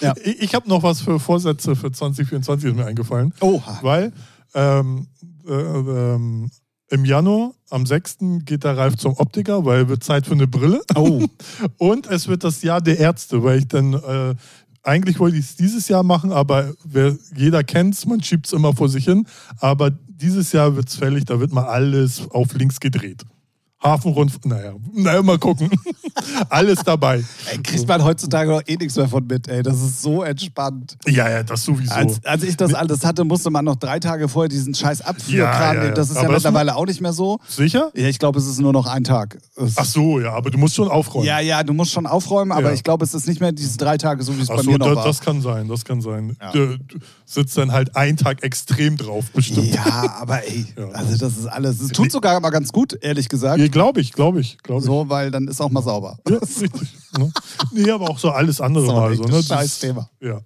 [0.00, 0.14] Ja.
[0.22, 3.78] Ich, ich habe noch was für Vorsätze für 2024 ist mir eingefallen, Oha.
[3.82, 4.12] weil
[4.54, 5.06] ähm,
[5.46, 6.50] äh, ähm,
[6.90, 8.18] im Januar, am 6.
[8.44, 10.82] geht der Ralf zum Optiker, weil wird Zeit für eine Brille.
[10.94, 11.24] Oh.
[11.78, 14.34] Und es wird das Jahr der Ärzte, weil ich dann, äh,
[14.82, 18.52] eigentlich wollte ich es dieses Jahr machen, aber wer, jeder kennt es, man schiebt es
[18.52, 19.26] immer vor sich hin.
[19.58, 23.24] Aber dieses Jahr wird es fällig, da wird mal alles auf links gedreht.
[23.84, 25.68] Hafenrund, naja, naja, mal gucken.
[26.48, 27.22] alles dabei.
[27.52, 29.62] Ey, kriegt man heutzutage noch eh nichts mehr von mit, ey.
[29.62, 30.96] Das ist so entspannt.
[31.06, 31.92] Ja, ja, das sowieso.
[31.92, 35.52] Als, als ich das alles hatte, musste man noch drei Tage vorher diesen scheiß Abführkran
[35.52, 35.82] Ja, ja, ja.
[35.82, 35.94] nehmen.
[35.94, 37.38] Das ist ja Aber das mittlerweile auch nicht mehr so.
[37.46, 37.90] Sicher?
[37.94, 39.36] Ja, ich glaube, es ist nur noch ein Tag.
[39.56, 41.26] Es- Ach so, ja, aber du musst schon aufräumen.
[41.26, 42.72] Ja, ja, du musst schon aufräumen, aber Ja.
[42.74, 44.70] ich glaube, es ist nicht mehr diese drei Tage, so wie es Ach bei so,
[44.70, 45.04] mir noch da, war.
[45.04, 46.36] das kann sein, das kann sein.
[46.40, 46.52] Ja.
[46.52, 49.74] Du, du sitzt dann halt einen Tag extrem drauf, bestimmt.
[49.74, 50.88] ja, aber ey, Ja.
[50.92, 51.80] also das ist alles.
[51.80, 53.58] Es tut sogar mal ganz gut, ehrlich gesagt.
[53.74, 54.86] Ja, glaube ich, glaube ich, glaube ich.
[54.86, 56.18] So, weil dann ist auch mal sauber.
[56.28, 56.94] Ja, richtig.
[57.18, 57.32] Ne?
[57.72, 59.14] Nee, aber auch so alles andere mal.
[59.16, 59.42] So, ne?
[59.42, 60.08] scheiß Das- Thema.
[60.20, 60.40] Ja.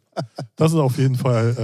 [0.56, 1.54] Das ist auf jeden Fall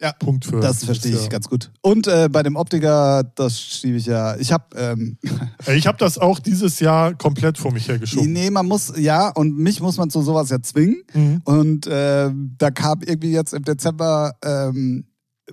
[0.00, 0.60] äh, Ja, Punkt für.
[0.60, 1.28] Das verstehe ich Jahr.
[1.28, 1.70] ganz gut.
[1.82, 4.36] Und äh, bei dem Optiker, das schiebe ich ja.
[4.36, 5.18] Ich habe, ähm,
[5.74, 8.32] Ich habe das auch dieses Jahr komplett vor mich hergeschoben.
[8.32, 11.02] nee, man muss, ja, und mich muss man zu sowas ja zwingen.
[11.12, 11.42] Mhm.
[11.44, 15.04] Und ähm, da kam irgendwie jetzt im Dezember ähm,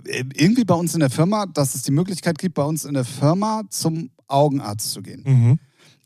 [0.05, 3.03] irgendwie bei uns in der Firma, dass es die Möglichkeit gibt, bei uns in der
[3.05, 5.23] Firma zum Augenarzt zu gehen.
[5.25, 5.59] Mhm.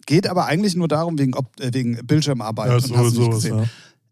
[0.05, 2.69] Geht aber eigentlich nur darum, wegen, Op äh, wegen Bildschirmarbeit.
[2.69, 3.57] Ja, und so, hast du nicht gesehen.
[3.59, 3.63] ja.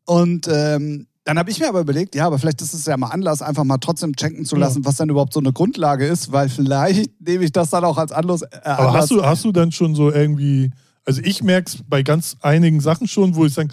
[0.05, 3.07] Und ähm, dann habe ich mir aber überlegt, ja, aber vielleicht ist es ja mal
[3.09, 4.61] Anlass, einfach mal trotzdem checken zu Ja.
[4.61, 7.97] lassen, was dann überhaupt so eine Grundlage ist, weil vielleicht nehme ich das dann auch
[7.97, 8.41] als Anlass.
[8.41, 9.01] Äh, Aber Anlass.
[9.03, 10.71] hast du, hast du dann schon so irgendwie,
[11.05, 13.69] also ich merke es bei ganz einigen Sachen schon, wo ich sage,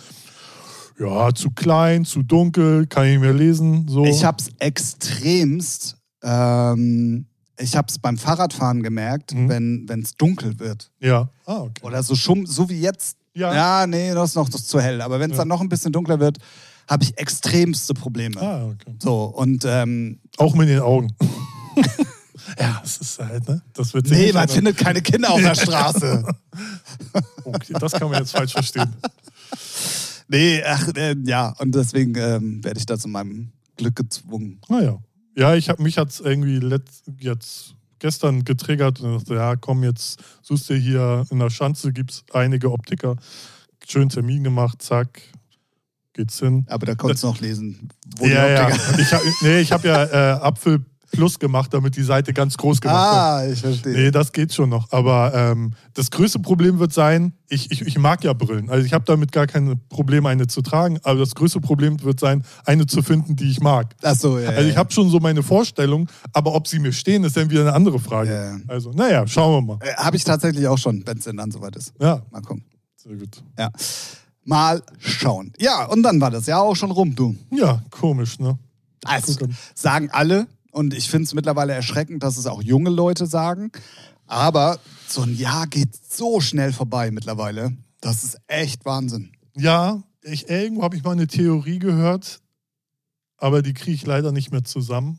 [0.99, 3.87] ja, zu klein, zu dunkel, kann ich nicht mehr lesen.
[3.89, 4.05] So.
[4.05, 7.26] Ich habe es extremst, ähm,
[7.59, 9.48] ich habe es beim Fahrradfahren gemerkt, Mhm.
[9.88, 10.90] wenn es dunkel wird.
[11.00, 11.28] Ja.
[11.46, 11.82] Ah, okay.
[11.84, 13.16] Oder so schumm, so wie jetzt.
[13.34, 13.54] Ja.
[13.54, 15.00] Ja, nee, das ist noch das ist zu hell.
[15.02, 15.42] Aber wenn es Ja.
[15.42, 16.38] dann noch ein bisschen dunkler wird,
[16.88, 18.40] habe ich extremste Probleme.
[18.40, 18.94] Ah, okay.
[19.02, 21.14] So, und ähm, Auch mit den Augen.
[22.59, 23.61] ja, es ist halt, ne?
[23.74, 26.24] Das wird nee, man findet keine Kinder auf der Straße.
[27.44, 28.92] Okay, das kann man jetzt falsch verstehen.
[30.28, 34.61] Nee, ach, äh, ja, und deswegen ähm, werde ich da zu meinem Glück gezwungen.
[34.68, 34.98] Naja.
[35.37, 40.18] Ja, ich habe mich hat's irgendwie letzt, jetzt gestern getriggert und dachte, ja, komm, jetzt
[40.43, 43.16] suchst du hier in der Schanze, gibt's einige Optiker.
[43.87, 45.20] Schön Termin gemacht, zack,
[46.14, 46.64] geht's hin.
[46.68, 47.91] Aber da konntest du noch lesen.
[48.16, 48.68] Wo ja, ja.
[48.99, 52.80] Ich hab, nee, ich habe ja äh, Apfel Plus gemacht, damit die Seite ganz groß
[52.80, 53.22] gemacht wird.
[53.22, 53.92] Ah, ich verstehe.
[53.92, 54.90] Nee, das geht schon noch.
[54.92, 58.68] Aber ähm, das größte Problem wird sein, ich, ich, ich mag ja Brillen.
[58.70, 60.98] Also ich habe damit gar kein Problem, eine zu tragen.
[61.04, 63.94] Aber das größte Problem wird sein, eine zu finden, die ich mag.
[64.02, 64.48] Ach so, ja.
[64.50, 67.61] Also ich habe schon so meine Vorstellung, aber ob sie mir stehen, ist dann wieder
[67.62, 68.32] eine andere Frage.
[68.34, 68.59] Ja.
[68.74, 69.86] Also, naja, schauen wir mal.
[69.86, 71.92] äh, habe ich tatsächlich auch schon, wenn es denn dann soweit ist.
[72.00, 72.64] Ja, Mal gucken.
[72.96, 73.42] sehr gut.
[73.59, 73.70] Ja.
[74.44, 75.52] Mal schauen.
[75.59, 77.34] Ja, und dann war das ja auch schon rum, du.
[77.50, 78.59] Ja, komisch, ne?
[79.04, 79.34] Also,
[79.74, 80.46] sagen alle,
[80.77, 83.72] und ich finde es mittlerweile erschreckend, dass es auch junge Leute sagen,
[84.27, 87.72] aber so ein Jahr geht so schnell vorbei mittlerweile.
[88.01, 89.31] Das ist echt Wahnsinn.
[89.57, 92.41] Ja, ich, irgendwo habe ich mal eine Theorie gehört,
[93.39, 95.18] aber die kriege ich leider nicht mehr zusammen.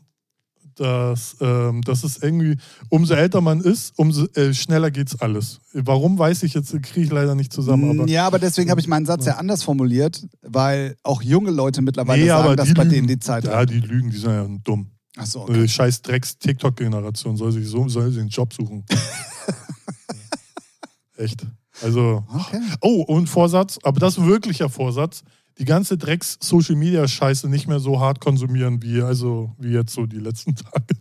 [0.76, 2.56] Dass, ähm, das ist irgendwie,
[2.88, 5.58] umso älter man ist, umso äh, schneller geht's alles.
[5.72, 7.98] Warum weiß ich jetzt, kriege ich leider nicht zusammen.
[7.98, 11.82] Aber, ja, aber deswegen habe ich meinen Satz ja anders formuliert, weil auch junge Leute
[11.82, 12.94] mittlerweile Nee, sagen, dass die bei lügen.
[12.94, 14.92] denen die Zeit Ja, die lügen, die sind ja dumm.
[15.18, 15.64] Achso, okay.
[15.64, 18.84] Äh, Scheiß Drecks-TikTok-Generation soll sich so soll sie einen Job suchen.
[21.16, 21.44] Echt.
[21.82, 22.24] Also.
[22.32, 22.60] okay.
[22.80, 25.22] Oh, und Vorsatz, aber das ist ein wirklicher Vorsatz.
[25.58, 30.54] Die ganze Drecks-Social-Media-Scheiße nicht mehr so hart konsumieren wie, also, wie jetzt so die letzten
[30.54, 30.94] Tage.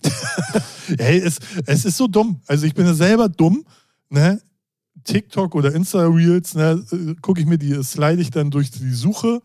[0.97, 1.37] hey, es,
[1.67, 2.41] es ist so dumm.
[2.47, 3.65] Also ich bin ja selber dumm,
[4.09, 4.41] ne?
[5.03, 6.83] TikTok oder Insta-Reels, ne,
[7.21, 9.41] gucke ich mir die, slide ich dann durch die Suche.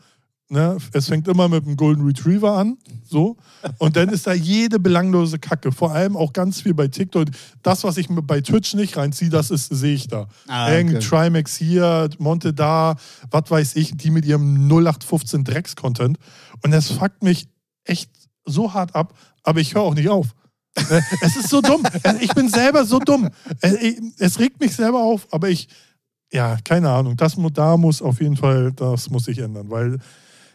[0.53, 0.77] Ne?
[0.93, 3.39] Es fängt immer mit dem Golden Retriever an, so.
[3.79, 5.73] Und dann ist da jede belanglose Kacke.
[5.73, 7.29] Vor allem auch ganz viel bei TikTok.
[7.63, 10.29] Das, was ich bei Twitch nicht reinziehe, das ist, sehe ich da.
[10.49, 10.99] Ah, okay.
[10.99, 12.97] Trimax hier, Monte da,
[13.31, 16.19] was weiß ich, die mit ihrem 0815 Drecks-Content.
[16.63, 17.49] Und das fuckt mich
[17.85, 18.11] echt
[18.45, 20.35] so hart ab, aber ich höre auch nicht auf.
[20.75, 21.83] Äh, es ist so dumm.
[22.03, 23.31] Äh, Ich bin selber so dumm.
[23.63, 25.69] Äh, Es regt mich selber auf, aber ich,
[26.31, 27.17] ja, keine Ahnung.
[27.17, 29.99] Das, da muss auf jeden Fall, das muss sich ändern, weil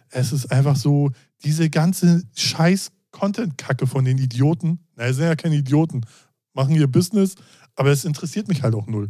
[0.09, 1.11] es ist einfach so,
[1.43, 6.01] diese ganze scheiß Content-Kacke von den Idioten, na, es sind ja keine Idioten,
[6.53, 7.35] machen ihr Business,
[7.75, 9.09] aber es interessiert mich halt auch null.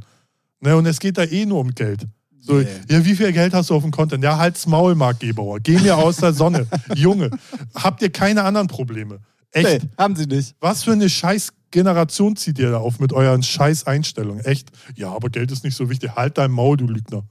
[0.59, 2.07] Ne, und es geht da eh nur um Geld.
[2.39, 2.67] So, Nee.
[2.89, 4.23] ja, wie viel Geld hast du auf dem Content?
[4.23, 5.59] Ja, halt's Maul, Marc Gebauer.
[5.59, 6.67] Geh mir aus der Sonne.
[6.95, 7.29] Junge,
[7.75, 9.19] habt ihr keine anderen Probleme?
[9.51, 9.83] Echt?
[9.83, 10.55] Nee, haben sie nicht.
[10.59, 14.43] Was für eine scheiß Generation zieht ihr da auf mit euren scheiß Einstellungen?
[14.45, 14.69] Echt?
[14.95, 16.11] Ja, aber Geld ist nicht so wichtig.
[16.15, 17.23] Halt dein Maul, du Lügner.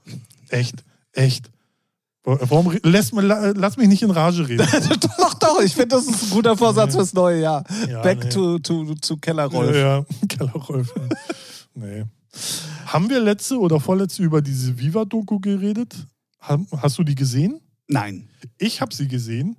[0.48, 1.50] Echt, echt.
[2.28, 4.66] Warum re- lässt, man- la- lass mich nicht in Rage reden?
[5.18, 7.64] doch, doch, ich finde, das ist ein guter Vorsatz fürs neue Jahr.
[7.88, 8.28] Ja, Back nee.
[8.30, 9.74] to, to, to Kellerrolf.
[9.74, 10.06] Ja, ja.
[10.28, 10.92] Kellerrolf.
[11.74, 12.04] nee.
[12.86, 15.94] Haben wir letzte oder vorletzte über diese Viva-Doku geredet?
[16.40, 17.60] Hast du die gesehen?
[17.88, 18.28] Nein.
[18.58, 19.56] Ich habe sie gesehen.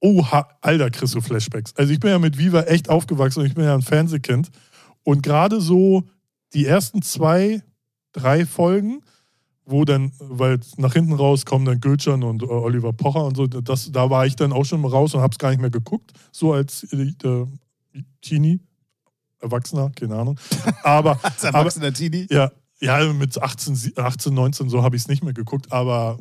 [0.00, 1.74] Oha, Alter, kriegst du Flashbacks.
[1.76, 4.50] Also ich bin ja mit Viva echt aufgewachsen und ich bin ja ein Fernsehkind.
[5.02, 6.04] Und gerade so
[6.54, 7.62] die ersten zwei,
[8.12, 9.02] drei Folgen,
[9.70, 13.46] wo dann, weil nach hinten raus kommen dann Gülcan und äh, Oliver Pocher und so,
[13.46, 16.12] das, da war ich dann auch schon raus und habe es gar nicht mehr geguckt,
[16.32, 17.12] so als äh,
[18.22, 18.60] Teenie,
[19.40, 20.38] Erwachsener, keine Ahnung.
[20.82, 22.26] Aber, Als aber erwachsener Teenie.
[22.30, 22.50] ja,
[22.80, 26.18] ja, mit 18, sie- 18 19 so habe ich es nicht mehr geguckt, aber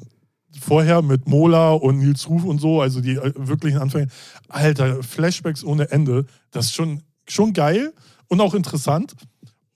[0.59, 4.07] vorher mit Mola und Nils Ruf und so, also die äh, wirklichen Anfänge,
[4.47, 7.93] Alter, Flashbacks ohne Ende, das ist schon, schon geil
[8.27, 9.13] und auch interessant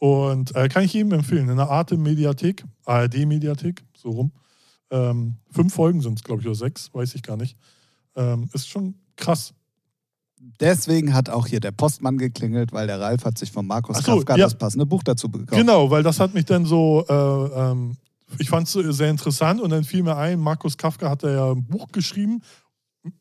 [0.03, 4.31] und äh, kann ich jedem empfehlen, in der Arte-Mediathek, ARD-Mediathek, so rum.
[4.91, 7.55] Ähm, fünf Folgen sind es, glaube ich, oder sechs, weiß ich gar nicht.
[8.17, 9.53] Ähm, ist schon krass.
[10.59, 14.03] Deswegen hat auch hier der Postmann geklingelt, weil der Ralf hat sich von Markus Ach
[14.03, 14.43] so, Kafka ja.
[14.43, 15.57] das passende Buch dazu gekauft.
[15.57, 17.95] Genau, weil das hat mich dann so, äh, ähm,
[18.39, 21.63] ich fand es sehr interessant und dann fiel mir ein, Markus Kafka hat ja ein
[21.63, 22.41] Buch geschrieben,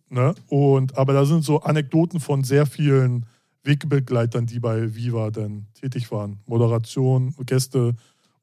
[0.09, 0.35] ne?
[0.49, 3.24] und, aber da sind so Anekdoten von sehr vielen
[3.64, 6.40] Wegbegleitern, die bei Viva dann tätig waren.
[6.46, 7.94] Moderation, Gäste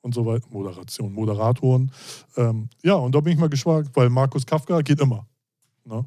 [0.01, 0.45] und so weiter.
[0.49, 1.91] Moderation, Moderatoren.
[2.37, 5.27] Ähm, ja, und da bin ich mal gespannt, weil Markus Kafka geht immer.
[5.85, 6.05] Ne?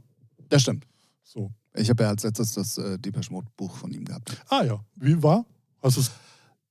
[0.48, 0.86] Das stimmt.
[1.22, 1.50] So.
[1.74, 4.36] Ich habe ja als letztes das äh, Deepesh Mode Buch von ihm gehabt.
[4.48, 5.44] Ah ja, wie war?
[5.82, 6.10] Hast du es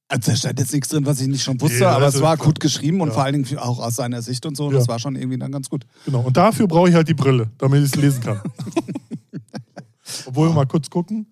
[0.08, 2.38] Also da stand jetzt nichts drin, was ich nicht schon wusste, Nee, aber es war
[2.38, 3.14] gut geschrieben und Ja.
[3.16, 4.72] vor allen Dingen auch aus seiner Sicht und so.
[4.72, 4.78] Ja.
[4.78, 5.86] Das war schon irgendwie dann ganz gut.
[6.06, 6.22] Genau.
[6.22, 8.42] Und dafür brauche ich halt die Brille, damit ich es lesen kann.
[10.26, 11.26] Obwohl wir mal kurz gucken.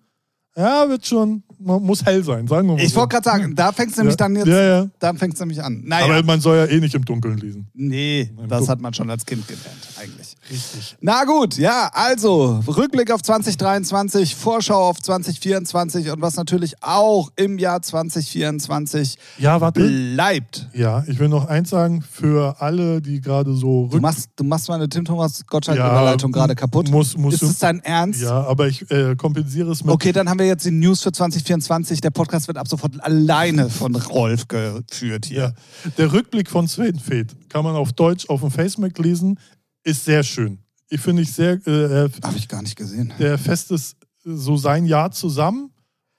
[0.60, 2.82] Ja, wird schon, man muss hell sein, sagen wir mal.
[2.82, 3.00] Ich so.
[3.00, 4.16] wollte gerade sagen, da fängt es nämlich ja.
[4.16, 4.86] dann jetzt, Ja, ja.
[4.98, 5.82] da fängt es nämlich an.
[5.84, 7.68] Naja, Aber man soll ja eh nicht im Dunkeln lesen.
[7.74, 10.34] nee, Nein, das hat man schon als Kind gelernt, eigentlich.
[10.50, 10.96] Richtig.
[11.00, 17.58] Na gut, ja, also Rückblick auf 2023, Vorschau auf 2024 und was natürlich auch im
[17.58, 19.80] Jahr 2024 Ja, warte.
[19.86, 20.68] bleibt.
[20.74, 24.68] Ja, ich will noch eins sagen, für alle, die gerade so Du machst, du machst
[24.68, 26.90] meine Tim Thomas Gottschalk-Überleitung gerade kaputt.
[26.90, 28.20] Muss, muss Ist es dein Ernst?
[28.22, 29.92] Ja, aber ich äh, kompensiere es mit...
[29.94, 32.00] Okay, dann haben wir jetzt die News für 2024.
[32.00, 35.38] Der Podcast wird ab sofort alleine von Rolf geführt hier.
[35.84, 35.90] Ja.
[35.98, 39.38] Der Rückblick von Sven Feth kann man auf Deutsch auf dem Facebook lesen,
[39.84, 40.58] ist sehr schön.
[40.88, 43.12] Ich finde ich sehr, äh, er- Habe ich gar nicht gesehen.
[43.18, 45.70] der fest ist so sein Jahr zusammen,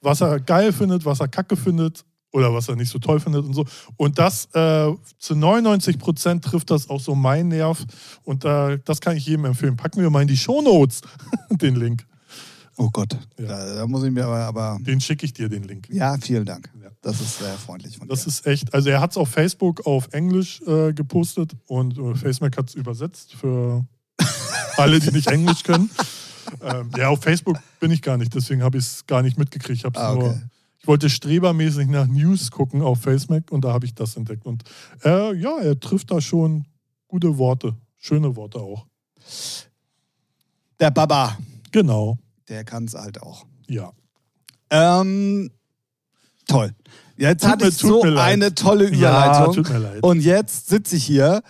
[0.02, 2.04] was er geil findet, was er kacke findet
[2.34, 3.66] oder was er nicht so toll findet und so.
[3.98, 7.86] Und das äh, zu 99 Prozent trifft das auch so meinen Nerv
[8.24, 9.76] und äh, das kann ich jedem empfehlen.
[9.78, 11.02] Packen wir mal in die Shownotes
[11.52, 12.06] den Link.
[12.84, 13.46] Oh Gott, Ja.
[13.48, 14.80] da, da muss ich mir aber, aber.
[14.82, 15.88] Den schicke ich dir, den Link.
[15.92, 16.68] Ja, vielen Dank.
[16.82, 16.90] Ja.
[17.04, 18.30] Das ist sehr freundlich von Das dir.
[18.30, 22.58] ist echt, also er hat es auf Facebook auf Englisch äh, gepostet und äh, Facebook
[22.58, 23.86] hat es übersetzt für
[24.78, 25.92] alle, die nicht Englisch können.
[26.64, 29.86] Ähm, ja, auf Facebook bin ich gar nicht, deswegen habe ich es gar nicht mitgekriegt.
[29.86, 30.42] Ich, Ah, nur, okay.
[30.80, 34.48] ich wollte strebermäßig nach News gucken auf Facebook und da habe ich das entdeckt.
[34.48, 34.64] Und
[35.06, 36.66] äh, ja, er trifft da schon
[37.08, 38.88] gute Worte, schöne Worte auch.
[40.80, 41.38] Der Baba,
[41.72, 42.18] Genau,
[42.50, 43.46] der kann es halt auch.
[43.68, 43.92] ja.
[44.74, 45.52] Ähm,
[46.48, 46.72] toll.
[47.18, 49.56] Jetzt Tut hatte mir- ich so eine tolle Ja, Überleitung.
[49.56, 50.04] tut mir leid.
[50.04, 51.42] und jetzt sitze ich hier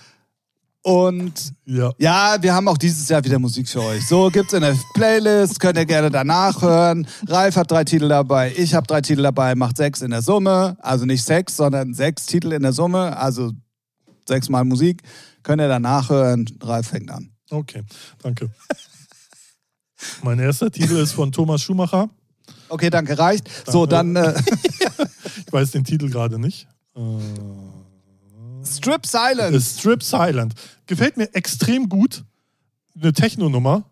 [0.84, 4.08] und Ja, ja, wir haben auch dieses Jahr wieder Musik für euch.
[4.08, 7.08] So gibt's in der Playlist, könnt ihr gerne danach hören.
[7.28, 10.76] Ralf hat drei Titel dabei, ich habe drei Titel dabei, macht sechs in der Summe.
[10.80, 13.52] Also nicht sechs, sondern sechs Titel in der Summe, also
[14.28, 15.04] sechsmal Musik.
[15.44, 16.46] Könnt ihr danach hören.
[16.64, 17.32] Ralf fängt an.
[17.52, 17.84] okay,
[18.24, 18.50] danke.
[20.24, 22.10] Mein erster Titel ist von Thomas Schumacher.
[22.70, 23.50] Okay, danke, reicht.
[23.68, 24.34] So, dann äh,
[25.48, 26.68] Ich weiß den Titel gerade nicht.
[26.96, 27.02] Äh,
[28.66, 29.80] Strip Silence.
[29.80, 30.54] Strip Silent.
[30.88, 32.24] Gefällt mir extrem gut.
[32.96, 33.84] Eine Techno-Nummer.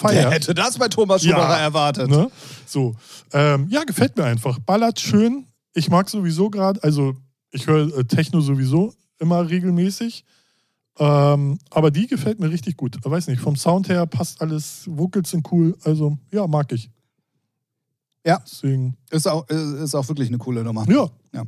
[0.00, 0.30] Wer Feier.
[0.30, 2.08] hätte das bei Thomas Schumacher Ja, erwartet?
[2.08, 2.30] Ne?
[2.66, 2.94] So.
[3.32, 4.58] Ähm, ja, gefällt mir einfach.
[4.60, 5.46] Ballert schön.
[5.74, 7.14] Ich mag sowieso gerade, also
[7.50, 10.24] ich höre äh, Techno sowieso immer regelmäßig.
[10.98, 12.96] Ähm, aber die gefällt mir richtig gut.
[12.96, 15.76] Ich weiß nicht, vom Sound her passt alles, Vocals sind cool.
[15.84, 16.90] Also ja, mag ich.
[18.26, 18.42] Ja.
[18.46, 20.84] Deswegen, Ist auch, ist auch wirklich eine coole Nummer.
[20.88, 21.08] ja.
[21.34, 21.44] Ja.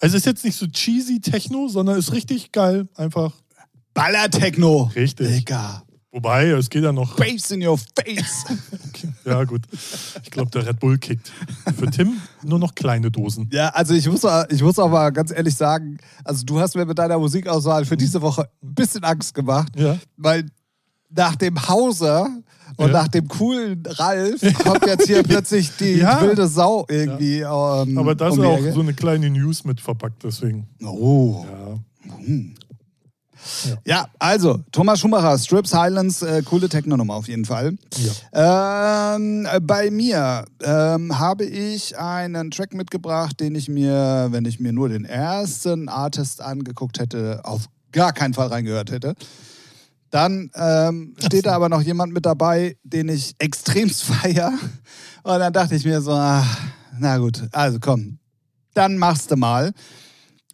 [0.00, 2.88] Also es ist jetzt nicht so cheesy Techno, sondern ist richtig geil.
[2.94, 3.32] Einfach
[3.94, 4.90] Baller-Techno.
[4.94, 5.38] richtig.
[5.38, 5.82] Digga.
[6.10, 7.16] Wobei, es geht ja noch.
[7.16, 8.44] Bass in your face.
[9.24, 9.62] Ja, gut.
[10.24, 11.30] Ich glaube, der Red Bull kickt.
[11.76, 13.48] Für Tim nur noch kleine Dosen.
[13.52, 16.84] ja, also ich muss, ich muss auch mal ganz ehrlich sagen, also du hast mir
[16.86, 19.98] mit deiner Musikauswahl für diese Woche ein bisschen Angst gemacht, Ja.
[20.16, 20.46] weil
[21.10, 22.28] nach dem Hauser
[22.76, 22.92] und Ja.
[22.92, 26.20] nach dem coolen Ralf kommt jetzt hier plötzlich die Ja.
[26.22, 27.40] wilde Sau irgendwie.
[27.40, 30.66] Ähm, Aber da ist um auch so eine kleine News mit verpackt, deswegen.
[30.82, 31.44] Oh.
[31.48, 32.24] Ja.
[33.84, 37.76] Ja, also Thomas Schumacher, Strip Silence, äh, coole Techno-Nummer auf jeden Fall.
[38.32, 44.60] Ähm, äh, bei mir ähm, habe ich einen Track mitgebracht, den ich mir, wenn ich
[44.60, 49.14] mir nur den ersten Artist angeguckt hätte, auf gar keinen Fall reingehört hätte.
[50.10, 54.52] Dann ähm, steht da aber noch jemand mit dabei, den ich extremst feier.
[55.22, 56.58] Und dann dachte ich mir so, ach,
[56.98, 58.18] na gut, also komm,
[58.74, 59.72] dann machst du mal.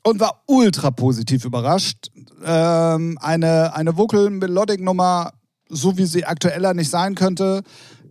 [0.07, 2.11] Und war ultra positiv überrascht.
[2.45, 5.33] Ähm, eine, eine Vocal-Melodic-Nummer,
[5.69, 7.63] so wie sie aktueller nicht sein könnte.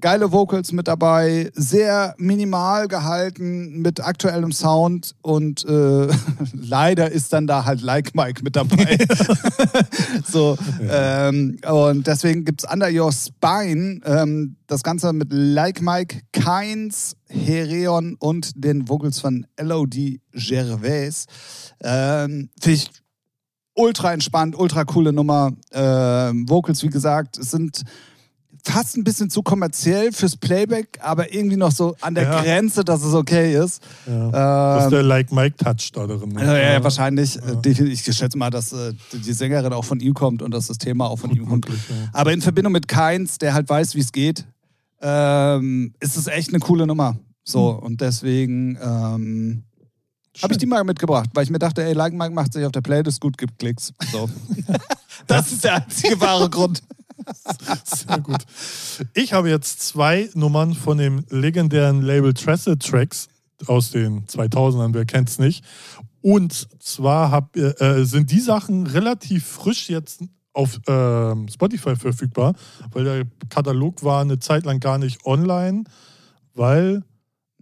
[0.03, 6.07] Geile Vocals mit dabei, sehr minimal gehalten, mit aktuellem Sound und äh,
[6.53, 8.97] leider ist dann da halt Like Mike mit dabei.
[10.29, 10.57] so,
[10.89, 18.17] ähm, und deswegen gibt's Under Your Spine ähm, das Ganze mit Like Mike, Keins, Hereon
[18.19, 21.27] und den Vocals von Elodie Gervais.
[21.81, 22.89] Ähm, Finde ich
[23.75, 25.51] ultra entspannt, ultra coole Nummer.
[25.71, 27.83] Ähm, Vocals, wie gesagt, sind
[28.65, 32.41] fast ein bisschen zu kommerziell fürs Playback, aber irgendwie noch so an der Ja.
[32.41, 33.83] Grenze, dass es okay ist.
[34.07, 34.29] Ja.
[34.31, 36.29] das ist Ähm, der Like Mike Touch da drin.
[36.29, 36.45] ne?
[36.45, 37.37] ja, ja, wahrscheinlich.
[37.37, 37.69] Äh.
[37.83, 41.09] Ich schätze mal, dass äh, die Sängerin auch von ihm kommt und dass das Thema
[41.09, 41.67] auch von ihm kommt.
[41.67, 41.75] Ja.
[42.13, 44.45] Aber in Verbindung mit Keins, der halt weiß, wie es geht,
[45.01, 47.17] ähm, ist es echt eine coole Nummer.
[47.43, 49.63] So, und deswegen ähm,
[50.41, 52.71] habe ich die mal mitgebracht, weil ich mir dachte, ey, Like Mike macht sich auf
[52.71, 53.93] der Playlist gut, gibt Klicks.
[54.11, 54.29] So.
[55.27, 56.81] das ist der einzige wahre Grund.
[57.85, 58.43] Sehr gut.
[59.13, 63.29] Ich habe jetzt zwei Nummern von dem legendären Label Tracid Tracks
[63.67, 65.63] aus den 2000ern, wer kennt es nicht.
[66.21, 70.23] Und zwar hab, äh, sind die Sachen relativ frisch jetzt
[70.53, 72.55] auf ähm, Spotify verfügbar,
[72.91, 75.83] weil der Katalog war eine Zeit lang gar nicht online,
[76.53, 77.03] weil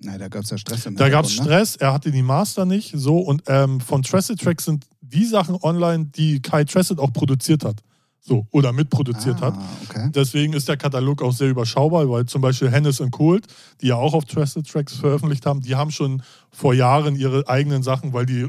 [0.03, 1.43] Na, da gab es ja Stress im da gab es ne?
[1.43, 5.55] Stress, er hatte die Master nicht, so und ähm, von Tracid Tracks sind die Sachen
[5.61, 7.83] online, die Kai Tracid auch produziert hat,
[8.19, 9.53] so oder mitproduziert hat.
[9.55, 10.09] Ah, okay.
[10.15, 13.45] Deswegen ist der Katalog auch sehr überschaubar, weil zum Beispiel Hennes und Cold,
[13.81, 17.83] die ja auch auf Trusted Tracks veröffentlicht haben, die haben schon vor Jahren ihre eigenen
[17.83, 18.47] Sachen, weil die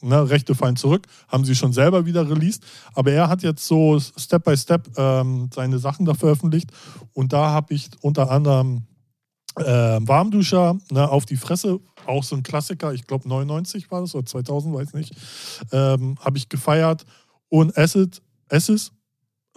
[0.00, 2.64] ne, Rechte fallen zurück, haben sie schon selber wieder released.
[2.94, 6.70] Aber er hat jetzt so Step by Step ähm, seine Sachen da veröffentlicht
[7.12, 8.84] und da habe ich unter anderem
[9.56, 9.64] äh,
[10.00, 14.26] Warmduscher ne, auf die Fresse, auch so ein Klassiker, ich glaube 99 war das oder
[14.26, 15.14] 2000, weiß nicht,
[15.72, 17.04] ähm, habe ich gefeiert
[17.48, 18.92] und Acid, Acid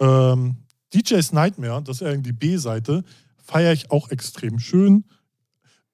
[0.00, 0.56] ähm,
[0.94, 3.04] DJ's Nightmare, das ist irgendwie die B-Seite,
[3.42, 5.04] feiere ich auch extrem schön.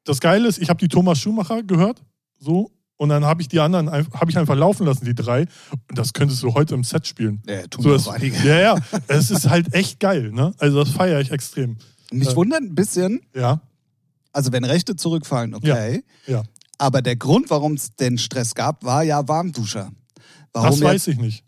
[0.05, 2.03] Das Geile ist, ich habe die Thomas Schumacher gehört,
[2.39, 5.47] so, und dann habe ich die anderen habe ich einfach laufen lassen, die drei.
[5.71, 7.43] Und das könntest du heute im Set spielen.
[7.47, 8.37] Ja, tun So, das, einige.
[8.47, 8.79] ja, ja,
[9.09, 10.53] es ist halt echt geil, ne?
[10.59, 11.77] Also das feiere ich extrem.
[12.11, 13.61] Mich äh, wundert ein bisschen, Ja,
[14.37, 16.03] also wenn Rechte zurückfallen, okay.
[16.27, 16.43] ja.
[16.79, 19.91] Aber der Grund, warum es den Stress gab, war ja Warmduscher.
[20.53, 21.43] Warum das weiß ich nicht.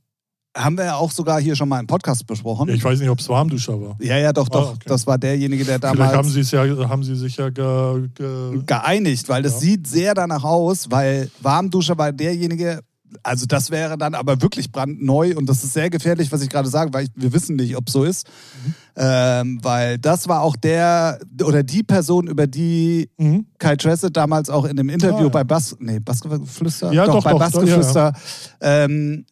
[0.57, 2.69] haben wir ja auch sogar hier schon mal im Podcast besprochen.
[2.69, 3.97] Ja, ich weiß nicht, ob es Warmduscher war.
[4.01, 4.69] Ja, ja, doch, doch.
[4.71, 4.87] Ah, okay.
[4.87, 8.09] Das war derjenige, der Vielleicht damals haben sie es ja, haben sie sich ja ge,
[8.15, 9.59] ge, geeinigt, weil das Ja.
[9.61, 12.81] sieht sehr danach aus, weil Warmduscher war derjenige,
[13.23, 16.69] also das wäre dann aber wirklich brandneu und das ist sehr gefährlich, was ich gerade
[16.69, 18.27] sage, weil ich, wir wissen nicht, ob so ist.
[18.67, 18.75] Mhm.
[18.97, 23.47] Ähm, weil das war auch der oder die Person, über die Mhm.
[23.59, 25.29] Kai Tressett damals auch in dem Interview Ah, ja.
[25.29, 28.13] bei Bass, nee, Bassgeflüster, Ja, doch, bei doch, Bassgeflüster
[28.61, 29.25] ähm,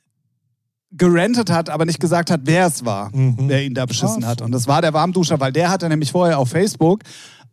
[0.92, 3.36] gerantet hat, aber nicht gesagt hat, wer es war, Mhm.
[3.48, 4.42] wer ihn da beschissen Ah, hat.
[4.42, 7.02] Und das war der Warmduscher, weil der hatte nämlich vorher auf Facebook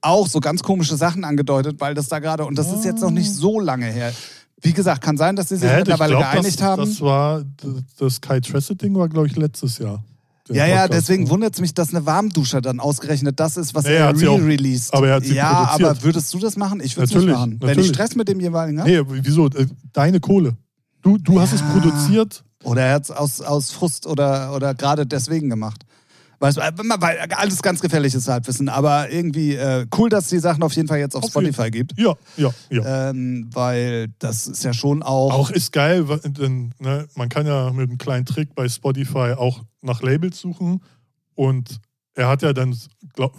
[0.02, 3.10] auch so ganz komische Sachen angedeutet, weil das da gerade, und das ist jetzt noch
[3.12, 4.12] nicht so lange her.
[4.64, 6.86] Wie gesagt, kann sein, dass sie sich Ja, ich mittlerweile glaub, geeinigt das, haben.
[6.86, 7.44] Das war
[8.00, 10.04] das Kai Tressett-Ding war, glaube ich, letztes Jahr.
[10.50, 13.92] ja, ja, deswegen wundert es mich, dass eine Warmduscher dann ausgerechnet das ist, was Ja,
[13.92, 14.94] er er re-released.
[14.94, 15.90] aber er hat sie Ja, produziert.
[15.90, 16.80] aber würdest du das machen?
[16.82, 17.58] Ich würde es nicht Natürlich, machen.
[17.62, 18.90] Wenn ich Stress mit dem jeweiligen habe?
[18.90, 19.48] Nee, wieso?
[19.48, 20.56] Äh, Deine Kohle.
[21.02, 21.68] Du, du hast es Ja.
[21.68, 22.44] produziert.
[22.64, 25.84] Oder er hat es aus, aus Frust oder, oder gerade deswegen gemacht.
[26.44, 30.40] Weißt du, äh, weil alles ganz gefährliches Halbwissen, aber irgendwie äh, cool, dass es die
[30.40, 31.98] Sachen auf jeden Fall jetzt auf, Auf Spotify gibt.
[31.98, 33.12] Ja, ja, ja.
[33.12, 35.32] Ähm, weil das ist ja schon auch.
[35.32, 39.62] Auch ist geil, denn, ne, man kann ja mit einem kleinen Trick bei Spotify auch
[39.82, 40.82] nach Labels suchen
[41.34, 41.80] und
[42.14, 42.78] er hat ja dann,
[43.14, 43.38] glaub,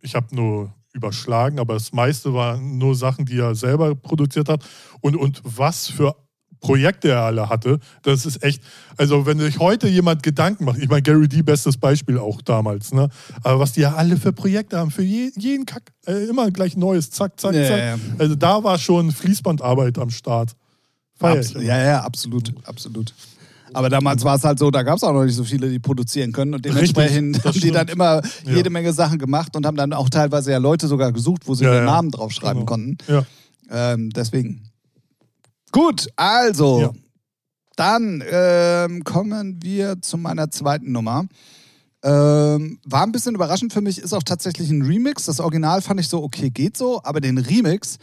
[0.00, 4.64] ich habe nur überschlagen, aber das meiste waren nur Sachen, die er selber produziert hat.
[5.02, 6.16] Und, und was für
[6.62, 8.62] Projekte er alle hatte, das ist echt,
[8.96, 12.94] also wenn sich heute jemand Gedanken macht, ich meine, Gary D, bestes Beispiel auch damals,
[12.94, 13.08] ne?
[13.42, 16.76] Aber was die ja alle für Projekte haben, für je, jeden Kack, äh, immer gleich
[16.76, 17.78] Neues, zack, zack, Ja, zack.
[17.78, 17.96] ja.
[18.18, 20.52] Also da war schon Fließbandarbeit am Start.
[21.20, 23.12] Abs ja, ja, absolut, absolut.
[23.74, 25.78] Aber damals war es halt so, da gab es auch noch nicht so viele, die
[25.78, 26.52] produzieren können.
[26.54, 28.54] Und dementsprechend Richtig, haben die dann immer Ja.
[28.56, 31.64] jede Menge Sachen gemacht und haben dann auch teilweise ja Leute sogar gesucht, wo sie
[31.64, 31.90] Ja, ihren ja.
[31.92, 32.66] Namen draufschreiben Genau.
[32.66, 32.98] konnten.
[33.08, 33.24] Ja.
[33.70, 34.64] Ähm, deswegen.
[35.72, 36.80] Gut, also.
[36.80, 36.92] Ja.
[37.76, 41.26] Dann ähm, kommen wir zu meiner zweiten Nummer.
[42.04, 45.24] Ähm, war ein bisschen überraschend für mich, ist auch tatsächlich ein Remix.
[45.24, 47.98] Das Original fand ich so, okay, geht so, aber den Remix,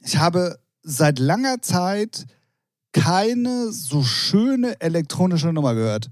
[0.00, 2.26] ich habe seit langer Zeit
[2.92, 6.10] keine so schöne elektronische Nummer gehört.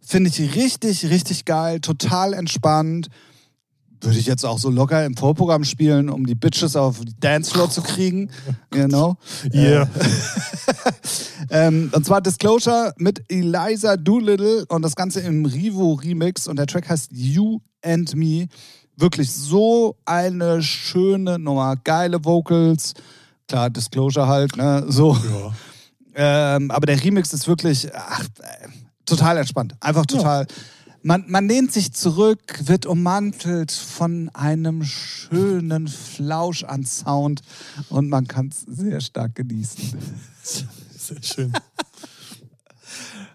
[0.00, 3.08] Finde ich richtig, richtig geil, total entspannt.
[4.02, 7.70] Würde ich jetzt auch so locker im Vorprogramm spielen, um die Bitches auf die Dancefloor
[7.70, 8.30] zu kriegen.
[8.70, 9.16] Genau.
[9.52, 9.88] Yeah.
[11.50, 16.66] Ähm, und zwar Disclosure mit Eliza Doolittle und das Ganze im Rivo Remix und der
[16.66, 18.46] Track heißt You and Me.
[18.96, 21.74] Wirklich so eine schöne Nummer.
[21.82, 22.94] Geile Vocals.
[23.48, 24.84] Klar, Disclosure halt, ne?
[24.88, 25.14] So.
[26.14, 26.54] ja.
[26.56, 28.68] Ähm, aber der Remix ist wirklich ach, äh,
[29.06, 29.74] total entspannt.
[29.80, 30.46] Einfach total.
[31.02, 37.40] Man, man lehnt sich zurück, wird ummantelt von einem schönen Flausch an Sound
[37.88, 39.98] und man kann es sehr stark genießen.
[40.42, 41.52] Sehr schön.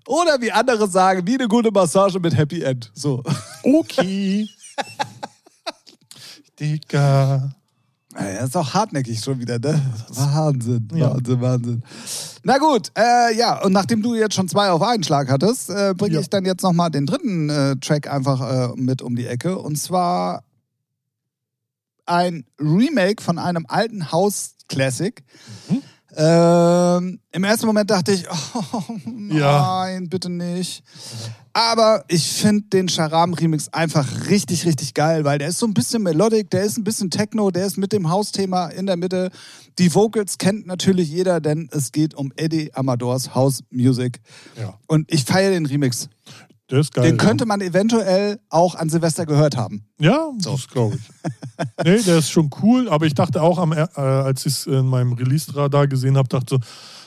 [0.08, 2.92] Oder wie andere sagen, wie eine gute Massage mit Happy End.
[2.94, 3.24] So.
[3.64, 4.48] Okay.
[6.60, 7.56] Digga.
[8.16, 9.80] Er ist auch hartnäckig schon wieder, ne?
[10.10, 11.14] Wahnsinn, Ja.
[11.14, 11.84] Wahnsinn, Wahnsinn.
[12.44, 15.94] Na gut, äh, ja, und nachdem du jetzt schon zwei auf einen Schlag hattest, äh,
[15.98, 16.22] bringe Ja.
[16.22, 19.58] ich dann jetzt nochmal den dritten äh, Track einfach äh, mit um die Ecke.
[19.60, 20.44] Und zwar
[22.06, 25.24] ein Remake von einem alten House-Classic.
[25.70, 25.82] Mhm.
[26.18, 30.00] Ähm, Im ersten Moment dachte ich, oh, nein, Ja.
[30.10, 30.84] bitte nicht.
[31.54, 36.04] Aber ich finde den Charam-Remix einfach richtig, richtig geil, weil der ist so ein bisschen
[36.04, 39.30] melodic, der ist ein bisschen Techno, der ist mit dem Hausthema in der Mitte.
[39.80, 44.20] Die Vocals kennt natürlich jeder, denn es geht um Eddie Amadors House Music.
[44.60, 46.10] Ja, Und ich feiere den Remix.
[46.70, 47.04] Der ist geil.
[47.06, 49.86] Den könnte man eventuell auch an Silvester gehört haben.
[50.00, 51.02] Ja, das glaube ich.
[51.86, 54.86] nee, der ist schon cool, aber ich dachte auch, am, äh, als ich es in
[54.88, 56.58] meinem Release-Radar gesehen habe, dachte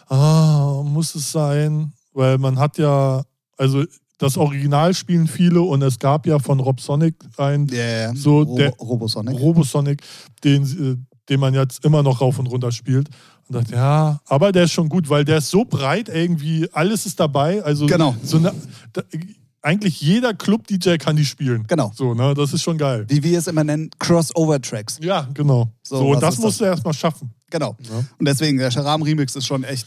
[0.09, 1.93] so, ah, muss es sein?
[2.13, 3.23] Weil man hat ja,
[3.57, 3.85] also
[4.19, 8.15] das Original spielen viele und es gab ja von Rob Sonic ein Yeah.
[8.17, 9.39] So, Robo, der- Robosonic.
[9.39, 10.03] Robosonic,
[10.43, 10.97] den, äh,
[11.29, 13.09] den man jetzt immer noch rauf und runter spielt.
[13.49, 17.07] Und dachte, ja, aber der ist schon gut, weil der ist so breit irgendwie, alles
[17.07, 17.63] ist dabei.
[17.63, 18.15] Also Genau.
[18.23, 18.53] so eine,
[19.63, 21.65] eigentlich jeder Club-DJ kann die spielen.
[21.67, 21.93] Genau.
[21.95, 23.05] So, ne, das ist schon geil.
[23.09, 24.99] Wie wir es immer nennen, Crossover-Tracks.
[25.03, 25.73] Ja, genau.
[25.83, 27.31] So, So, und das musst du erstmal schaffen.
[27.51, 27.77] Genau.
[27.81, 28.05] Ja.
[28.19, 29.87] Und deswegen, der Charam-Remix ist schon echt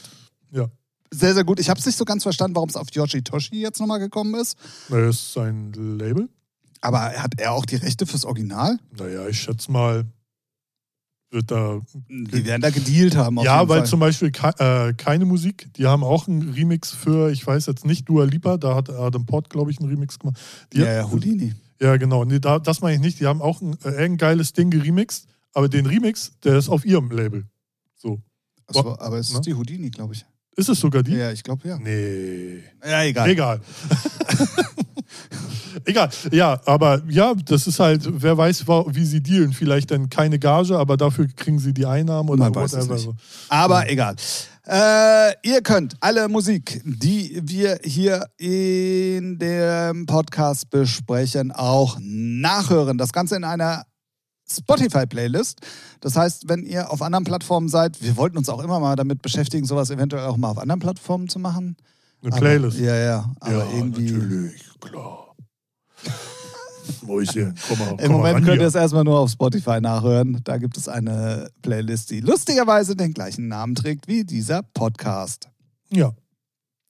[0.52, 0.68] Ja.
[1.12, 1.60] sehr, sehr gut.
[1.60, 4.58] Ich habe es nicht so ganz verstanden, warum es auf Yoshitoshi jetzt nochmal gekommen ist.
[4.90, 6.28] Das ist sein Label.
[6.82, 8.80] Aber hat er auch die Rechte fürs Original?
[8.98, 10.06] Naja, ich schätze mal,
[11.32, 11.82] wird da.
[12.10, 13.40] Die werden da gedealt haben.
[13.40, 13.86] Ja, weil Fall.
[13.88, 17.86] zum Beispiel Ke äh, keine Musik, die haben auch einen Remix für, ich weiß jetzt
[17.86, 20.40] nicht, Dua Lipa, da hat Adam Port, glaube ich, einen Remix gemacht.
[20.74, 21.54] Die, Ja, ja, Houdini.
[21.82, 22.26] Ja, genau.
[22.26, 23.20] Nee, da, das meine ich nicht.
[23.20, 26.86] Die haben auch ein, äh, ein geiles Ding geremixt, aber den Remix, der ist auf
[26.86, 27.46] ihrem Label.
[27.96, 28.22] So.
[28.68, 29.42] Achso, aber es ist Ne?
[29.42, 30.26] die Houdini, glaube ich.
[30.56, 31.14] Ist es sogar die?
[31.16, 31.78] Ja, ich glaube ja.
[31.80, 32.62] Nee.
[32.86, 33.30] Ja, egal.
[33.30, 33.62] Egal.
[35.86, 36.10] Egal.
[36.32, 39.54] Ja, aber ja, das ist halt, wer weiß, wie sie dealen.
[39.54, 43.12] Vielleicht dann keine Gage, aber dafür kriegen sie die Einnahmen oder Man weiß es whatever.
[43.12, 43.22] nicht.
[43.50, 44.16] Aber egal.
[44.68, 52.98] Äh, ihr könnt alle Musik, die wir hier in dem Podcast besprechen, auch nachhören.
[52.98, 53.86] Das Ganze in einer
[54.50, 55.62] Spotify-Playlist.
[56.02, 59.22] Das heißt, wenn ihr auf anderen Plattformen seid, wir wollten uns auch immer mal damit
[59.22, 61.78] beschäftigen, sowas eventuell auch mal auf anderen Plattformen zu machen.
[62.22, 62.78] Eine Playlist.
[62.78, 63.32] Aber, ja, ja.
[63.40, 64.12] Aber ja, irgendwie.
[64.12, 65.36] natürlich, klar.
[67.04, 68.62] Mäuschen, komm mal, komm Im Moment könnt hier.
[68.62, 70.40] ihr es erstmal nur auf Spotify nachhören.
[70.44, 75.50] Da gibt es eine Playlist, die lustigerweise den gleichen Namen trägt wie dieser Podcast.
[75.90, 76.14] Ja,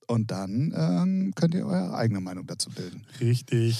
[0.06, 3.06] Und dann ähm, könnt ihr eure eigene Meinung dazu bilden.
[3.20, 3.78] richtig.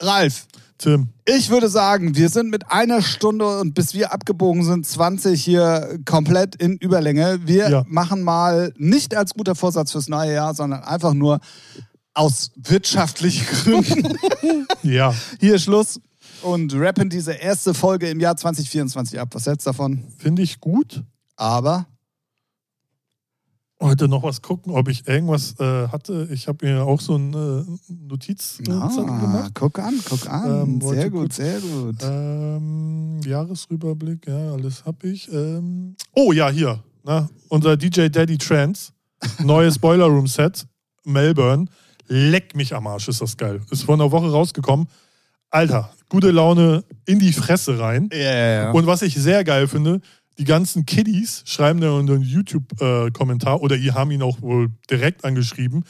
[0.00, 0.46] Ralf,
[0.78, 5.42] Tim, ich würde sagen, wir sind mit einer Stunde und bis wir abgebogen sind, 20
[5.44, 7.40] hier komplett in Überlänge.
[7.44, 7.84] Wir Ja.
[7.86, 11.40] machen mal nicht als guter Vorsatz fürs neue Jahr, sondern einfach nur
[12.14, 14.16] aus wirtschaftlichen Gründen
[14.82, 16.00] ja, hier Schluss
[16.42, 19.28] und rappen diese erste Folge im Jahr 2024 ab.
[19.32, 20.02] Was hältst du davon?
[20.16, 21.04] finde ich gut.
[21.36, 21.86] Aber
[23.80, 26.28] heute noch was gucken, ob ich irgendwas äh, hatte.
[26.32, 29.52] Ich habe mir auch so eine Notiz äh, Ah, gemacht.
[29.54, 30.62] guck an, guck an.
[30.62, 31.96] Ähm, sehr gut, kurz- sehr gut.
[32.02, 35.32] Ähm, Jahresüberblick, ja, alles habe ich.
[35.32, 36.82] Ähm, oh ja, hier.
[37.04, 38.92] Na, unser DJ Daddy Trance.
[39.42, 40.66] Neues Boiler Room Set.
[41.04, 41.66] Melbourne.
[42.08, 43.60] Leck mich am Arsch, ist das geil.
[43.70, 44.88] Ist vor einer Woche rausgekommen.
[45.50, 48.08] Alter, gute Laune in die Fresse rein.
[48.12, 48.70] Ja.
[48.72, 50.00] Und was ich sehr geil finde,
[50.40, 55.24] die ganzen Kiddies schreiben da unter einen YouTube-Kommentar oder ihr haben ihn auch wohl direkt
[55.24, 55.84] angeschrieben.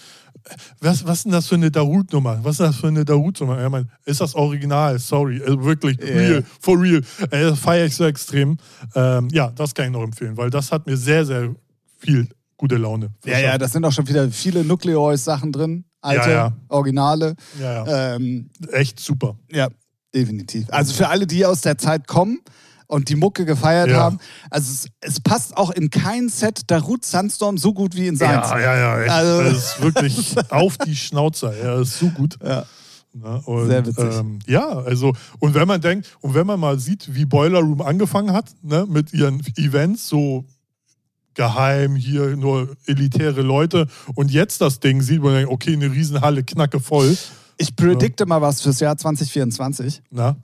[0.80, 2.40] Was, was ist denn das für eine Darut-Nummer?
[2.42, 3.58] Was ist das für eine Darut-Nummer?
[3.58, 4.98] Er meint, ist das Original?
[4.98, 6.06] Sorry, also wirklich, Ja.
[6.06, 7.00] real, for real.
[7.30, 8.56] Äh, das feiere ich so extrem.
[8.94, 11.54] Ähm, ja, das kann ich noch empfehlen, weil das hat mir sehr, sehr
[11.98, 13.10] viel gute Laune.
[13.24, 15.84] ja, ja, da sind auch schon wieder viele Nucleoid-Sachen drin.
[16.00, 16.56] Alte, Ja, ja.
[16.68, 17.36] Originale.
[17.60, 18.14] ja, ja.
[18.16, 19.38] Ähm, Echt super.
[19.52, 19.68] Ja,
[20.14, 20.66] definitiv.
[20.70, 22.40] Also für alle, die aus der Zeit kommen
[22.90, 23.98] und die Mucke gefeiert Ja.
[24.00, 24.18] haben,
[24.50, 28.48] also es, es passt auch in kein Set Darut Sandstorm so gut wie in seins.
[28.50, 29.00] Ja, ja, ja.
[29.02, 29.10] Echt.
[29.10, 31.54] Also- das ist wirklich auf die Schnauze.
[31.62, 32.36] Ja, ist so gut.
[32.44, 32.64] Ja.
[33.12, 34.04] Na, und, Sehr witzig.
[34.20, 37.80] Ähm, ja, also, und wenn man denkt, und wenn man mal sieht, wie Boiler Room
[37.82, 40.44] angefangen hat, ne, mit ihren Events, so
[41.34, 46.44] geheim, hier nur elitäre Leute, und jetzt das Ding sieht, man denkt, okay, eine Riesenhalle,
[46.44, 47.16] knacke voll.
[47.56, 50.02] Ich predikte mal was fürs Jahr 2024.
[50.10, 50.36] Na,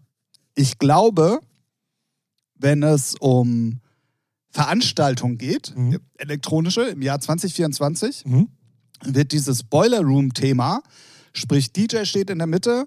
[0.55, 1.39] Ich glaube,
[2.59, 3.81] wenn es um
[4.51, 5.99] Veranstaltungen geht, Mhm.
[6.17, 8.49] elektronische im Jahr 2024, mhm.
[9.05, 10.83] wird dieses Boiler Room-Thema,
[11.35, 12.87] sprich DJ steht in der Mitte,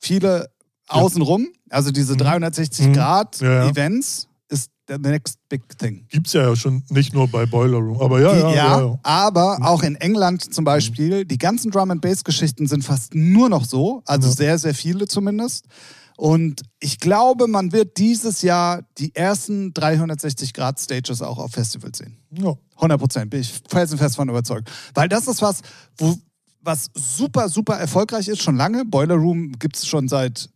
[0.00, 0.48] viele
[0.88, 2.18] außenrum, also diese Mhm.
[2.18, 2.92] 360 Mhm.
[2.94, 3.68] Grad Ja, ja.
[3.70, 6.06] Events, ist the next big thing.
[6.10, 8.80] gibt's ja schon nicht nur bei Boiler Room, aber ja, Die- ja, ja.
[8.80, 8.98] ja.
[9.02, 13.48] aber auch in England zum Beispiel, die ganzen Drum and Bass Geschichten sind fast nur
[13.50, 14.34] noch so, also Ja.
[14.34, 15.66] sehr, sehr viele zumindest.
[16.16, 21.98] Und ich glaube, man wird dieses Jahr die ersten 360 Grad Stages auch auf Festivals
[21.98, 22.18] sehen.
[22.30, 22.54] ja.
[22.76, 24.70] 100 Prozent, bin ich felsenfest von überzeugt.
[24.94, 25.60] Weil das ist was,
[25.96, 26.16] wo,
[26.60, 28.84] was super, super erfolgreich ist, schon lange.
[28.84, 30.50] Boiler Room gibt es schon seit,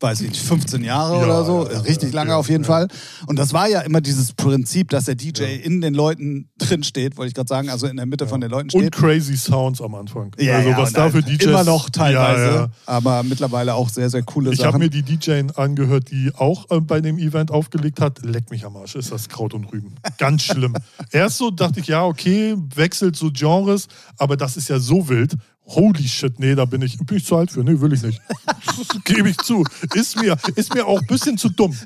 [0.00, 1.68] weiß ich nicht, 15 Jahre Ja, oder so.
[1.70, 2.68] ja, Richtig ja, lange ja, auf jeden ja.
[2.68, 2.88] Fall.
[3.26, 5.48] Und das war ja immer dieses Prinzip, dass der DJ Ja.
[5.48, 8.50] in den Leuten drin steht, wollte ich gerade sagen, also in der Mitte von den
[8.50, 8.92] Leuten Und steht.
[8.92, 10.34] crazy Sounds am Anfang.
[10.38, 11.44] Ja, also ja, was und da für halt DJs...
[11.46, 12.68] Immer noch teilweise, Ja, ja.
[12.86, 14.78] aber mittlerweile auch sehr, sehr coole Ich habe Sachen.
[14.80, 18.24] mir die DJ angehört, die auch äh, bei dem Event aufgelegt hat.
[18.24, 19.96] Leck mich am Arsch, ist das Kraut und Rüben.
[20.18, 20.74] Ganz schlimm.
[21.12, 23.86] Erst so dachte ich, ja, okay, wechselt so Genres,
[24.16, 25.34] aber das ist ja so wild.
[25.74, 27.62] Holy shit, nee, da bin ich, bin ich zu alt für.
[27.62, 28.20] Nee, will ich nicht.
[29.04, 29.64] Gebe ich zu.
[29.94, 31.76] Ist mir, ist mir auch ein bisschen zu dumm.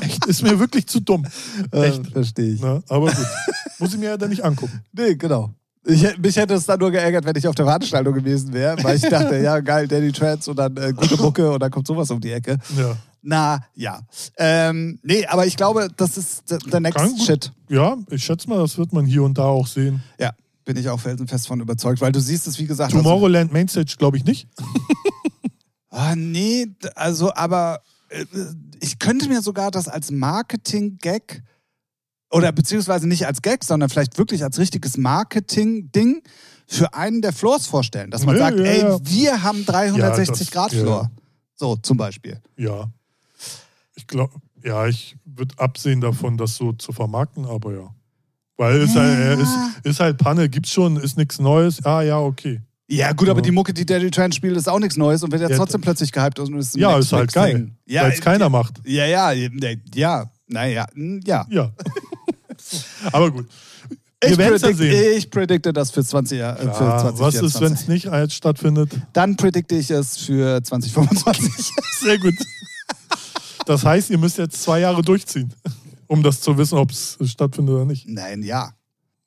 [0.00, 1.26] Echt, ist mir wirklich zu dumm.
[1.72, 2.06] äh, Echt.
[2.12, 2.60] verstehe ich.
[2.60, 3.26] Na, aber gut.
[3.78, 4.80] Muss ich mir ja dann nicht angucken.
[4.92, 5.52] Nee, genau.
[5.84, 8.96] Ich, mich hätte es dann nur geärgert, wenn ich auf der Veranstaltung gewesen wäre, weil
[8.96, 12.10] ich dachte, ja, geil, Danny Trance und dann äh, gute Mucke und dann kommt sowas
[12.10, 12.58] um die Ecke.
[12.76, 12.96] Ja.
[13.22, 14.00] Na, ja.
[14.36, 17.20] Ähm, nee, aber ich glaube, das ist der der next Kann gut.
[17.26, 17.52] shit.
[17.68, 20.02] ja, ich schätze mal, das wird man hier und da auch sehen.
[20.18, 20.32] Ja,
[20.66, 22.92] bin ich auch felsenfest von überzeugt, weil du siehst es, wie gesagt.
[22.92, 24.46] Tomorrowland Mainstage glaube ich nicht.
[24.58, 24.70] Also,
[25.90, 27.80] ah, nee, also, aber
[28.10, 28.26] äh,
[28.80, 31.42] ich könnte mir sogar das als Marketing-Gag
[32.30, 36.22] oder beziehungsweise nicht als Gag, sondern vielleicht wirklich als richtiges Marketing-Ding
[36.66, 38.10] für einen der Floors vorstellen.
[38.10, 38.98] Dass man Ja, sagt, ja, ey, ja.
[39.02, 41.02] wir haben 360 Ja, Grad das- Floor.
[41.04, 41.10] ja.
[41.54, 42.42] So, zum Beispiel.
[42.58, 42.90] Ja.
[43.94, 47.94] Ich glaube, ja, ich würde absehen davon, das so zu vermarkten, aber ja.
[48.58, 49.32] Weil es halt, Ja.
[49.34, 51.84] äh, ist, ist halt Panne, gibt's schon, ist nichts Neues.
[51.84, 52.60] Ah, ja, okay.
[52.88, 53.42] Ja, gut, aber Ja.
[53.42, 55.80] die Mucke, die Daddy Trance spielt, ist auch nichts Neues und wird jetzt Ja, trotzdem
[55.80, 57.70] plötzlich gehypt und ist ein Ja, ist halt geil.
[57.84, 58.74] Ja, Weil es keiner macht.
[58.84, 59.48] ja, ja, ja,
[59.94, 60.86] ja, naja,
[61.26, 61.46] ja.
[61.50, 61.72] Ja.
[63.12, 63.46] aber gut.
[64.24, 65.16] Ich, Wir ja predict, sehen.
[65.18, 66.58] ich predikte das für 20 Jahre.
[66.58, 67.20] Äh, für Ja, 2024.
[67.20, 68.90] was ist, wenn es nicht als stattfindet?
[69.12, 71.70] Dann predikte ich es für 2025.
[72.00, 72.34] Sehr gut.
[73.66, 75.52] Das heißt, ihr müsst jetzt zwei Jahre durchziehen,
[76.06, 78.08] um das zu wissen, ob es stattfindet oder nicht.
[78.08, 78.74] Nein, ja.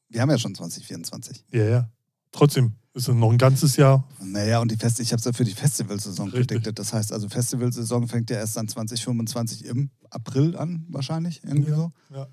[0.10, 1.46] Wir haben ja schon 2024.
[1.52, 1.90] Ja, ja.
[2.32, 4.08] Trotzdem ist es noch ein ganzes Jahr.
[4.22, 6.80] Naja, und die Fest ich habe es ja für die Festivalsaison prediktet.
[6.80, 11.44] Das heißt, also Festivalsaison fängt ja erst dann 2025 im April an, wahrscheinlich.
[11.44, 11.92] Irgendwie so.
[12.14, 12.28] Ja.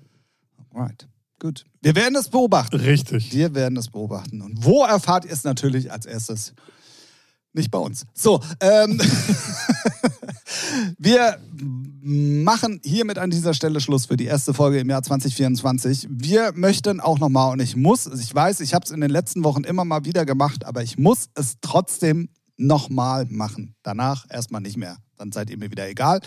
[0.73, 1.07] Right.
[1.39, 1.65] Gut.
[1.81, 2.77] Wir werden es beobachten.
[2.77, 3.31] Richtig.
[3.31, 4.41] Wir werden es beobachten.
[4.41, 6.53] Und wo erfahrt ihr es natürlich als erstes?
[7.57, 8.05] Nicht bei uns.
[8.13, 9.01] So, ähm,
[10.99, 11.37] wir
[12.01, 16.07] machen hiermit an dieser Stelle Schluss für die erste Folge im Jahr 2024.
[16.09, 19.43] Wir möchten auch nochmal, und ich muss, ich weiß, ich habe es in den letzten
[19.43, 23.75] Wochen immer mal wieder gemacht, aber ich muss es trotzdem nochmal machen.
[23.81, 24.97] Danach erstmal nicht mehr.
[25.17, 26.19] Dann seid ihr mir wieder egal.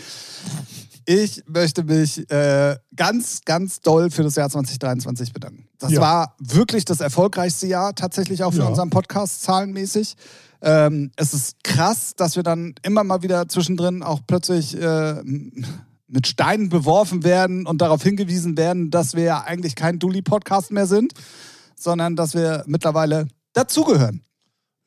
[1.06, 5.68] Ich möchte mich äh, ganz, ganz doll für das Jahr 2023 bedanken.
[5.78, 6.00] Das Ja.
[6.00, 8.66] war wirklich das erfolgreichste Jahr, tatsächlich auch für Ja.
[8.66, 10.16] unseren Podcast zahlenmäßig.
[10.62, 15.22] Ähm, es ist krass, dass wir dann immer mal wieder zwischendrin auch plötzlich äh,
[16.06, 20.86] mit Steinen beworfen werden und darauf hingewiesen werden, dass wir ja eigentlich kein Dulli-Podcast mehr
[20.86, 21.14] sind,
[21.76, 24.22] sondern dass wir mittlerweile dazugehören.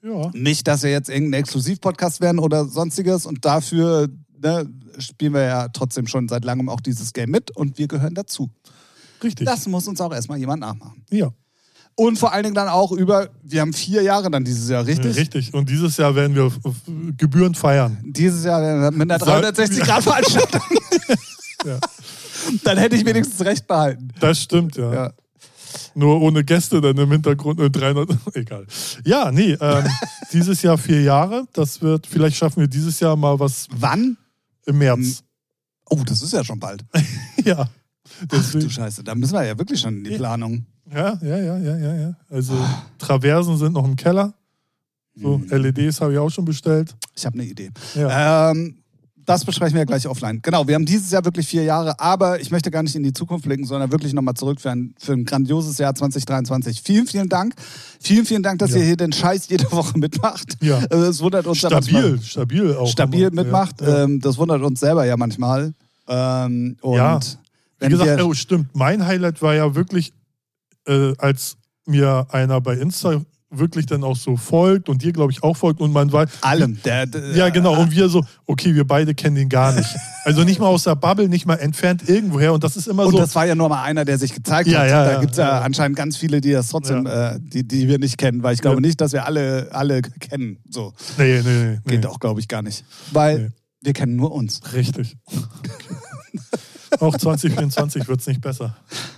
[0.04, 0.32] Ja.
[0.34, 4.70] Nicht, dass wir jetzt irgendein Exklusiv-Podcast werden oder sonstiges und dafür ne,
[5.00, 8.52] spielen wir ja trotzdem schon seit langem auch dieses Game mit und wir gehören dazu.
[9.24, 9.46] Richtig.
[9.46, 11.06] Das muss uns auch erstmal jemand nachmachen.
[11.10, 11.32] ja.
[11.96, 15.16] Und vor allen Dingen dann auch über, wir haben vier Jahre dann dieses Jahr, richtig?
[15.16, 15.54] Richtig.
[15.54, 16.60] Und dieses Jahr werden wir f-
[17.18, 17.98] gebührend feiern.
[18.04, 20.62] Dieses Jahr mit einer Sag- 360-Grad-Veranstaltung.
[21.66, 21.80] Ja.
[22.66, 24.10] Dann hätte ich wenigstens recht behalten.
[24.20, 24.94] Das stimmt, ja.
[24.94, 25.14] Ja.
[25.96, 28.10] Nur ohne Gäste dann im Hintergrund äh, 300.
[28.34, 28.68] Egal.
[29.06, 29.86] Ja, nee, ähm,
[30.34, 31.46] dieses Jahr vier Jahre.
[31.54, 34.18] Das wird, vielleicht schaffen wir dieses Jahr mal was Wann?
[34.66, 35.24] im März.
[35.90, 36.84] Oh, das ist ja schon bald.
[37.46, 37.70] Ja.
[38.32, 38.40] Hm.
[38.40, 40.66] Ach du Deswegen, Scheiße, da müssen wir ja wirklich schon in die Planung.
[40.92, 42.14] ja, ja, ja, ja, ja, ja.
[42.30, 42.54] Also
[42.98, 44.34] Traversen sind noch im Keller.
[45.16, 45.48] So, Hm.
[45.62, 46.96] LEDs habe ich auch schon bestellt.
[47.16, 47.70] Ich habe eine Idee.
[47.96, 48.52] Ja.
[48.52, 48.78] Ähm,
[49.26, 50.42] das besprechen wir ja gleich offline.
[50.42, 53.14] Genau, wir haben dieses Jahr wirklich vier Jahre, aber ich möchte gar nicht in die
[53.14, 56.82] Zukunft blicken, sondern wirklich nochmal zurück für ein, für ein grandioses Jahr 2023.
[56.84, 57.54] Vielen, vielen Dank.
[58.02, 58.78] Vielen, vielen Dank, dass Ja.
[58.80, 60.58] ihr hier den Scheiß jede Woche mitmacht.
[60.62, 60.80] Ja.
[60.90, 62.88] Es wundert uns stabil, manchmal- stabil auch.
[62.90, 63.44] stabil immer.
[63.44, 63.80] mitmacht.
[63.82, 64.04] Ja.
[64.04, 65.74] Ähm, das wundert uns selber ja manchmal.
[66.10, 67.20] Ähm, und Ja.
[67.84, 68.76] Wie gesagt, oh, stimmt.
[68.76, 70.14] Mein Highlight war ja wirklich,
[70.88, 73.22] äh, als mir einer bei Insta
[73.56, 76.28] wirklich dann auch so folgt und dir, glaube ich, auch folgt und man weiß.
[76.42, 76.82] allem.
[76.84, 77.80] Der, der, Ja, genau.
[77.80, 79.88] Und wir so, okay, wir beide kennen den gar nicht.
[80.24, 82.54] Also nicht mal aus der Bubble, nicht mal entfernt irgendwoher.
[82.54, 83.18] Und das ist immer Und so.
[83.20, 84.90] das war ja nur mal einer, der sich gezeigt Ja, hat.
[84.90, 87.88] ja, da ja, gibt es ja, anscheinend ganz viele, die das trotzdem, äh, die, die
[87.88, 90.58] wir nicht kennen, weil ich glaube nicht, dass wir alle, alle kennen.
[90.68, 91.80] So nee, nee, nee.
[91.86, 91.92] nee.
[91.96, 92.84] geht auch, glaube ich, gar nicht.
[93.12, 93.50] Weil Nee.
[93.82, 94.62] wir kennen nur uns.
[94.74, 95.16] Richtig.
[97.02, 98.76] auch 2024 wird es nicht besser.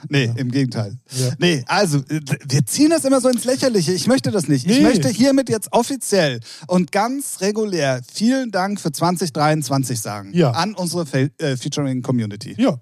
[0.09, 0.97] Nee, im Gegenteil.
[1.11, 1.31] Ja.
[1.39, 3.93] Nee, also, äh, wir ziehen das immer so ins Lächerliche.
[3.93, 4.65] Ich möchte das nicht.
[4.65, 4.83] Ich Nee.
[4.83, 10.31] möchte hiermit jetzt offiziell und ganz regulär vielen Dank für 2023 sagen.
[10.33, 10.51] Ja.
[10.51, 12.55] An unsere Fe äh, Featuring Community.
[12.57, 12.79] Ja.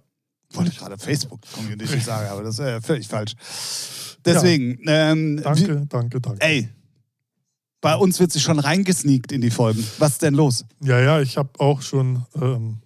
[0.54, 3.34] Wollte ich gerade Facebook-Community sagen, aber das ist äh, völlig falsch.
[4.26, 6.42] Deswegen, ähm, wie, Danke, danke, danke.
[6.42, 6.70] ey,
[7.82, 9.86] bei uns wird sich schon reingesneakt in die Folgen.
[10.00, 10.64] Was ist denn los?
[10.82, 12.78] Ja, ja, ich habe auch schon ähm,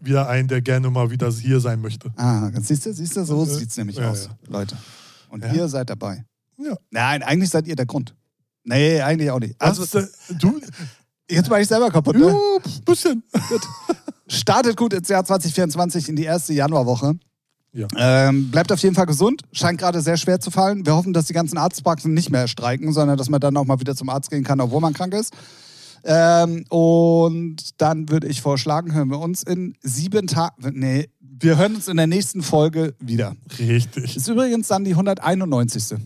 [0.00, 2.10] wieder einen, der gerne mal wieder hier sein möchte.
[2.16, 4.30] Ah, siehst du, siehst du, so Äh, sieht's nämlich ja, aus, ja.
[4.48, 4.76] Leute.
[5.28, 5.52] Und Ja.
[5.52, 6.24] ihr seid dabei.
[6.58, 6.76] Ja.
[6.90, 8.14] Nein, eigentlich seid ihr der Grund.
[8.64, 9.54] Nee, eigentlich auch nicht.
[9.60, 10.06] Also, Also,
[10.38, 10.60] du,
[11.30, 12.16] jetzt war ich selber kaputt.
[12.16, 12.26] Ne?
[12.28, 13.22] ja, bisschen.
[14.28, 17.14] Startet gut ins Jahr 2024 in die erste Januarwoche.
[17.72, 17.86] Ja.
[17.96, 19.42] Ähm, bleibt auf jeden Fall gesund.
[19.52, 20.84] Scheint gerade sehr schwer zu fallen.
[20.86, 23.78] Wir hoffen, dass die ganzen Arztpraxen nicht mehr streiken, sondern dass man dann auch mal
[23.80, 25.32] wieder zum Arzt gehen kann, obwohl man krank ist.
[26.04, 30.78] Ähm, und dann würde ich vorschlagen, hören wir uns in sieben Tagen.
[30.78, 33.34] Nee, wir hören uns in der nächsten Folge wieder.
[33.58, 34.16] Richtig.
[34.16, 35.98] Ist übrigens dann die 191.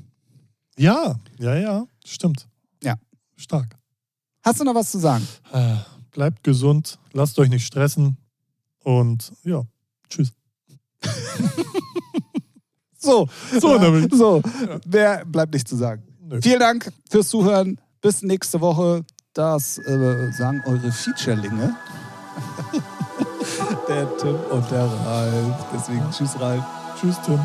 [0.78, 2.48] Ja, ja, ja, stimmt.
[2.82, 2.94] Ja.
[3.36, 3.76] Stark.
[4.42, 5.26] Hast du noch was zu sagen?
[5.52, 5.76] Äh,
[6.10, 8.16] Bleibt gesund, lasst euch nicht stressen
[8.84, 9.62] und ja,
[10.08, 10.32] tschüss.
[12.98, 13.28] So,
[13.60, 14.40] So, damit- so.
[14.86, 16.02] Mehr bleibt nicht zu sagen.
[16.22, 16.40] Nö.
[16.42, 17.78] Vielen Dank fürs Zuhören.
[18.00, 19.04] Bis nächste Woche.
[19.34, 21.74] Das äh, sagen eure Featurelinge.
[23.88, 25.56] der Tim und der Ralf.
[25.74, 26.62] Deswegen tschüss, Ralf.
[27.00, 27.40] Tschüss, Tim.